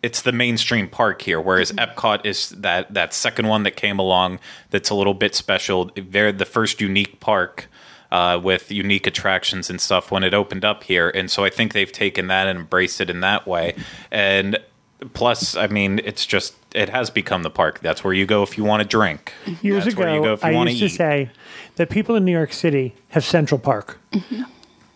it's 0.00 0.22
the 0.22 0.32
mainstream 0.32 0.88
park 0.88 1.22
here, 1.22 1.40
whereas 1.40 1.72
mm-hmm. 1.72 1.98
Epcot 1.98 2.24
is 2.24 2.50
that 2.50 2.94
that 2.94 3.12
second 3.12 3.48
one 3.48 3.64
that 3.64 3.76
came 3.76 3.98
along 3.98 4.38
that's 4.70 4.88
a 4.88 4.94
little 4.94 5.14
bit 5.14 5.34
special. 5.34 5.90
They're 5.96 6.30
the 6.30 6.46
first 6.46 6.80
unique 6.80 7.18
park 7.18 7.66
uh, 8.12 8.40
with 8.42 8.70
unique 8.70 9.06
attractions 9.06 9.70
and 9.70 9.80
stuff 9.80 10.10
when 10.10 10.24
it 10.24 10.34
opened 10.34 10.64
up 10.64 10.84
here, 10.84 11.10
and 11.10 11.30
so 11.30 11.44
I 11.44 11.50
think 11.50 11.72
they've 11.72 11.92
taken 11.92 12.26
that 12.28 12.46
and 12.48 12.58
embraced 12.58 13.00
it 13.00 13.08
in 13.10 13.20
that 13.20 13.46
way. 13.46 13.74
And 14.10 14.58
plus, 15.14 15.56
I 15.56 15.66
mean, 15.68 16.00
it's 16.04 16.26
just 16.26 16.54
it 16.74 16.88
has 16.88 17.10
become 17.10 17.42
the 17.42 17.50
park. 17.50 17.80
That's 17.80 18.02
where 18.04 18.12
you 18.14 18.26
go 18.26 18.42
if 18.42 18.56
you 18.58 18.64
want 18.64 18.82
to 18.82 18.88
drink. 18.88 19.32
Years 19.62 19.84
That's 19.84 19.96
where 19.96 20.08
you 20.10 20.16
ago, 20.20 20.24
go 20.24 20.32
if 20.34 20.42
you 20.42 20.48
I 20.50 20.52
want 20.54 20.70
used 20.70 20.80
to 20.82 20.88
to 20.88 20.94
eat. 20.94 20.96
say 20.96 21.30
that 21.76 21.90
people 21.90 22.14
in 22.16 22.24
New 22.24 22.32
York 22.32 22.52
City 22.52 22.94
have 23.10 23.24
Central 23.24 23.58
Park. 23.58 23.98
Mm-hmm. 24.12 24.42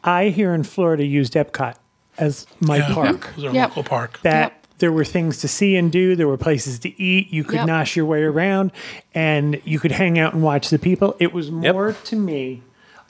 I 0.04 0.28
here 0.28 0.52
in 0.54 0.62
Florida 0.64 1.04
used 1.04 1.34
Epcot 1.34 1.76
as 2.18 2.46
my 2.60 2.76
Yeah. 2.78 2.94
park. 2.94 3.30
It 3.30 3.36
was 3.36 3.44
a 3.52 3.54
Yep. 3.54 3.68
local 3.70 3.82
park. 3.84 4.20
That 4.22 4.40
Yep. 4.52 4.66
there 4.78 4.92
were 4.92 5.04
things 5.04 5.38
to 5.38 5.48
see 5.48 5.76
and 5.76 5.90
do. 5.90 6.14
There 6.14 6.28
were 6.28 6.36
places 6.36 6.78
to 6.80 7.02
eat. 7.02 7.32
You 7.32 7.42
could 7.42 7.60
Yep. 7.60 7.66
nosh 7.68 7.96
your 7.96 8.04
way 8.06 8.22
around, 8.22 8.70
and 9.14 9.60
you 9.64 9.78
could 9.80 9.92
hang 9.92 10.18
out 10.18 10.34
and 10.34 10.42
watch 10.42 10.68
the 10.70 10.78
people. 10.78 11.16
It 11.18 11.32
was 11.32 11.48
Yep. 11.48 11.72
more 11.74 11.92
to 12.04 12.16
me 12.16 12.62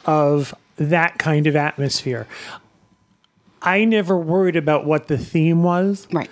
of 0.06 0.54
that 0.76 1.18
kind 1.18 1.46
of 1.46 1.56
atmosphere. 1.56 2.26
I 3.62 3.84
never 3.84 4.16
worried 4.18 4.56
about 4.56 4.84
what 4.84 5.08
the 5.08 5.16
theme 5.18 5.62
was. 5.62 6.06
Right. 6.12 6.30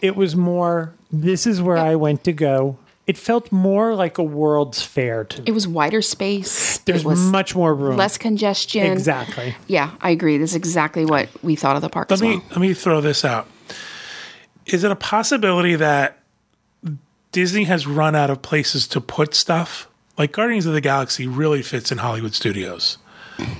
It 0.00 0.16
was 0.16 0.34
more, 0.34 0.92
this 1.12 1.46
is 1.46 1.62
where 1.62 1.76
I 1.76 1.94
went 1.94 2.24
to 2.24 2.32
go. 2.32 2.78
It 3.06 3.16
felt 3.16 3.50
more 3.52 3.94
like 3.94 4.18
a 4.18 4.22
World's 4.22 4.82
Fair 4.82 5.24
to 5.24 5.38
me. 5.42 5.44
It 5.48 5.52
was 5.52 5.66
wider 5.66 6.00
space. 6.02 6.78
There's 6.78 7.04
was 7.04 7.18
much 7.20 7.54
more 7.54 7.74
room. 7.74 7.96
less 7.96 8.16
congestion. 8.16 8.86
Exactly. 8.92 9.54
Yeah, 9.66 9.90
I 10.00 10.10
agree. 10.10 10.38
This 10.38 10.50
is 10.50 10.56
exactly 10.56 11.04
what 11.04 11.28
we 11.42 11.56
thought 11.56 11.76
of 11.76 11.82
the 11.82 11.88
park 11.88 12.10
Let 12.10 12.16
as 12.16 12.22
me 12.22 12.36
well. 12.36 12.44
let 12.50 12.58
me 12.60 12.74
throw 12.74 13.00
this 13.00 13.24
out. 13.24 13.48
Is 14.66 14.84
it 14.84 14.90
a 14.92 14.96
possibility 14.96 15.74
that 15.74 16.18
Disney 17.32 17.64
has 17.64 17.86
run 17.86 18.14
out 18.14 18.30
of 18.30 18.40
places 18.42 18.86
to 18.88 19.00
put 19.00 19.34
stuff? 19.34 19.88
Like 20.16 20.30
Guardians 20.32 20.66
of 20.66 20.72
the 20.72 20.80
Galaxy 20.80 21.26
really 21.26 21.62
fits 21.62 21.90
in 21.90 21.98
Hollywood 21.98 22.34
Studios, 22.34 22.98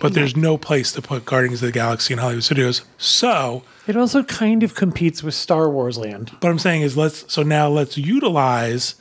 but 0.01 0.14
there's 0.14 0.37
no 0.37 0.57
place 0.57 0.93
to 0.93 1.03
put 1.03 1.24
Guardians 1.24 1.62
of 1.62 1.66
the 1.68 1.72
Galaxy 1.72 2.12
in 2.14 2.18
Hollywood 2.18 2.45
Studios. 2.45 2.83
So, 2.99 3.62
It 3.87 3.97
also 3.97 4.22
kind 4.22 4.62
of 4.62 4.74
competes 4.74 5.22
with 5.22 5.35
Star 5.35 5.68
Wars 5.68 5.99
Land. 5.99 6.30
what 6.41 6.51
I'm 6.51 6.59
saying 6.59 6.83
is 6.83 6.97
let's 6.97 7.24
so 7.33 7.43
now 7.43 7.68
let's 7.68 7.97
utilize 7.99 8.95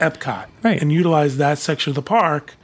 Epcot 0.00 0.46
Right. 0.62 0.80
and 0.80 0.92
utilize 0.92 1.36
that 1.36 1.58
section 1.58 1.90
of 1.90 1.94
the 1.94 2.02
park 2.02 2.54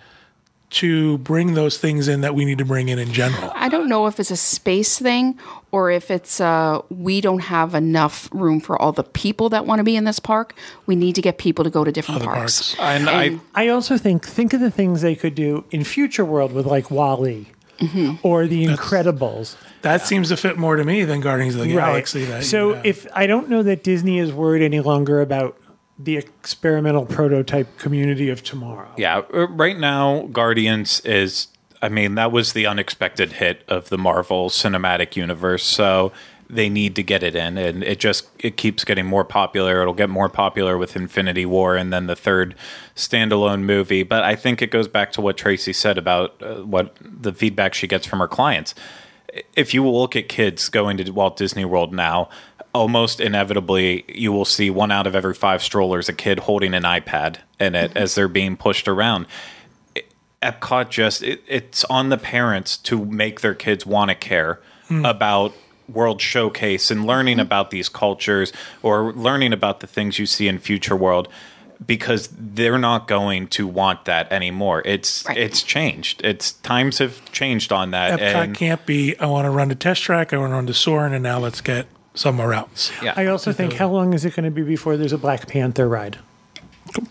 to 0.70 1.16
bring 1.18 1.54
those 1.54 1.78
things 1.78 2.08
in 2.08 2.20
that 2.20 2.34
we 2.34 2.44
need 2.44 2.58
to 2.58 2.64
bring 2.64 2.88
in 2.90 2.98
in 2.98 3.12
general. 3.12 3.50
I 3.54 3.68
don't 3.70 3.88
know 3.88 4.06
if 4.06 4.20
it's 4.20 4.30
a 4.30 4.36
space 4.36 4.98
thing 4.98 5.38
or 5.70 5.90
if 5.90 6.10
it's 6.10 6.40
uh, 6.40 6.82
we 6.90 7.20
don't 7.22 7.40
have 7.40 7.74
enough 7.74 8.28
room 8.32 8.60
for 8.60 8.80
all 8.80 8.92
the 8.92 9.04
people 9.04 9.48
that 9.48 9.64
want 9.64 9.78
to 9.78 9.84
be 9.84 9.96
in 9.96 10.04
this 10.04 10.18
park. 10.18 10.54
We 10.86 10.94
need 10.94 11.14
to 11.14 11.22
get 11.22 11.38
people 11.38 11.64
to 11.64 11.70
go 11.70 11.84
to 11.84 11.90
different 11.92 12.20
Other 12.22 12.30
parks. 12.30 12.74
parks. 12.74 12.80
And, 13.00 13.08
I 13.08 13.24
And- 13.24 13.40
I 13.54 13.68
also 13.68 13.96
think 13.96 14.26
think 14.26 14.52
of 14.52 14.60
the 14.60 14.70
things 14.70 15.00
they 15.00 15.14
could 15.14 15.34
do 15.34 15.64
in 15.70 15.84
future 15.84 16.24
world 16.24 16.52
with 16.52 16.66
like 16.66 16.90
WALL-E 16.90 17.48
Mm-hmm. 17.78 18.14
or 18.26 18.48
the 18.48 18.66
Incredibles. 18.66 19.54
That 19.82 20.02
seems 20.04 20.30
to 20.30 20.36
fit 20.36 20.58
more 20.58 20.74
to 20.74 20.82
me 20.82 21.04
than 21.04 21.20
Guardians 21.20 21.54
of 21.54 21.60
the 21.60 21.68
Galaxy. 21.72 22.24
That 22.24 22.42
so 22.44 22.70
you 22.70 22.74
have. 22.74 22.84
if 22.86 23.06
I 23.14 23.28
don't 23.28 23.48
know 23.48 23.62
that 23.62 23.84
Disney 23.84 24.18
is 24.18 24.32
worried 24.32 24.62
any 24.64 24.80
longer 24.80 25.20
about 25.20 25.56
the 25.98 26.16
experimental 26.16 27.04
prototype 27.04 27.76
community 27.78 28.28
of 28.28 28.42
tomorrow. 28.42 28.88
Yeah, 28.96 29.22
uh, 29.34 29.48
right 29.48 29.78
now, 29.78 30.28
Guardians 30.32 31.00
is. 31.00 31.48
I 31.80 31.88
mean, 31.88 32.16
that 32.16 32.32
was 32.32 32.54
the 32.54 32.66
unexpected 32.66 33.34
hit 33.34 33.62
of 33.68 33.88
the 33.88 33.98
Marvel 33.98 34.50
Cinematic 34.50 35.14
Universe, 35.14 35.62
so 35.62 36.10
they 36.50 36.68
need 36.68 36.96
to 36.96 37.02
get 37.02 37.22
it 37.22 37.36
in, 37.36 37.58
and 37.58 37.84
it 37.84 38.00
just 38.00 38.28
it 38.38 38.56
keeps 38.56 38.84
getting 38.84 39.06
more 39.06 39.24
popular. 39.24 39.82
It'll 39.82 39.94
get 39.94 40.08
more 40.08 40.28
popular 40.28 40.78
with 40.78 40.96
Infinity 40.96 41.44
War, 41.44 41.76
and 41.76 41.92
then 41.92 42.06
the 42.06 42.16
third 42.16 42.54
standalone 42.96 43.62
movie. 43.62 44.02
But 44.02 44.24
I 44.24 44.34
think 44.34 44.62
it 44.62 44.70
goes 44.70 44.88
back 44.88 45.12
to 45.12 45.20
what 45.20 45.36
Tracy 45.36 45.72
said 45.72 45.98
about 45.98 46.42
uh, 46.42 46.56
what 46.56 46.96
the 47.00 47.32
feedback 47.32 47.74
she 47.74 47.86
gets 47.86 48.06
from 48.06 48.20
her 48.20 48.28
clients. 48.28 48.74
If 49.54 49.74
you 49.74 49.86
look 49.86 50.16
at 50.16 50.28
kids 50.28 50.68
going 50.70 50.96
to 50.96 51.10
Walt 51.10 51.36
Disney 51.36 51.66
World 51.66 51.92
now, 51.92 52.30
almost 52.78 53.20
inevitably 53.20 54.04
you 54.08 54.30
will 54.30 54.44
see 54.44 54.70
one 54.70 54.92
out 54.92 55.06
of 55.08 55.16
every 55.16 55.34
five 55.34 55.60
strollers 55.62 56.08
a 56.08 56.12
kid 56.12 56.38
holding 56.38 56.74
an 56.74 56.84
iPad 56.84 57.38
in 57.58 57.74
it 57.74 57.90
mm-hmm. 57.90 57.98
as 57.98 58.14
they're 58.14 58.28
being 58.28 58.56
pushed 58.56 58.86
around. 58.86 59.26
Epcot 60.40 60.88
just 60.88 61.20
it, 61.24 61.42
it's 61.48 61.84
on 61.86 62.08
the 62.10 62.16
parents 62.16 62.76
to 62.76 63.04
make 63.04 63.40
their 63.40 63.54
kids 63.54 63.84
want 63.84 64.10
to 64.10 64.14
care 64.14 64.60
hmm. 64.86 65.04
about 65.04 65.52
World 65.88 66.20
Showcase 66.20 66.92
and 66.92 67.04
learning 67.04 67.38
mm-hmm. 67.38 67.46
about 67.46 67.72
these 67.72 67.88
cultures 67.88 68.52
or 68.80 69.12
learning 69.12 69.52
about 69.52 69.80
the 69.80 69.88
things 69.88 70.20
you 70.20 70.26
see 70.26 70.46
in 70.46 70.60
Future 70.60 70.94
World 70.94 71.28
because 71.84 72.28
they're 72.32 72.78
not 72.78 73.08
going 73.08 73.48
to 73.48 73.66
want 73.66 74.04
that 74.04 74.30
anymore. 74.30 74.82
It's 74.84 75.24
Right. 75.26 75.36
it's 75.36 75.64
changed. 75.64 76.24
It's 76.24 76.52
times 76.52 76.98
have 76.98 77.32
changed 77.32 77.72
on 77.72 77.90
that. 77.90 78.20
Epcot 78.20 78.54
can't 78.54 78.86
be. 78.86 79.18
I 79.18 79.26
want 79.26 79.46
to 79.46 79.50
run 79.50 79.68
to 79.70 79.74
test 79.74 80.02
track. 80.02 80.32
I 80.32 80.36
want 80.36 80.50
to 80.50 80.54
run 80.54 80.66
to 80.66 80.74
Soarin', 80.74 81.12
and 81.12 81.24
now 81.24 81.40
let's 81.40 81.60
get 81.60 81.86
somewhere 82.18 82.52
else. 82.52 82.90
yeah, 83.02 83.14
I 83.16 83.26
also 83.26 83.52
think 83.52 83.74
how 83.74 83.88
long 83.88 84.12
is 84.12 84.24
it 84.24 84.34
going 84.34 84.44
to 84.44 84.50
be 84.50 84.62
before 84.62 84.96
there's 84.96 85.12
a 85.12 85.18
Black 85.18 85.46
Panther 85.46 85.88
ride? 85.88 86.18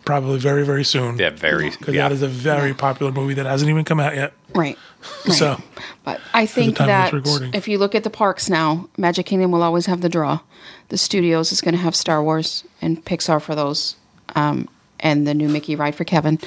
Probably 0.06 0.40
very 0.40 0.66
very 0.66 0.84
soon. 0.84 1.18
yeah, 1.18 1.30
very 1.30 1.70
because 1.70 1.94
yeah. 1.94 2.08
that 2.08 2.12
is 2.12 2.22
a 2.22 2.28
very 2.28 2.74
popular 2.74 3.12
movie 3.12 3.36
that 3.36 3.46
hasn't 3.46 3.70
even 3.70 3.86
come 3.86 4.00
out 4.00 4.16
yet. 4.16 4.34
Right. 4.54 4.78
right. 5.26 5.34
So 5.34 5.62
But 6.04 6.20
I 6.34 6.46
think 6.46 6.78
that 6.78 7.14
if 7.54 7.68
you 7.68 7.78
look 7.78 7.94
at 7.96 8.04
the 8.04 8.10
parks 8.10 8.50
now, 8.50 8.90
Magic 8.98 9.26
Kingdom 9.26 9.52
will 9.52 9.64
always 9.64 9.86
have 9.86 10.02
the 10.02 10.10
draw. 10.10 10.40
The 10.90 10.98
studios 10.98 11.52
is 11.52 11.62
going 11.62 11.76
to 11.76 11.82
have 11.82 11.96
Star 11.96 12.24
Wars 12.24 12.64
and 12.82 13.04
Pixar 13.06 13.42
for 13.42 13.56
those, 13.56 13.96
um, 14.36 14.68
and 15.00 15.28
the 15.28 15.34
new 15.34 15.48
Mickey 15.48 15.76
ride 15.76 15.96
for 15.96 16.04
Kevin. 16.04 16.40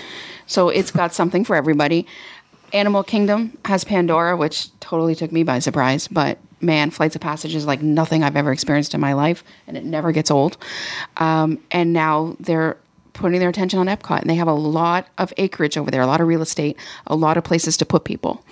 So 0.46 0.68
it's 0.68 0.90
got 0.90 1.14
something 1.20 1.44
for 1.44 1.54
everybody. 1.54 2.06
Animal 2.72 3.02
Kingdom 3.04 3.56
has 3.64 3.84
Pandora, 3.84 4.36
which 4.36 4.76
totally 4.80 5.14
took 5.14 5.32
me 5.32 5.44
by 5.44 5.60
surprise. 5.60 6.08
But 6.08 6.38
man, 6.60 6.90
Flights 6.90 7.14
of 7.14 7.20
Passage 7.20 7.54
is 7.54 7.66
like 7.66 7.82
nothing 7.82 8.22
I've 8.22 8.36
ever 8.36 8.52
experienced 8.52 8.94
in 8.94 9.00
my 9.00 9.12
life, 9.12 9.44
and 9.66 9.76
it 9.76 9.84
never 9.84 10.12
gets 10.12 10.30
old. 10.30 10.56
Um, 11.16 11.58
and 11.70 11.92
now 11.92 12.36
they're 12.40 12.76
putting 13.12 13.40
their 13.40 13.48
attention 13.48 13.78
on 13.78 13.86
Epcot, 13.86 14.20
and 14.20 14.30
they 14.30 14.34
have 14.34 14.48
a 14.48 14.54
lot 14.54 15.06
of 15.18 15.32
acreage 15.36 15.76
over 15.76 15.90
there, 15.90 16.00
a 16.00 16.06
lot 16.06 16.20
of 16.20 16.26
real 16.26 16.42
estate, 16.42 16.76
a 17.06 17.16
lot 17.16 17.36
of 17.36 17.44
places 17.44 17.76
to 17.78 17.86
put 17.86 18.04
people. 18.04 18.44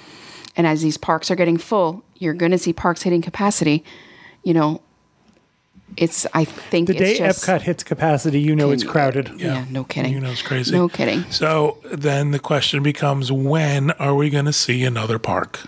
And 0.56 0.66
as 0.66 0.82
these 0.82 0.96
parks 0.96 1.30
are 1.30 1.36
getting 1.36 1.56
full, 1.56 2.02
you're 2.16 2.34
going 2.34 2.52
to 2.52 2.58
see 2.58 2.72
parks 2.72 3.02
hitting 3.02 3.22
capacity. 3.22 3.84
You 4.42 4.54
know, 4.54 4.82
it's 5.96 6.26
I 6.34 6.44
think 6.44 6.88
The 6.88 6.94
day 6.94 7.18
just, 7.18 7.44
Epcot 7.44 7.62
hits 7.62 7.82
capacity, 7.82 8.40
you 8.40 8.54
know 8.54 8.70
it's 8.70 8.84
crowded. 8.84 9.32
Yeah, 9.36 9.64
no 9.70 9.84
kidding. 9.84 10.12
You 10.12 10.20
know 10.20 10.30
it's 10.30 10.42
crazy. 10.42 10.72
No 10.72 10.88
kidding. 10.88 11.24
So 11.30 11.78
then 11.84 12.30
the 12.32 12.38
question 12.38 12.82
becomes 12.82 13.32
when 13.32 13.90
are 13.92 14.14
we 14.14 14.30
going 14.30 14.44
to 14.44 14.52
see 14.52 14.84
another 14.84 15.18
park? 15.18 15.60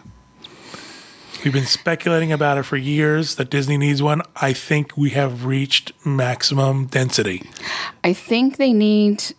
We've 1.45 1.53
been 1.53 1.65
speculating 1.67 2.33
about 2.33 2.59
it 2.59 2.65
for 2.65 2.77
years 2.77 3.37
that 3.37 3.51
Disney 3.51 3.77
needs 3.79 4.03
one. 4.03 4.23
I 4.37 4.53
think 4.53 4.97
we 4.97 5.11
have 5.11 5.45
reached 5.45 5.93
maximum 6.05 6.87
density, 6.87 7.49
I 8.05 8.13
think 8.13 8.57
they 8.57 8.73
need 8.73 9.33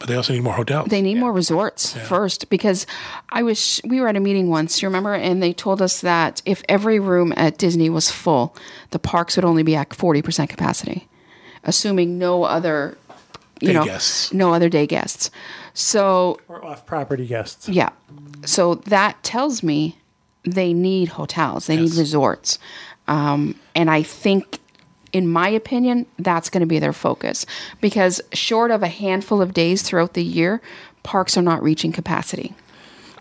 but 0.00 0.08
they 0.08 0.16
also 0.16 0.32
need 0.34 0.42
more 0.42 0.52
hotels. 0.54 0.88
they 0.88 1.00
need 1.00 1.16
more 1.18 1.32
resorts 1.32 1.96
first 1.96 2.50
because 2.50 2.86
I 3.30 3.42
was 3.42 3.80
we 3.84 4.00
were 4.00 4.08
at 4.08 4.16
a 4.16 4.20
meeting 4.20 4.48
once, 4.50 4.82
you 4.82 4.88
remember, 4.88 5.14
and 5.14 5.42
they 5.42 5.52
told 5.52 5.80
us 5.80 6.00
that 6.02 6.42
if 6.44 6.62
every 6.68 6.98
room 6.98 7.32
at 7.36 7.56
Disney 7.58 7.88
was 7.88 8.10
full, 8.10 8.54
the 8.90 8.98
parks 8.98 9.36
would 9.36 9.44
only 9.44 9.62
be 9.62 9.76
at 9.76 9.94
forty 9.94 10.20
percent 10.20 10.50
capacity, 10.50 11.08
assuming 11.62 12.18
no 12.18 12.42
other 12.42 12.98
you 13.60 13.68
Day 13.68 13.74
know 13.74 13.84
guests. 13.84 14.32
no 14.32 14.52
other 14.52 14.68
day 14.68 14.86
guests. 14.86 15.30
So 15.72 16.38
Or 16.48 16.62
off 16.64 16.84
property 16.84 17.26
guests. 17.26 17.68
Yeah. 17.68 17.90
So 18.44 18.74
that 18.74 19.22
tells 19.22 19.62
me 19.62 19.96
they 20.44 20.72
need 20.72 21.10
hotels, 21.10 21.66
they 21.66 21.76
need 21.76 21.94
resorts. 21.94 22.58
Um, 23.08 23.58
and 23.74 23.90
I 23.90 24.02
think, 24.02 24.58
in 25.12 25.28
my 25.28 25.48
opinion, 25.48 26.06
that's 26.18 26.50
going 26.50 26.60
to 26.60 26.66
be 26.66 26.78
their 26.78 26.92
focus 26.92 27.46
because, 27.80 28.20
short 28.32 28.70
of 28.70 28.82
a 28.82 28.88
handful 28.88 29.42
of 29.42 29.54
days 29.54 29.82
throughout 29.82 30.14
the 30.14 30.24
year, 30.24 30.60
parks 31.02 31.36
are 31.36 31.42
not 31.42 31.62
reaching 31.62 31.92
capacity. 31.92 32.54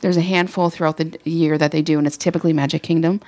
There's 0.01 0.17
a 0.17 0.21
handful 0.21 0.69
throughout 0.69 0.97
the 0.97 1.17
year 1.23 1.57
that 1.57 1.71
they 1.71 1.81
do, 1.81 1.97
and 1.97 2.05
it's 2.05 2.17
typically 2.17 2.51
Magic 2.51 2.83
Kingdom. 2.83 3.21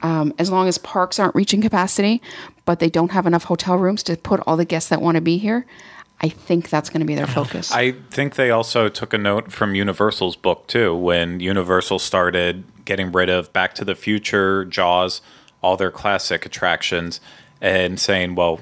Um, 0.00 0.32
as 0.38 0.50
long 0.50 0.68
as 0.68 0.78
parks 0.78 1.18
aren't 1.18 1.34
reaching 1.34 1.60
capacity, 1.60 2.22
but 2.64 2.78
they 2.78 2.88
don't 2.88 3.10
have 3.10 3.26
enough 3.26 3.44
hotel 3.44 3.76
rooms 3.76 4.02
to 4.04 4.16
put 4.16 4.40
all 4.46 4.56
the 4.56 4.64
guests 4.64 4.88
that 4.88 5.02
want 5.02 5.16
to 5.16 5.20
be 5.20 5.36
here, 5.36 5.66
I 6.22 6.30
think 6.30 6.70
that's 6.70 6.88
going 6.88 7.00
to 7.00 7.06
be 7.06 7.14
their 7.14 7.26
focus. 7.26 7.72
I 7.72 7.92
think 8.10 8.36
they 8.36 8.50
also 8.50 8.88
took 8.88 9.12
a 9.12 9.18
note 9.18 9.52
from 9.52 9.74
Universal's 9.74 10.36
book 10.36 10.66
too, 10.66 10.94
when 10.94 11.40
Universal 11.40 11.98
started 11.98 12.64
getting 12.84 13.12
rid 13.12 13.28
of 13.28 13.52
Back 13.52 13.74
to 13.74 13.84
the 13.84 13.94
Future, 13.94 14.64
Jaws, 14.64 15.20
all 15.62 15.76
their 15.76 15.90
classic 15.90 16.44
attractions, 16.46 17.20
and 17.60 17.98
saying, 17.98 18.34
"Well, 18.34 18.60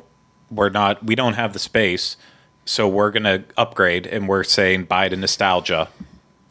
we're 0.50 0.68
not, 0.68 1.04
we 1.04 1.14
don't 1.14 1.34
have 1.34 1.52
the 1.52 1.58
space, 1.58 2.16
so 2.64 2.86
we're 2.88 3.10
going 3.10 3.24
to 3.24 3.44
upgrade, 3.56 4.06
and 4.06 4.28
we're 4.28 4.44
saying 4.44 4.84
buy 4.84 5.08
the 5.08 5.16
nostalgia 5.16 5.88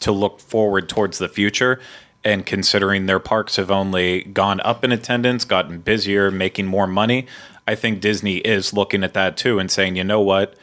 to 0.02 0.12
look 0.12 0.40
forward 0.40 0.90
towards 0.90 1.18
the 1.18 1.30
future." 1.30 1.80
And 2.24 2.46
considering 2.46 3.08
their 3.08 3.20
parks 3.20 3.56
have 3.56 3.72
only 3.72 4.24
gone 4.24 4.60
up 4.62 4.84
in 4.84 4.92
attendance, 4.92 5.44
gotten 5.44 5.80
busier, 5.80 6.30
making 6.30 6.68
more 6.68 6.86
money, 6.86 7.26
I 7.68 7.74
think 7.74 8.00
Disney 8.00 8.38
is 8.38 8.74
looking 8.74 9.04
at 9.04 9.16
that 9.16 9.38
too 9.38 9.58
and 9.58 9.72
saying, 9.72 9.96
you 9.96 10.04
know 10.04 10.22
what? 10.22 10.56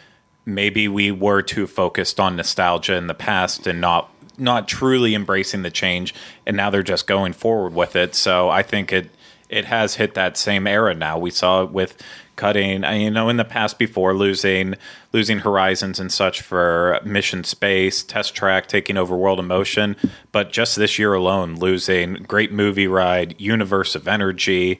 maybe 0.48 0.88
we 0.88 1.10
were 1.10 1.42
too 1.42 1.66
focused 1.66 2.18
on 2.18 2.34
nostalgia 2.34 2.94
in 2.94 3.06
the 3.06 3.14
past 3.14 3.66
and 3.66 3.80
not 3.80 4.10
not 4.38 4.68
truly 4.68 5.14
embracing 5.14 5.62
the 5.62 5.70
change 5.70 6.14
and 6.46 6.56
now 6.56 6.70
they're 6.70 6.82
just 6.82 7.06
going 7.06 7.32
forward 7.32 7.74
with 7.74 7.96
it 7.96 8.14
so 8.14 8.48
i 8.48 8.62
think 8.62 8.92
it 8.92 9.10
it 9.48 9.64
has 9.64 9.94
hit 9.94 10.14
that 10.14 10.36
same 10.36 10.66
era 10.66 10.94
now 10.94 11.18
we 11.18 11.30
saw 11.30 11.62
it 11.62 11.70
with 11.70 12.00
cutting 12.36 12.84
uh, 12.84 12.90
you 12.92 13.10
know 13.10 13.28
in 13.28 13.36
the 13.36 13.44
past 13.44 13.78
before 13.78 14.14
losing 14.14 14.74
losing 15.12 15.40
horizons 15.40 15.98
and 15.98 16.12
such 16.12 16.40
for 16.40 17.00
mission 17.04 17.42
space 17.42 18.02
test 18.02 18.34
track 18.34 18.68
taking 18.68 18.96
over 18.96 19.16
world 19.16 19.40
of 19.40 19.44
motion 19.44 19.96
but 20.30 20.52
just 20.52 20.76
this 20.76 20.98
year 20.98 21.14
alone 21.14 21.56
losing 21.56 22.14
great 22.14 22.52
movie 22.52 22.86
ride 22.86 23.34
universe 23.40 23.94
of 23.94 24.06
energy 24.06 24.78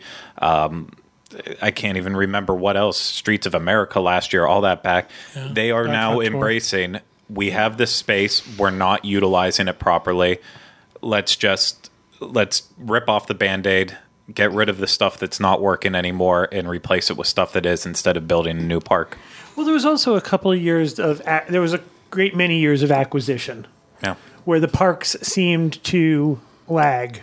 I 1.60 1.70
can't 1.70 1.98
even 1.98 2.16
remember 2.16 2.54
what 2.54 2.76
else. 2.76 2.98
Streets 2.98 3.46
of 3.46 3.54
America 3.54 4.00
last 4.00 4.32
year, 4.32 4.46
all 4.46 4.62
that 4.62 4.82
back. 4.82 5.10
they 5.34 5.70
are 5.70 5.86
now 5.86 6.20
embracing. 6.20 6.92
Tour. 6.92 7.02
We 7.30 7.50
have 7.50 7.76
this 7.76 7.94
space. 7.94 8.42
We're 8.58 8.70
not 8.70 9.04
utilizing 9.04 9.68
it 9.68 9.78
properly. 9.78 10.38
Let's 11.02 11.36
just 11.36 11.90
let's 12.20 12.68
rip 12.76 13.08
off 13.08 13.26
the 13.28 13.34
band-aid, 13.34 13.96
get 14.34 14.50
rid 14.50 14.68
of 14.68 14.78
the 14.78 14.86
stuff 14.88 15.18
that's 15.18 15.38
not 15.38 15.60
working 15.60 15.94
anymore, 15.94 16.48
and 16.50 16.68
replace 16.68 17.10
it 17.10 17.16
with 17.16 17.26
stuff 17.28 17.52
that 17.52 17.64
is 17.66 17.86
instead 17.86 18.16
of 18.16 18.26
building 18.26 18.58
a 18.58 18.62
new 18.62 18.80
park. 18.80 19.16
Well, 19.54 19.64
there 19.64 19.74
was 19.74 19.84
also 19.84 20.16
a 20.16 20.20
couple 20.20 20.50
of 20.52 20.60
years 20.60 20.98
of 20.98 21.22
there 21.48 21.60
was 21.60 21.74
a 21.74 21.80
great 22.10 22.34
many 22.34 22.58
years 22.58 22.82
of 22.82 22.90
acquisition 22.90 23.66
Yeah. 24.02 24.14
where 24.44 24.58
the 24.60 24.68
parks 24.68 25.16
seemed 25.22 25.82
to 25.84 26.40
lag. 26.66 27.22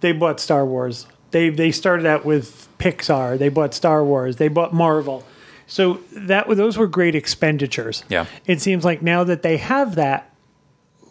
They 0.00 0.12
bought 0.12 0.40
Star 0.40 0.64
Wars. 0.64 1.06
They 1.32 1.48
they 1.48 1.72
started 1.72 2.06
out 2.06 2.24
with 2.24 2.68
Pixar. 2.78 3.38
They 3.38 3.48
bought 3.48 3.74
Star 3.74 4.04
Wars. 4.04 4.36
They 4.36 4.48
bought 4.48 4.72
Marvel. 4.72 5.24
So 5.66 6.00
that 6.12 6.48
those 6.48 6.76
were 6.76 6.86
great 6.86 7.14
expenditures. 7.14 8.04
Yeah. 8.08 8.26
It 8.46 8.60
seems 8.60 8.84
like 8.84 9.02
now 9.02 9.24
that 9.24 9.42
they 9.42 9.56
have 9.56 9.94
that, 9.96 10.30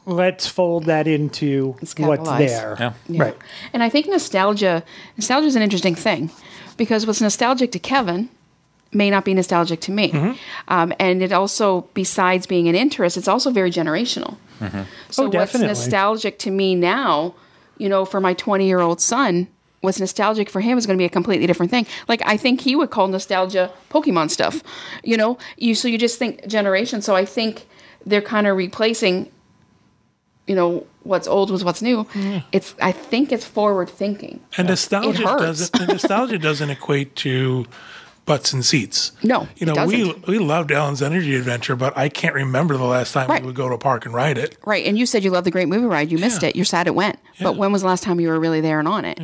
let's 0.05 0.47
fold 0.47 0.85
that 0.85 1.07
into 1.07 1.75
what's 1.97 2.29
there. 2.29 2.75
Yeah. 2.79 2.93
Yeah. 3.07 3.23
Right. 3.23 3.37
And 3.73 3.83
I 3.83 3.89
think 3.89 4.07
nostalgia 4.07 4.83
nostalgia 5.17 5.47
is 5.47 5.55
an 5.55 5.61
interesting 5.61 5.95
thing 5.95 6.31
because 6.77 7.05
what's 7.05 7.21
nostalgic 7.21 7.71
to 7.73 7.79
Kevin 7.79 8.29
may 8.93 9.09
not 9.09 9.23
be 9.23 9.33
nostalgic 9.33 9.79
to 9.81 9.91
me. 9.91 10.11
Mm-hmm. 10.11 10.31
Um, 10.67 10.93
and 10.99 11.21
it 11.21 11.31
also, 11.31 11.87
besides 11.93 12.45
being 12.45 12.67
an 12.67 12.75
interest, 12.75 13.15
it's 13.17 13.27
also 13.27 13.51
very 13.51 13.71
generational. 13.71 14.37
So 15.09 15.25
Oh, 15.25 15.29
what's 15.29 15.57
nostalgic 15.57 16.37
to 16.39 16.51
me 16.51 16.75
now, 16.75 17.33
you 17.79 17.89
know, 17.89 18.05
for 18.05 18.19
my 18.19 18.33
20 18.35 18.67
year 18.67 18.79
old 18.79 19.01
son, 19.01 19.47
what's 19.81 19.99
nostalgic 19.99 20.49
for 20.49 20.61
him 20.61 20.77
is 20.77 20.85
going 20.85 20.97
to 20.97 21.01
be 21.01 21.05
a 21.05 21.09
completely 21.09 21.47
different 21.47 21.71
thing. 21.71 21.85
Like 22.07 22.21
I 22.25 22.37
think 22.37 22.61
he 22.61 22.75
would 22.75 22.89
call 22.91 23.07
nostalgia 23.07 23.71
Pokemon 23.89 24.29
stuff. 24.29 24.63
You 25.03 25.17
know, 25.17 25.37
you 25.57 25.75
so 25.75 25.87
you 25.87 25.97
just 25.97 26.17
think 26.19 26.47
generation. 26.47 27.01
So 27.01 27.15
I 27.15 27.25
think 27.25 27.67
they're 28.05 28.21
kind 28.21 28.47
of 28.47 28.57
replacing 28.57 29.31
you 30.47 30.55
know 30.55 30.85
what's 31.03 31.27
old 31.27 31.51
with 31.51 31.63
what's 31.63 31.81
new. 31.81 32.05
It's 32.51 32.75
I 32.81 32.91
think 32.91 33.31
it's 33.31 33.45
forward 33.45 33.89
thinking. 33.89 34.39
and 34.57 34.67
nostalgia 34.67 35.23
doesn't 35.23 35.79
and 35.79 35.87
nostalgia 35.89 36.37
doesn't 36.39 36.69
equate 36.69 37.15
to 37.17 37.65
butts 38.25 38.53
and 38.53 38.63
seats. 38.65 39.11
No, 39.23 39.47
You 39.55 39.65
know, 39.67 39.85
we 39.85 40.13
we 40.27 40.39
loved 40.39 40.71
Ellen's 40.71 41.01
Energy 41.01 41.35
Adventure, 41.35 41.75
but 41.75 41.97
I 41.97 42.09
can't 42.09 42.35
remember 42.35 42.77
the 42.77 42.83
last 42.85 43.13
time 43.13 43.29
Right. 43.29 43.41
we 43.41 43.47
would 43.47 43.55
go 43.55 43.67
to 43.69 43.75
a 43.75 43.79
park 43.79 44.05
and 44.05 44.13
ride 44.13 44.37
it. 44.37 44.57
Right, 44.65 44.85
and 44.85 44.97
you 44.97 45.05
said 45.05 45.23
you 45.23 45.31
loved 45.31 45.45
the 45.47 45.51
Great 45.51 45.67
Movie 45.67 45.85
Ride. 45.85 46.11
You 46.11 46.17
missed 46.17 46.43
Yeah. 46.43 46.49
it. 46.49 46.55
You're 46.55 46.65
sad 46.65 46.85
it 46.87 46.95
went. 46.95 47.17
But 47.41 47.55
when 47.55 47.71
was 47.71 47.81
the 47.81 47.87
last 47.87 48.03
time 48.03 48.19
you 48.19 48.27
were 48.27 48.39
really 48.39 48.61
there 48.61 48.79
and 48.79 48.87
on 48.87 49.05
it? 49.05 49.19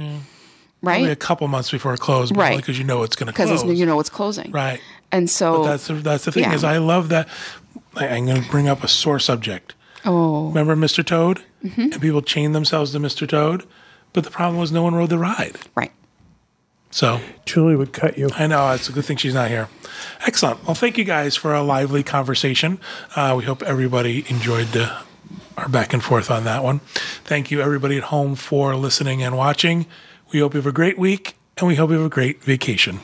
Only 0.84 1.12
a 1.12 1.16
couple 1.16 1.48
months 1.48 1.72
before 1.72 1.94
it 1.94 2.00
closed, 2.00 2.36
Right. 2.38 2.58
Because 2.58 2.78
you 2.78 2.84
know 2.86 3.04
it's 3.04 3.16
going 3.16 3.28
to 3.28 3.34
close. 3.34 3.64
because 3.64 3.80
you 3.80 3.86
know 3.86 4.00
it's 4.00 4.10
closing. 4.10 4.52
right. 4.52 4.80
and 5.12 5.30
so 5.30 5.64
That's 5.64 5.88
the, 5.88 5.94
that's 5.96 6.26
the 6.26 6.32
thing 6.32 6.44
Yeah. 6.44 6.54
is 6.54 6.64
I 6.64 6.78
love 6.78 7.10
that. 7.10 7.28
I, 7.96 8.08
I'm 8.10 8.26
going 8.26 8.42
to 8.44 8.50
bring 8.50 8.68
up 8.68 8.84
a 8.84 8.88
sore 8.88 9.20
subject. 9.20 9.74
oh, 10.06 10.48
Remember 10.50 10.76
Mr. 10.76 11.04
Toad? 11.06 11.42
Mm-hmm. 11.66 11.82
And 11.82 12.02
people 12.02 12.22
chained 12.22 12.54
themselves 12.54 12.92
to 12.92 13.00
Mr. 13.00 13.28
Toad, 13.28 13.66
but 14.14 14.24
the 14.24 14.30
problem 14.30 14.60
was 14.60 14.72
no 14.72 14.84
one 14.84 14.94
rode 14.96 15.10
the 15.10 15.18
ride. 15.18 15.58
right. 15.76 15.92
So 16.90 17.20
Julie 17.46 17.76
would 17.76 17.92
cut 17.92 18.18
you. 18.18 18.30
I 18.36 18.48
know 18.48 18.72
it's 18.72 18.88
a 18.88 18.92
good 18.94 19.04
thing 19.06 19.18
she's 19.18 19.34
not 19.34 19.50
here. 19.50 19.68
Excellent. 20.26 20.64
Well, 20.66 20.74
thank 20.74 20.98
you 20.98 21.04
guys 21.04 21.36
for 21.36 21.54
a 21.54 21.62
lively 21.62 22.02
conversation. 22.02 22.80
Uh, 23.16 23.36
we 23.38 23.44
hope 23.44 23.62
everybody 23.62 24.24
enjoyed 24.30 24.68
the, 24.68 24.96
our 25.58 25.68
back 25.68 25.92
and 25.94 26.02
forth 26.02 26.32
on 26.32 26.46
that 26.46 26.64
one. 26.64 26.80
Thank 27.26 27.52
you, 27.52 27.62
everybody 27.62 27.98
at 27.98 28.04
home, 28.04 28.36
for 28.36 28.76
listening 28.76 29.22
and 29.22 29.36
watching. 29.36 29.86
We 30.32 30.40
hope 30.40 30.54
you 30.54 30.60
have 30.60 30.68
a 30.68 30.74
great 30.74 30.98
week, 30.98 31.36
and 31.58 31.68
we 31.68 31.76
hope 31.76 31.90
you 31.90 31.98
have 31.98 32.06
a 32.06 32.10
great 32.10 32.44
vacation. 32.44 33.00